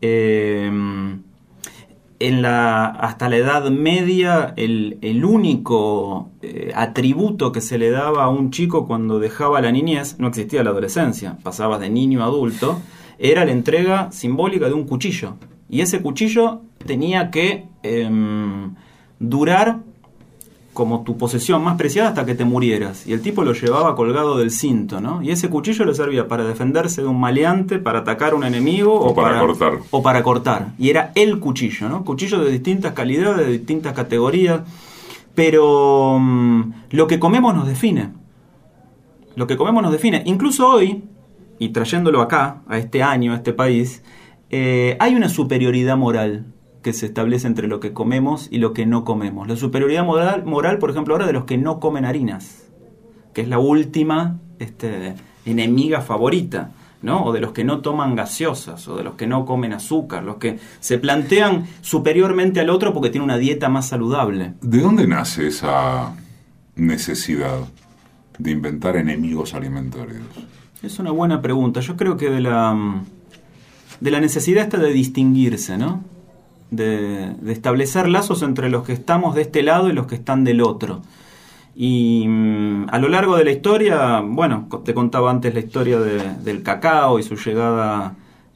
Eh, 0.00 0.68
en 2.18 2.42
la, 2.42 2.86
hasta 2.86 3.28
la 3.28 3.36
Edad 3.36 3.70
Media, 3.70 4.52
el, 4.56 4.98
el 5.00 5.24
único 5.24 6.30
eh, 6.42 6.72
atributo 6.74 7.52
que 7.52 7.60
se 7.60 7.78
le 7.78 7.90
daba 7.90 8.24
a 8.24 8.28
un 8.30 8.50
chico 8.50 8.88
cuando 8.88 9.20
dejaba 9.20 9.60
la 9.60 9.70
niñez, 9.70 10.16
no 10.18 10.26
existía 10.26 10.64
la 10.64 10.70
adolescencia, 10.70 11.38
pasabas 11.44 11.78
de 11.78 11.88
niño 11.88 12.22
a 12.22 12.26
adulto, 12.26 12.80
era 13.20 13.44
la 13.44 13.52
entrega 13.52 14.10
simbólica 14.10 14.66
de 14.66 14.74
un 14.74 14.88
cuchillo. 14.88 15.36
Y 15.68 15.82
ese 15.82 16.02
cuchillo 16.02 16.62
tenía 16.84 17.30
que 17.30 17.71
em, 17.82 18.74
durar 19.18 19.80
como 20.72 21.02
tu 21.02 21.18
posesión 21.18 21.62
más 21.62 21.76
preciada 21.76 22.10
hasta 22.10 22.24
que 22.24 22.34
te 22.34 22.44
murieras. 22.44 23.06
Y 23.06 23.12
el 23.12 23.20
tipo 23.20 23.44
lo 23.44 23.52
llevaba 23.52 23.94
colgado 23.94 24.38
del 24.38 24.50
cinto, 24.50 25.00
¿no? 25.00 25.22
Y 25.22 25.30
ese 25.30 25.50
cuchillo 25.50 25.84
le 25.84 25.94
servía 25.94 26.28
para 26.28 26.44
defenderse 26.44 27.02
de 27.02 27.08
un 27.08 27.20
maleante, 27.20 27.78
para 27.78 28.00
atacar 28.00 28.32
a 28.32 28.36
un 28.36 28.44
enemigo 28.44 28.94
O 28.94 29.14
para 29.14 29.38
cortar. 29.38 29.74
O 29.90 30.02
para 30.02 30.22
cortar. 30.22 30.72
Y 30.78 30.88
era 30.88 31.12
el 31.14 31.38
cuchillo, 31.40 31.88
¿no? 31.88 32.04
Cuchillo 32.04 32.42
de 32.42 32.50
distintas 32.50 32.92
calidades, 32.92 33.46
de 33.46 33.52
distintas 33.52 33.92
categorías. 33.92 34.62
Pero 35.34 36.18
mm, 36.18 36.72
lo 36.90 37.06
que 37.06 37.18
comemos 37.18 37.54
nos 37.54 37.66
define. 37.66 38.10
Lo 39.36 39.46
que 39.46 39.56
comemos 39.56 39.82
nos 39.82 39.92
define. 39.92 40.22
Incluso 40.24 40.68
hoy, 40.68 41.04
y 41.58 41.68
trayéndolo 41.68 42.22
acá, 42.22 42.62
a 42.66 42.78
este 42.78 43.02
año, 43.02 43.32
a 43.32 43.36
este 43.36 43.52
país, 43.52 44.02
eh, 44.48 44.96
hay 45.00 45.14
una 45.14 45.28
superioridad 45.28 45.98
moral 45.98 46.46
que 46.82 46.92
se 46.92 47.06
establece 47.06 47.46
entre 47.46 47.68
lo 47.68 47.80
que 47.80 47.92
comemos 47.92 48.48
y 48.50 48.58
lo 48.58 48.72
que 48.72 48.86
no 48.86 49.04
comemos. 49.04 49.48
La 49.48 49.56
superioridad 49.56 50.04
moral, 50.04 50.44
moral 50.44 50.78
por 50.78 50.90
ejemplo, 50.90 51.14
ahora 51.14 51.26
de 51.26 51.32
los 51.32 51.44
que 51.44 51.56
no 51.56 51.80
comen 51.80 52.04
harinas, 52.04 52.64
que 53.32 53.42
es 53.42 53.48
la 53.48 53.58
última 53.58 54.40
este, 54.58 55.14
enemiga 55.46 56.00
favorita. 56.00 56.72
¿no? 57.02 57.24
O 57.24 57.32
de 57.32 57.40
los 57.40 57.50
que 57.50 57.64
no 57.64 57.80
toman 57.80 58.14
gaseosas, 58.14 58.86
o 58.86 58.96
de 58.96 59.02
los 59.02 59.14
que 59.14 59.26
no 59.26 59.44
comen 59.44 59.72
azúcar, 59.72 60.22
los 60.22 60.36
que 60.36 60.60
se 60.78 60.98
plantean 60.98 61.66
superiormente 61.80 62.60
al 62.60 62.70
otro 62.70 62.94
porque 62.94 63.10
tiene 63.10 63.24
una 63.24 63.38
dieta 63.38 63.68
más 63.68 63.88
saludable. 63.88 64.54
¿De 64.60 64.78
dónde 64.78 65.08
nace 65.08 65.48
esa 65.48 66.14
necesidad 66.76 67.58
de 68.38 68.50
inventar 68.52 68.96
enemigos 68.96 69.52
alimentarios? 69.52 70.22
Es 70.80 71.00
una 71.00 71.10
buena 71.10 71.42
pregunta. 71.42 71.80
Yo 71.80 71.96
creo 71.96 72.16
que 72.16 72.30
de 72.30 72.40
la, 72.40 72.72
mm, 72.72 73.04
de 74.00 74.10
la 74.12 74.20
necesidad 74.20 74.62
esta 74.62 74.78
de 74.78 74.92
distinguirse, 74.92 75.76
¿no? 75.76 76.04
De, 76.72 77.32
establecer 77.52 78.08
lazos 78.08 78.42
entre 78.42 78.70
los 78.70 78.82
que 78.84 78.94
estamos 78.94 79.34
de 79.34 79.42
este 79.42 79.62
lado 79.62 79.90
y 79.90 79.92
los 79.92 80.06
que 80.06 80.14
están 80.14 80.42
del 80.42 80.62
otro. 80.62 81.02
Y 81.76 82.24
mm, 82.26 82.86
a 82.90 82.98
lo 82.98 83.08
largo 83.08 83.36
de 83.36 83.44
la 83.44 83.50
historia, 83.50 84.20
bueno, 84.24 84.68
te 84.84 84.94
contaba 84.94 85.30
antes 85.30 85.52
la 85.52 85.60
historia 85.60 86.00
de- 86.00 86.34
del 86.42 86.62
cacao 86.62 87.18
y 87.18 87.22
su 87.22 87.36
llegada, 87.36 88.14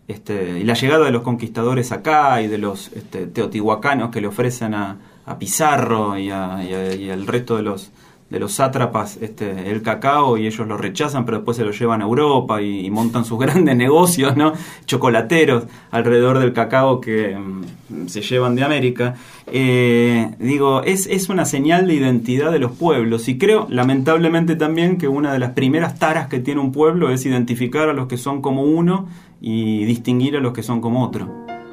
este, 0.09 0.59
y 0.61 0.65
la 0.65 0.73
llegada 0.75 1.05
de 1.05 1.11
los 1.13 1.23
conquistadores 1.23 1.93
acá 1.93 2.41
y 2.41 2.49
de 2.49 2.59
los 2.59 2.91
este, 2.95 3.27
teotihuacanos 3.27 4.11
que 4.11 4.21
le 4.23 4.29
ofrecen 4.29 4.73
a, 4.75 4.97
a 5.27 5.39
Pizarro 5.39 6.19
y, 6.19 6.29
y 6.29 7.11
al 7.11 7.27
resto 7.27 7.57
de 7.57 7.63
los, 7.65 7.91
de 8.31 8.41
los 8.41 8.55
sátrapas 8.55 9.19
este, 9.21 9.71
el 9.71 9.83
cacao 9.83 10.37
y 10.37 10.47
ellos 10.47 10.67
lo 10.67 10.77
rechazan, 10.77 11.25
pero 11.25 11.39
después 11.39 11.57
se 11.57 11.65
lo 11.65 11.71
llevan 11.71 12.01
a 12.03 12.05
Europa 12.05 12.61
y, 12.61 12.91
montan 12.91 13.25
sus 13.25 13.39
grandes 13.41 13.77
negocios, 13.77 14.37
¿no? 14.37 14.53
Chocolateros 14.87 15.65
alrededor 15.91 16.39
del 16.39 16.53
cacao 16.53 17.01
que 17.01 17.37
mm, 17.37 18.07
se 18.09 18.23
llevan 18.23 18.57
de 18.57 18.65
América. 18.65 19.15
Eh, 19.47 20.35
digo, 20.39 20.83
es, 20.83 21.07
es 21.07 21.29
una 21.29 21.45
señal 21.45 21.87
de 21.87 21.95
identidad 21.95 22.51
de 22.51 22.59
los 22.59 22.73
pueblos 22.73 23.29
y 23.29 23.39
creo, 23.39 23.67
lamentablemente 23.71 24.57
también, 24.57 24.99
que 24.99 25.09
una 25.09 25.33
de 25.33 25.39
las 25.39 25.53
primeras 25.53 25.99
taras 25.99 26.29
que 26.29 26.41
tiene 26.41 26.61
un 26.61 26.73
pueblo 26.73 27.11
es 27.11 27.25
identificar 27.27 27.89
a 27.89 27.93
los 27.93 28.09
que 28.09 28.19
son 28.19 28.43
como 28.43 28.63
uno 28.63 29.09
y 29.41 29.85
distinguir 29.85 30.37
a 30.37 30.41
los 30.41 30.53
que 30.53 30.63
son 30.63 30.81
como 30.81 31.05
otro. 31.05 31.27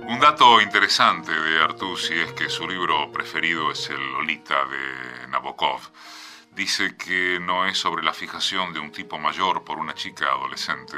Un 0.07 0.19
dato 0.19 0.61
interesante 0.61 1.31
de 1.31 1.63
Artusi 1.63 2.13
es 2.13 2.33
que 2.33 2.49
su 2.49 2.67
libro 2.67 3.11
preferido 3.11 3.71
es 3.71 3.89
el 3.89 4.11
Lolita 4.11 4.55
de 4.65 5.27
Nabokov. 5.29 5.79
Dice 6.55 6.95
que 6.95 7.39
no 7.39 7.65
es 7.65 7.77
sobre 7.77 8.03
la 8.03 8.13
fijación 8.13 8.73
de 8.73 8.79
un 8.79 8.91
tipo 8.91 9.17
mayor 9.17 9.63
por 9.63 9.79
una 9.79 9.95
chica 9.95 10.27
adolescente, 10.27 10.97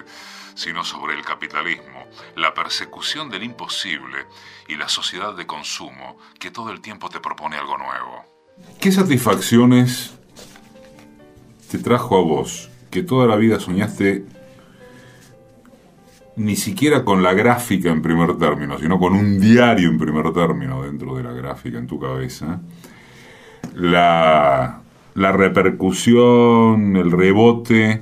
sino 0.53 0.83
sobre 0.83 1.13
el 1.13 1.23
capitalismo, 1.23 2.07
la 2.35 2.53
persecución 2.53 3.29
del 3.29 3.43
imposible 3.43 4.25
y 4.67 4.75
la 4.75 4.89
sociedad 4.89 5.33
de 5.33 5.45
consumo 5.45 6.17
que 6.39 6.51
todo 6.51 6.71
el 6.71 6.81
tiempo 6.81 7.09
te 7.09 7.19
propone 7.19 7.55
algo 7.57 7.77
nuevo. 7.77 8.25
¿Qué 8.79 8.91
satisfacciones 8.91 10.13
te 11.71 11.77
trajo 11.79 12.17
a 12.17 12.21
vos 12.21 12.69
que 12.91 13.03
toda 13.03 13.27
la 13.27 13.35
vida 13.35 13.59
soñaste 13.59 14.25
ni 16.37 16.55
siquiera 16.55 17.05
con 17.05 17.23
la 17.23 17.33
gráfica 17.33 17.89
en 17.89 18.01
primer 18.01 18.37
término, 18.37 18.77
sino 18.77 18.99
con 18.99 19.13
un 19.13 19.39
diario 19.39 19.89
en 19.89 19.97
primer 19.97 20.33
término 20.33 20.83
dentro 20.83 21.15
de 21.15 21.23
la 21.23 21.31
gráfica 21.31 21.77
en 21.77 21.87
tu 21.87 21.99
cabeza, 21.99 22.59
la 23.73 24.81
la 25.15 25.31
repercusión, 25.31 26.97
el 26.97 27.09
rebote 27.09 28.01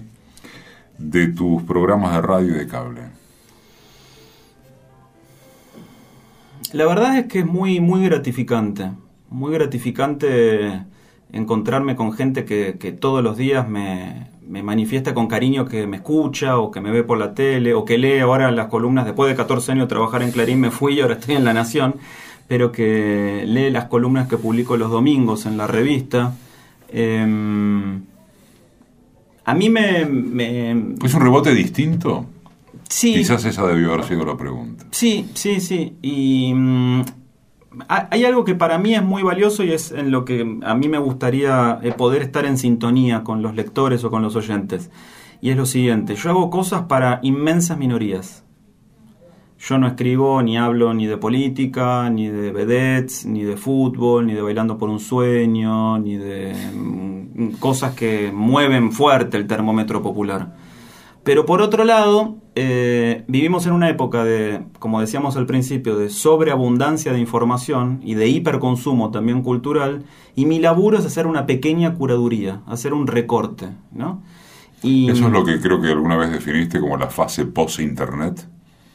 de 0.97 1.27
tus 1.27 1.61
programas 1.63 2.13
de 2.15 2.21
radio 2.21 2.55
y 2.55 2.57
de 2.59 2.67
cable? 2.67 3.01
La 6.73 6.87
verdad 6.87 7.19
es 7.19 7.27
que 7.27 7.39
es 7.39 7.45
muy, 7.45 7.79
muy 7.79 8.03
gratificante. 8.03 8.89
Muy 9.29 9.53
gratificante 9.53 10.85
encontrarme 11.31 11.95
con 11.95 12.13
gente 12.13 12.45
que, 12.45 12.77
que 12.79 12.91
todos 12.91 13.23
los 13.23 13.37
días 13.37 13.69
me, 13.69 14.27
me, 14.47 14.63
manifiesta 14.63 15.13
con 15.13 15.27
cariño 15.27 15.65
que 15.65 15.85
me 15.85 15.97
escucha 15.97 16.57
o 16.57 16.71
que 16.71 16.81
me 16.81 16.91
ve 16.91 17.03
por 17.03 17.19
la 17.19 17.35
tele 17.35 17.75
o 17.75 17.85
que 17.85 17.99
lee 17.99 18.19
ahora 18.19 18.49
las 18.49 18.67
columnas. 18.67 19.05
Después 19.05 19.29
de 19.29 19.35
14 19.35 19.71
años 19.73 19.87
trabajar 19.87 20.23
en 20.23 20.31
Clarín 20.31 20.59
me 20.59 20.71
fui 20.71 20.95
y 20.95 21.01
ahora 21.01 21.13
estoy 21.13 21.35
en 21.35 21.43
La 21.43 21.53
Nación. 21.53 21.95
Pero 22.47 22.71
que 22.71 23.43
lee 23.45 23.69
las 23.69 23.85
columnas 23.85 24.27
que 24.27 24.37
publico 24.37 24.77
los 24.77 24.89
domingos 24.89 25.45
en 25.45 25.57
la 25.57 25.67
revista. 25.67 26.33
Em, 26.93 28.03
a 29.45 29.53
mí 29.55 29.69
me, 29.69 30.05
me... 30.05 30.71
¿Es 31.03 31.13
un 31.13 31.21
rebote 31.21 31.53
distinto? 31.53 32.27
Sí. 32.87 33.15
Quizás 33.15 33.43
esa 33.45 33.65
debió 33.65 33.93
haber 33.93 34.05
sido 34.05 34.25
la 34.25 34.37
pregunta. 34.37 34.85
Sí, 34.91 35.27
sí, 35.33 35.59
sí. 35.59 35.97
Y 36.03 36.53
mm, 36.53 37.01
hay 37.87 38.25
algo 38.25 38.45
que 38.45 38.53
para 38.53 38.77
mí 38.77 38.93
es 38.93 39.03
muy 39.03 39.23
valioso 39.23 39.63
y 39.63 39.71
es 39.71 39.91
en 39.91 40.11
lo 40.11 40.23
que 40.25 40.59
a 40.63 40.75
mí 40.75 40.87
me 40.87 40.99
gustaría 40.99 41.79
eh, 41.81 41.91
poder 41.91 42.21
estar 42.21 42.45
en 42.45 42.57
sintonía 42.57 43.23
con 43.23 43.41
los 43.41 43.55
lectores 43.55 44.03
o 44.03 44.11
con 44.11 44.21
los 44.21 44.35
oyentes. 44.35 44.91
Y 45.41 45.49
es 45.49 45.57
lo 45.57 45.65
siguiente, 45.65 46.15
yo 46.15 46.29
hago 46.29 46.49
cosas 46.49 46.83
para 46.83 47.19
inmensas 47.23 47.77
minorías. 47.77 48.43
Yo 49.65 49.77
no 49.77 49.87
escribo 49.87 50.41
ni 50.41 50.57
hablo 50.57 50.93
ni 50.93 51.07
de 51.07 51.15
política, 51.15 52.09
ni 52.09 52.27
de 52.27 52.51
vedettes, 52.51 53.25
ni 53.25 53.43
de 53.43 53.55
fútbol, 53.55 54.27
ni 54.27 54.33
de 54.33 54.41
bailando 54.41 54.77
por 54.77 54.89
un 54.89 54.99
sueño, 54.99 55.97
ni 55.99 56.17
de 56.17 56.53
mm, 56.73 57.51
cosas 57.59 57.95
que 57.95 58.29
mueven 58.33 58.91
fuerte 58.91 59.37
el 59.37 59.47
termómetro 59.47 60.01
popular. 60.01 60.53
Pero 61.23 61.45
por 61.45 61.61
otro 61.61 61.85
lado, 61.85 62.35
eh, 62.55 63.23
vivimos 63.29 63.65
en 63.65 63.71
una 63.71 63.87
época 63.87 64.25
de, 64.25 64.65
como 64.79 64.99
decíamos 64.99 65.37
al 65.37 65.45
principio, 65.45 65.97
de 65.97 66.09
sobreabundancia 66.09 67.13
de 67.13 67.19
información 67.19 68.01
y 68.03 68.15
de 68.15 68.27
hiperconsumo 68.27 69.11
también 69.11 69.43
cultural, 69.43 70.03
y 70.35 70.45
mi 70.45 70.59
laburo 70.59 70.97
es 70.97 71.05
hacer 71.05 71.25
una 71.25 71.45
pequeña 71.45 71.93
curaduría, 71.93 72.63
hacer 72.67 72.93
un 72.93 73.07
recorte, 73.07 73.69
¿no? 73.93 74.21
Eso 74.83 75.27
es 75.27 75.31
lo 75.31 75.45
que 75.45 75.61
creo 75.61 75.79
que 75.79 75.87
alguna 75.87 76.17
vez 76.17 76.33
definiste 76.33 76.81
como 76.81 76.97
la 76.97 77.07
fase 77.07 77.45
post-internet. 77.45 78.45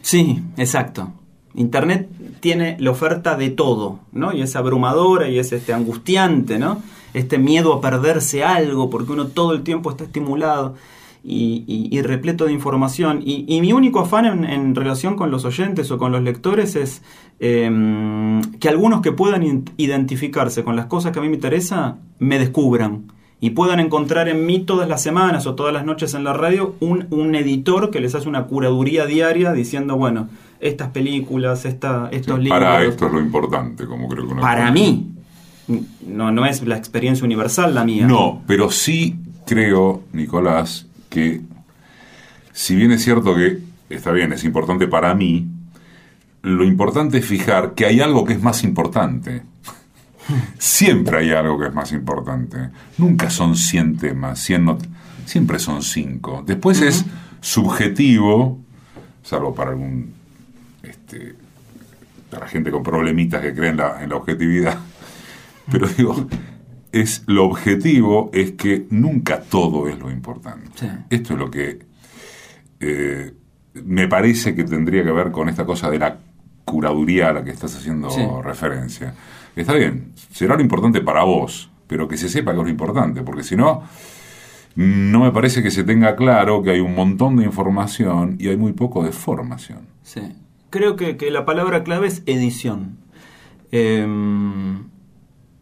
Sí, 0.09 0.43
exacto. 0.57 1.13
Internet 1.55 2.09
tiene 2.41 2.79
la 2.81 2.93
oferta 2.93 3.37
de 3.37 3.51
todo, 3.51 4.01
¿no? 4.11 4.33
Y 4.33 4.41
es 4.41 4.57
abrumadora 4.57 5.29
y 5.29 5.39
es 5.39 5.53
este 5.53 5.75
angustiante, 5.75 6.59
¿no? 6.59 6.81
Este 7.13 7.37
miedo 7.37 7.75
a 7.75 7.83
perderse 7.83 8.43
algo 8.43 8.89
porque 8.89 9.13
uno 9.13 9.27
todo 9.27 9.53
el 9.53 9.63
tiempo 9.65 9.91
está 9.91 10.05
estimulado 10.05 10.77
y, 11.23 12.01
repleto 12.01 12.47
de 12.47 12.55
información. 12.55 13.21
Y, 13.23 13.61
mi 13.61 13.75
único 13.75 14.01
afán 14.01 14.47
en, 14.47 14.75
relación 14.75 15.15
con 15.15 15.31
los 15.31 15.45
oyentes 15.45 15.91
o 15.91 15.99
con 15.99 16.11
los 16.11 16.23
lectores 16.23 16.75
es 16.75 17.03
em, 17.39 18.41
que 18.61 18.71
algunos 18.71 19.03
que 19.03 19.13
puedan 19.13 19.67
identificarse 19.77 20.65
con 20.65 20.75
las 20.75 20.87
cosas 20.87 21.13
que 21.13 21.19
a 21.19 21.23
mí 21.23 21.29
me 21.29 21.35
interesan, 21.35 21.99
me 22.19 22.39
descubran. 22.39 23.13
Y 23.41 23.51
puedan 23.51 23.79
encontrar 23.79 24.29
en 24.29 24.47
mí 24.47 24.61
todas 24.61 24.89
las 24.89 25.03
semanas 25.03 25.47
o 25.47 25.55
todas 25.55 25.73
las 25.73 25.85
noches 25.85 26.15
en 26.15 26.25
la 26.25 26.33
radio 26.33 26.75
un, 26.81 27.35
editor 27.37 27.91
que 27.91 28.01
les 28.01 28.15
hace 28.15 28.29
una 28.29 28.45
curaduría 28.45 29.07
diaria 29.07 29.53
diciendo, 29.53 29.97
bueno, 29.97 30.29
estas 30.59 30.91
películas, 30.91 31.65
esta, 31.65 32.09
estos 32.11 32.39
libros. 32.41 32.59
Para 32.59 32.83
esto 32.83 33.07
es 33.07 33.13
lo 33.13 33.21
importante, 33.21 33.87
como 33.87 34.09
creo 34.09 34.27
que 34.27 34.35
Para 34.35 34.71
mí. 34.73 35.13
No, 36.07 36.33
no 36.33 36.47
es 36.47 36.63
la 36.67 36.77
experiencia 36.77 37.25
universal 37.25 37.75
la 37.75 37.85
mía. 37.85 38.07
No, 38.07 38.43
pero 38.47 38.71
sí 38.71 39.17
creo, 39.47 40.03
Nicolás, 40.13 40.87
que 41.09 41.43
si 42.53 42.75
bien 42.75 42.91
es 42.91 43.05
cierto 43.05 43.37
que 43.37 43.59
está 43.89 44.11
bien, 44.11 44.33
es 44.33 44.45
importante 44.45 44.89
para 44.89 45.15
mí, 45.15 45.47
lo 46.43 46.65
importante 46.65 47.19
es 47.19 47.27
fijar 47.27 47.75
que 47.75 47.87
hay 47.87 48.01
algo 48.01 48.25
que 48.25 48.33
es 48.33 48.43
más 48.43 48.65
importante. 48.65 49.43
Siempre 50.59 51.19
hay 51.19 51.31
algo 51.33 51.59
que 51.59 51.69
es 51.69 51.75
más 51.75 51.93
importante. 51.93 52.71
Nunca 52.99 53.31
son 53.31 53.57
100 53.57 53.97
temas, 53.97 54.41
100 54.41 54.79
siempre 55.25 55.59
son 55.59 55.83
5. 55.83 56.45
Después 56.47 56.81
es 56.83 57.05
subjetivo, 57.41 58.59
salvo 59.23 59.55
para 59.55 59.71
algún 59.71 60.13
este, 60.83 61.35
para 62.31 62.47
gente 62.47 62.71
con 62.71 62.83
problemitas 62.83 63.41
que 63.41 63.55
creen 63.55 63.77
la, 63.77 64.03
en 64.03 64.11
la 64.11 64.17
objetividad. 64.17 64.79
Pero 65.71 65.87
digo, 65.89 66.27
es 66.93 67.23
lo 67.27 67.45
objetivo 67.45 68.31
es 68.33 68.53
que 68.53 68.87
nunca 68.91 69.41
todo 69.41 69.89
es 69.89 69.99
lo 69.99 70.11
importante. 70.11 70.69
Esto 71.11 71.35
es 71.35 71.39
lo 71.39 71.51
que 71.51 71.79
eh, 72.81 73.35
me 73.85 74.09
parece 74.09 74.55
que 74.55 74.65
tendría 74.65 75.05
que 75.05 75.13
ver 75.13 75.31
con 75.31 75.49
esta 75.49 75.65
cosa 75.65 75.91
de 75.91 75.99
la 75.99 76.19
curaduría 76.69 77.31
a 77.31 77.33
la 77.33 77.45
que 77.45 77.51
estás 77.51 77.75
haciendo 77.77 78.09
referencia. 78.43 79.15
Está 79.57 79.75
bien, 79.75 80.13
será 80.31 80.55
lo 80.55 80.63
importante 80.63 81.01
para 81.01 81.25
vos, 81.25 81.71
pero 81.87 82.07
que 82.07 82.17
se 82.17 82.29
sepa 82.29 82.53
que 82.53 82.59
es 82.59 82.65
lo 82.65 82.71
importante, 82.71 83.23
porque 83.23 83.43
si 83.43 83.57
no, 83.57 83.83
no 84.77 85.21
me 85.21 85.33
parece 85.33 85.63
que 85.63 85.71
se 85.71 85.83
tenga 85.83 86.15
claro 86.15 86.63
que 86.63 86.71
hay 86.71 86.81
un 86.81 86.95
montón 86.95 87.37
de 87.37 87.45
información 87.45 88.37
y 88.39 88.49
hay 88.49 88.57
muy 88.57 88.73
poco 88.73 89.03
de 89.03 89.13
formación. 89.13 89.81
Sí. 90.03 90.21
Creo 90.71 90.97
que, 90.97 91.17
que 91.17 91.31
la 91.31 91.45
palabra 91.45 91.83
clave 91.83 92.09
es 92.09 92.23
edición. 92.27 92.99
Eh, 93.73 94.07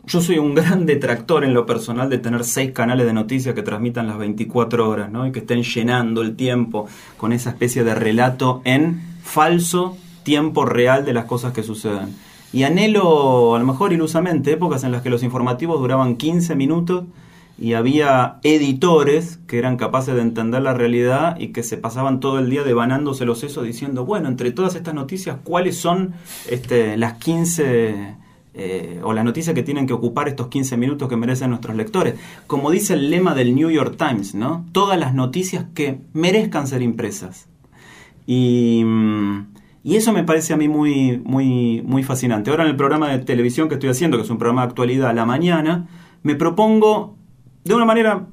yo 0.07 0.21
soy 0.21 0.39
un 0.39 0.55
gran 0.57 0.87
detractor 0.87 1.45
en 1.45 1.53
lo 1.53 1.67
personal 1.67 2.09
de 2.09 2.19
tener 2.19 2.45
seis 2.45 2.73
canales 2.73 3.07
de 3.07 3.13
noticias 3.13 3.55
que 3.55 3.63
transmitan 3.63 4.07
las 4.07 4.19
24 4.19 4.89
horas, 4.89 5.11
¿no? 5.11 5.27
Y 5.27 5.33
que 5.33 5.41
estén 5.41 5.63
llenando 5.63 6.23
el 6.23 6.37
tiempo 6.37 6.89
con 7.17 7.33
esa 7.33 7.51
especie 7.51 7.85
de 7.85 7.95
relato 7.95 8.63
en 8.65 9.01
falso 9.23 9.97
tiempo 10.27 10.65
real 10.65 11.05
de 11.05 11.13
las 11.13 11.27
cosas 11.27 11.53
que 11.53 11.63
suceden. 11.63 12.17
Y 12.53 12.65
anhelo, 12.65 13.55
a 13.55 13.61
lo 13.61 13.65
mejor 13.65 13.93
ilusamente, 13.93 14.51
épocas 14.51 14.83
en 14.83 14.91
las 14.91 15.03
que 15.03 15.09
los 15.09 15.23
informativos 15.23 15.79
duraban 15.79 16.17
15 16.17 16.57
minutos 16.57 17.05
y 17.59 17.75
había 17.75 18.39
editores 18.43 19.39
que 19.47 19.59
eran 19.59 19.77
capaces 19.77 20.17
de 20.17 20.23
entender 20.23 20.63
la 20.63 20.75
realidad 20.75 21.39
y 21.39 21.53
que 21.53 21.63
se 21.63 21.77
pasaban 21.77 22.19
todo 22.19 22.41
el 22.41 22.51
día 22.51 22.65
devanándose 22.65 23.25
los 23.25 23.39
sesos 23.39 23.65
diciendo, 23.65 24.05
bueno, 24.05 24.29
entre 24.29 24.51
todas 24.51 24.75
estas 24.75 24.95
noticias, 24.95 25.37
¿cuáles 25.45 25.77
son 25.77 26.15
este, 26.51 26.97
las 26.97 27.15
15 27.19 28.17
eh, 28.55 29.01
o 29.05 29.13
la 29.13 29.23
noticia 29.23 29.55
que 29.55 29.63
tienen 29.63 29.87
que 29.87 29.93
ocupar 29.93 30.27
estos 30.27 30.49
15 30.49 30.77
minutos 30.77 31.09
que 31.09 31.17
merecen 31.17 31.51
nuestros 31.51 31.77
lectores. 31.77 32.15
Como 32.49 32.73
dice 32.73 32.95
el 32.95 33.11
lema 33.11 33.35
del 33.35 33.55
New 33.55 33.71
York 33.71 33.97
Times, 33.97 34.35
¿no? 34.35 34.65
Todas 34.73 34.99
las 34.99 35.15
noticias 35.15 35.67
que 35.73 36.01
merezcan 36.15 36.67
ser 36.67 36.83
impresas. 36.83 37.47
Y, 38.27 38.83
y, 39.87 39.97
eso 39.97 40.13
me 40.13 40.25
parece 40.25 40.53
a 40.53 40.57
mí 40.57 40.69
muy, 40.69 41.23
muy, 41.25 41.83
muy 41.83 42.03
fascinante. 42.03 42.51
Ahora 42.51 42.65
en 42.65 42.71
el 42.71 42.77
programa 42.77 43.09
de 43.11 43.19
televisión 43.21 43.69
que 43.69 43.75
estoy 43.75 43.91
haciendo, 43.91 44.17
que 44.17 44.25
es 44.25 44.31
un 44.31 44.39
programa 44.39 44.63
de 44.63 44.69
actualidad 44.69 45.11
a 45.11 45.13
la 45.13 45.25
mañana, 45.25 45.87
me 46.23 46.35
propongo 46.35 47.17
de 47.65 47.75
una 47.75 47.85
manera 47.85 48.27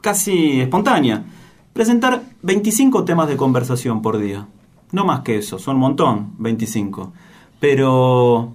casi 0.00 0.60
espontánea 0.60 1.24
presentar 1.72 2.22
25 2.42 3.04
temas 3.04 3.28
de 3.28 3.36
conversación 3.36 4.02
por 4.02 4.18
día. 4.18 4.46
No 4.92 5.04
más 5.04 5.20
que 5.20 5.38
eso, 5.38 5.58
son 5.58 5.76
un 5.76 5.80
montón, 5.80 6.34
25. 6.38 7.12
Pero 7.60 8.54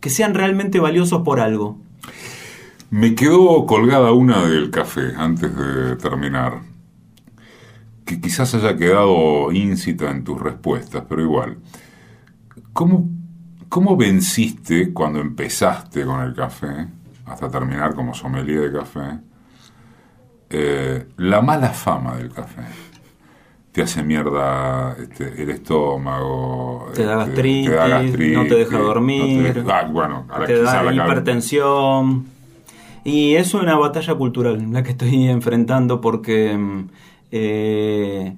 que 0.00 0.10
sean 0.10 0.34
realmente 0.34 0.80
valiosos 0.80 1.22
por 1.22 1.40
algo. 1.40 1.76
Me 2.90 3.14
quedó 3.14 3.66
colgada 3.66 4.12
una 4.12 4.46
del 4.46 4.70
café 4.70 5.12
antes 5.16 5.56
de 5.56 5.96
terminar, 5.96 6.60
que 8.04 8.20
quizás 8.20 8.54
haya 8.54 8.76
quedado 8.76 9.50
íncita 9.52 10.10
en 10.10 10.24
tus 10.24 10.40
respuestas, 10.40 11.04
pero 11.08 11.22
igual. 11.22 11.58
¿Cómo, 12.72 13.08
cómo 13.68 13.96
venciste 13.96 14.92
cuando 14.92 15.20
empezaste 15.20 16.04
con 16.04 16.20
el 16.20 16.34
café, 16.34 16.88
hasta 17.26 17.50
terminar 17.50 17.94
como 17.94 18.14
sommelier 18.14 18.70
de 18.70 18.78
café, 18.78 19.18
eh, 20.50 21.06
la 21.16 21.40
mala 21.40 21.70
fama 21.70 22.16
del 22.16 22.30
café? 22.30 22.62
te 23.74 23.82
hace 23.82 24.04
mierda 24.04 24.96
este, 25.02 25.42
el 25.42 25.50
estómago, 25.50 26.92
te 26.94 27.04
da, 27.04 27.16
gastritis, 27.16 28.32
no 28.32 28.46
te 28.46 28.54
deja 28.54 28.78
dormir, 28.78 29.52
te, 29.52 29.64
ah, 29.68 29.88
bueno, 29.90 30.26
te 30.46 30.62
da 30.62 30.94
hipertensión. 30.94 32.26
Y 33.02 33.34
es 33.34 33.52
una 33.52 33.76
batalla 33.76 34.14
cultural 34.14 34.72
la 34.72 34.84
que 34.84 34.92
estoy 34.92 35.28
enfrentando 35.28 36.00
porque 36.00 36.56
mm, 36.56 36.88
eh, 37.36 38.36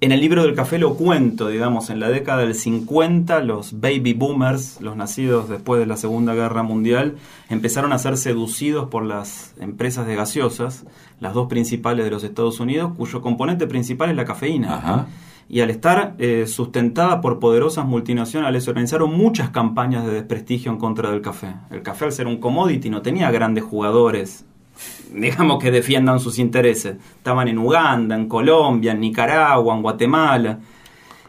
en 0.00 0.12
el 0.12 0.20
libro 0.20 0.44
del 0.44 0.54
café 0.54 0.78
lo 0.78 0.94
cuento, 0.94 1.48
digamos, 1.48 1.90
en 1.90 1.98
la 1.98 2.08
década 2.08 2.42
del 2.42 2.54
50 2.54 3.40
los 3.40 3.80
baby 3.80 4.12
boomers, 4.12 4.80
los 4.80 4.96
nacidos 4.96 5.48
después 5.48 5.80
de 5.80 5.86
la 5.86 5.96
Segunda 5.96 6.32
Guerra 6.32 6.62
Mundial, 6.62 7.16
empezaron 7.48 7.92
a 7.92 7.98
ser 7.98 8.16
seducidos 8.16 8.88
por 8.90 9.04
las 9.04 9.54
empresas 9.58 10.06
de 10.06 10.14
gaseosas, 10.14 10.84
las 11.18 11.34
dos 11.34 11.48
principales 11.48 12.04
de 12.04 12.12
los 12.12 12.22
Estados 12.22 12.60
Unidos, 12.60 12.92
cuyo 12.96 13.20
componente 13.22 13.66
principal 13.66 14.10
es 14.10 14.16
la 14.16 14.24
cafeína. 14.24 15.08
Y 15.48 15.60
al 15.60 15.70
estar 15.70 16.14
eh, 16.18 16.46
sustentada 16.46 17.20
por 17.20 17.40
poderosas 17.40 17.86
multinacionales, 17.86 18.68
organizaron 18.68 19.16
muchas 19.16 19.50
campañas 19.50 20.06
de 20.06 20.12
desprestigio 20.12 20.70
en 20.70 20.78
contra 20.78 21.10
del 21.10 21.22
café. 21.22 21.54
El 21.70 21.82
café, 21.82 22.04
al 22.04 22.12
ser 22.12 22.28
un 22.28 22.38
commodity, 22.38 22.88
no 22.88 23.02
tenía 23.02 23.32
grandes 23.32 23.64
jugadores 23.64 24.44
digamos 25.12 25.62
que 25.62 25.70
defiendan 25.70 26.20
sus 26.20 26.38
intereses. 26.38 26.96
Estaban 27.16 27.48
en 27.48 27.58
Uganda, 27.58 28.14
en 28.14 28.28
Colombia, 28.28 28.92
en 28.92 29.00
Nicaragua, 29.00 29.74
en 29.74 29.82
Guatemala. 29.82 30.58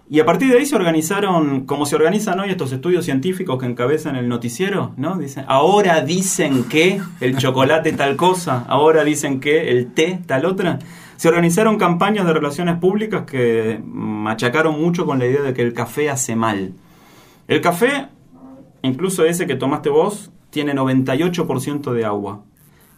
Y 0.10 0.22
a 0.22 0.26
partir 0.26 0.50
de 0.50 0.60
ahí 0.60 0.66
se 0.66 0.76
organizaron, 0.76 1.66
como 1.66 1.86
se 1.86 1.96
organizan 1.96 2.40
hoy 2.40 2.50
estos 2.50 2.72
estudios 2.72 3.04
científicos 3.04 3.60
que 3.60 3.66
encabezan 3.66 4.16
el 4.16 4.30
noticiero, 4.30 4.94
¿no? 4.96 5.18
Dicen, 5.18 5.44
ahora 5.50 6.00
dicen 6.00 6.64
que 6.64 7.02
el 7.20 7.38
chocolate 7.38 7.92
tal 7.92 8.16
cosa, 8.16 8.64
ahora 8.70 9.04
dicen 9.04 9.42
que 9.42 9.70
el 9.70 9.94
té 9.94 10.22
tal 10.26 10.46
otra. 10.46 10.80
Se 11.18 11.28
organizaron 11.28 11.78
campañas 11.78 12.26
de 12.26 12.32
relaciones 12.32 12.78
públicas 12.78 13.24
que 13.24 13.82
machacaron 13.84 14.80
mucho 14.80 15.06
con 15.06 15.20
la 15.20 15.26
idea 15.26 15.42
de 15.42 15.54
que 15.54 15.64
el 15.64 15.74
café 15.74 16.10
hace 16.10 16.38
mal. 16.38 16.74
El 17.50 17.60
café, 17.60 18.08
incluso 18.84 19.26
ese 19.26 19.46
que 19.46 19.56
tomaste 19.56 19.90
vos, 19.90 20.32
tiene 20.52 20.74
98% 20.74 21.92
de 21.92 22.06
agua. 22.06 22.44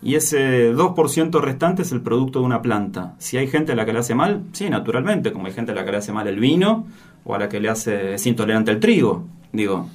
Y 0.02 0.16
ese 0.16 0.74
2% 0.74 1.42
restante 1.42 1.82
es 1.82 1.92
el 1.92 2.02
producto 2.02 2.40
de 2.40 2.46
una 2.46 2.62
planta. 2.62 3.16
Si 3.20 3.38
hay 3.38 3.48
gente 3.48 3.74
a 3.74 3.76
la 3.76 3.86
que 3.86 3.94
le 3.94 4.00
hace 4.00 4.16
mal, 4.16 4.44
sí, 4.54 4.70
naturalmente, 4.70 5.34
como 5.34 5.48
hay 5.48 5.54
gente 5.54 5.74
a 5.74 5.76
la 5.76 5.84
que 5.84 5.92
le 5.92 5.98
hace 5.98 6.14
mal 6.14 6.28
el 6.28 6.40
vino 6.40 6.88
o 7.26 7.36
a 7.36 7.40
la 7.40 7.50
que 7.50 7.60
le 7.60 7.70
hace 7.70 8.14
es 8.14 8.26
intolerante 8.26 8.72
el 8.72 8.80
trigo, 8.80 9.26
digo. 9.52 9.90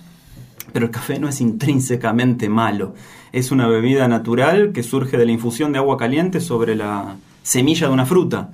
Pero 0.72 0.86
el 0.86 0.92
café 0.92 1.18
no 1.18 1.28
es 1.28 1.40
intrínsecamente 1.40 2.48
malo. 2.48 2.94
Es 3.32 3.50
una 3.50 3.66
bebida 3.66 4.06
natural 4.08 4.72
que 4.72 4.82
surge 4.82 5.16
de 5.16 5.24
la 5.24 5.32
infusión 5.32 5.72
de 5.72 5.78
agua 5.78 5.96
caliente 5.96 6.40
sobre 6.40 6.74
la 6.74 7.16
semilla 7.42 7.86
de 7.86 7.94
una 7.94 8.06
fruta. 8.06 8.50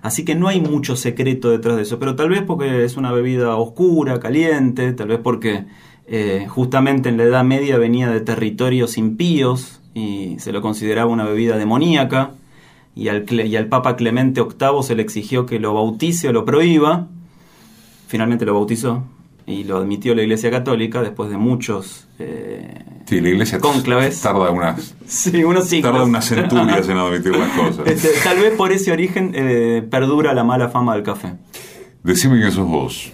Así 0.00 0.24
que 0.24 0.34
no 0.34 0.48
hay 0.48 0.60
mucho 0.60 0.96
secreto 0.96 1.50
detrás 1.50 1.76
de 1.76 1.82
eso, 1.82 1.98
pero 1.98 2.14
tal 2.14 2.28
vez 2.28 2.42
porque 2.42 2.84
es 2.84 2.96
una 2.96 3.10
bebida 3.10 3.56
oscura, 3.56 4.20
caliente, 4.20 4.92
tal 4.92 5.08
vez 5.08 5.18
porque 5.22 5.64
eh, 6.06 6.46
justamente 6.48 7.08
en 7.08 7.16
la 7.16 7.24
Edad 7.24 7.44
Media 7.44 7.78
venía 7.78 8.10
de 8.10 8.20
territorios 8.20 8.98
impíos, 8.98 9.80
y 9.94 10.36
se 10.38 10.52
lo 10.52 10.60
consideraba 10.60 11.10
una 11.10 11.24
bebida 11.24 11.56
demoníaca 11.56 12.32
y 12.96 13.08
al, 13.08 13.24
y 13.30 13.56
al 13.56 13.66
Papa 13.68 13.96
Clemente 13.96 14.42
VIII 14.42 14.82
se 14.82 14.94
le 14.94 15.02
exigió 15.02 15.46
que 15.46 15.58
lo 15.58 15.74
bautice 15.74 16.28
o 16.28 16.32
lo 16.32 16.44
prohíba. 16.44 17.08
Finalmente 18.08 18.44
lo 18.44 18.54
bautizó 18.54 19.04
y 19.46 19.64
lo 19.64 19.78
admitió 19.78 20.14
la 20.14 20.22
Iglesia 20.22 20.50
Católica 20.50 21.02
después 21.02 21.30
de 21.30 21.36
muchos 21.36 22.06
eh, 22.18 22.82
sí, 23.04 23.20
la 23.20 23.28
Iglesia. 23.28 23.58
Tarda 23.60 24.50
unas, 24.50 24.94
sí, 25.06 25.44
unos 25.44 25.68
tarda 25.68 26.04
unas 26.04 26.26
centurias 26.26 26.88
en 26.88 26.98
admitir 26.98 27.36
las 27.36 27.50
cosas. 27.56 27.86
Este, 27.86 28.08
tal 28.22 28.38
vez 28.38 28.54
por 28.54 28.72
ese 28.72 28.92
origen 28.92 29.32
eh, 29.34 29.86
perdura 29.88 30.32
la 30.34 30.44
mala 30.44 30.68
fama 30.68 30.94
del 30.94 31.02
café. 31.02 31.34
Decime 32.02 32.38
quién 32.38 32.52
sos 32.52 32.68
vos. 32.68 33.12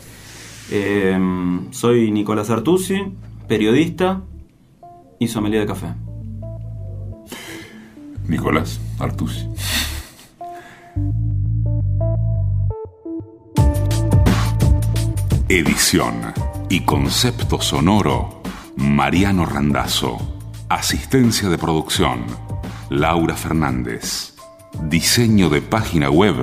Eh, 0.71 1.19
soy 1.71 2.11
Nicolás 2.11 2.51
Artusi, 2.51 3.03
periodista 3.49 4.23
y 5.19 5.29
sommelier 5.29 5.63
de 5.63 5.67
café. 5.67 5.95
Nicolás 8.31 8.81
Artusi. 9.01 9.45
Edición 15.49 16.33
y 16.69 16.85
concepto 16.85 17.61
sonoro, 17.61 18.41
Mariano 18.77 19.47
Randazzo. 19.47 20.17
Asistencia 20.69 21.49
de 21.49 21.59
producción, 21.59 22.25
Laura 22.89 23.35
Fernández. 23.35 24.35
Diseño 24.85 25.51
de 25.51 25.61
página 25.61 26.09
web, 26.09 26.37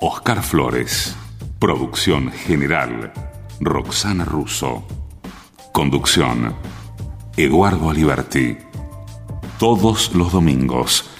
Oscar 0.00 0.42
Flores. 0.42 1.14
Producción 1.60 2.32
general, 2.32 3.12
Roxana 3.60 4.24
Russo. 4.24 4.84
Conducción, 5.72 6.56
Eduardo 7.36 7.88
Aliberti 7.88 8.63
todos 9.58 10.14
los 10.14 10.32
domingos 10.32 11.10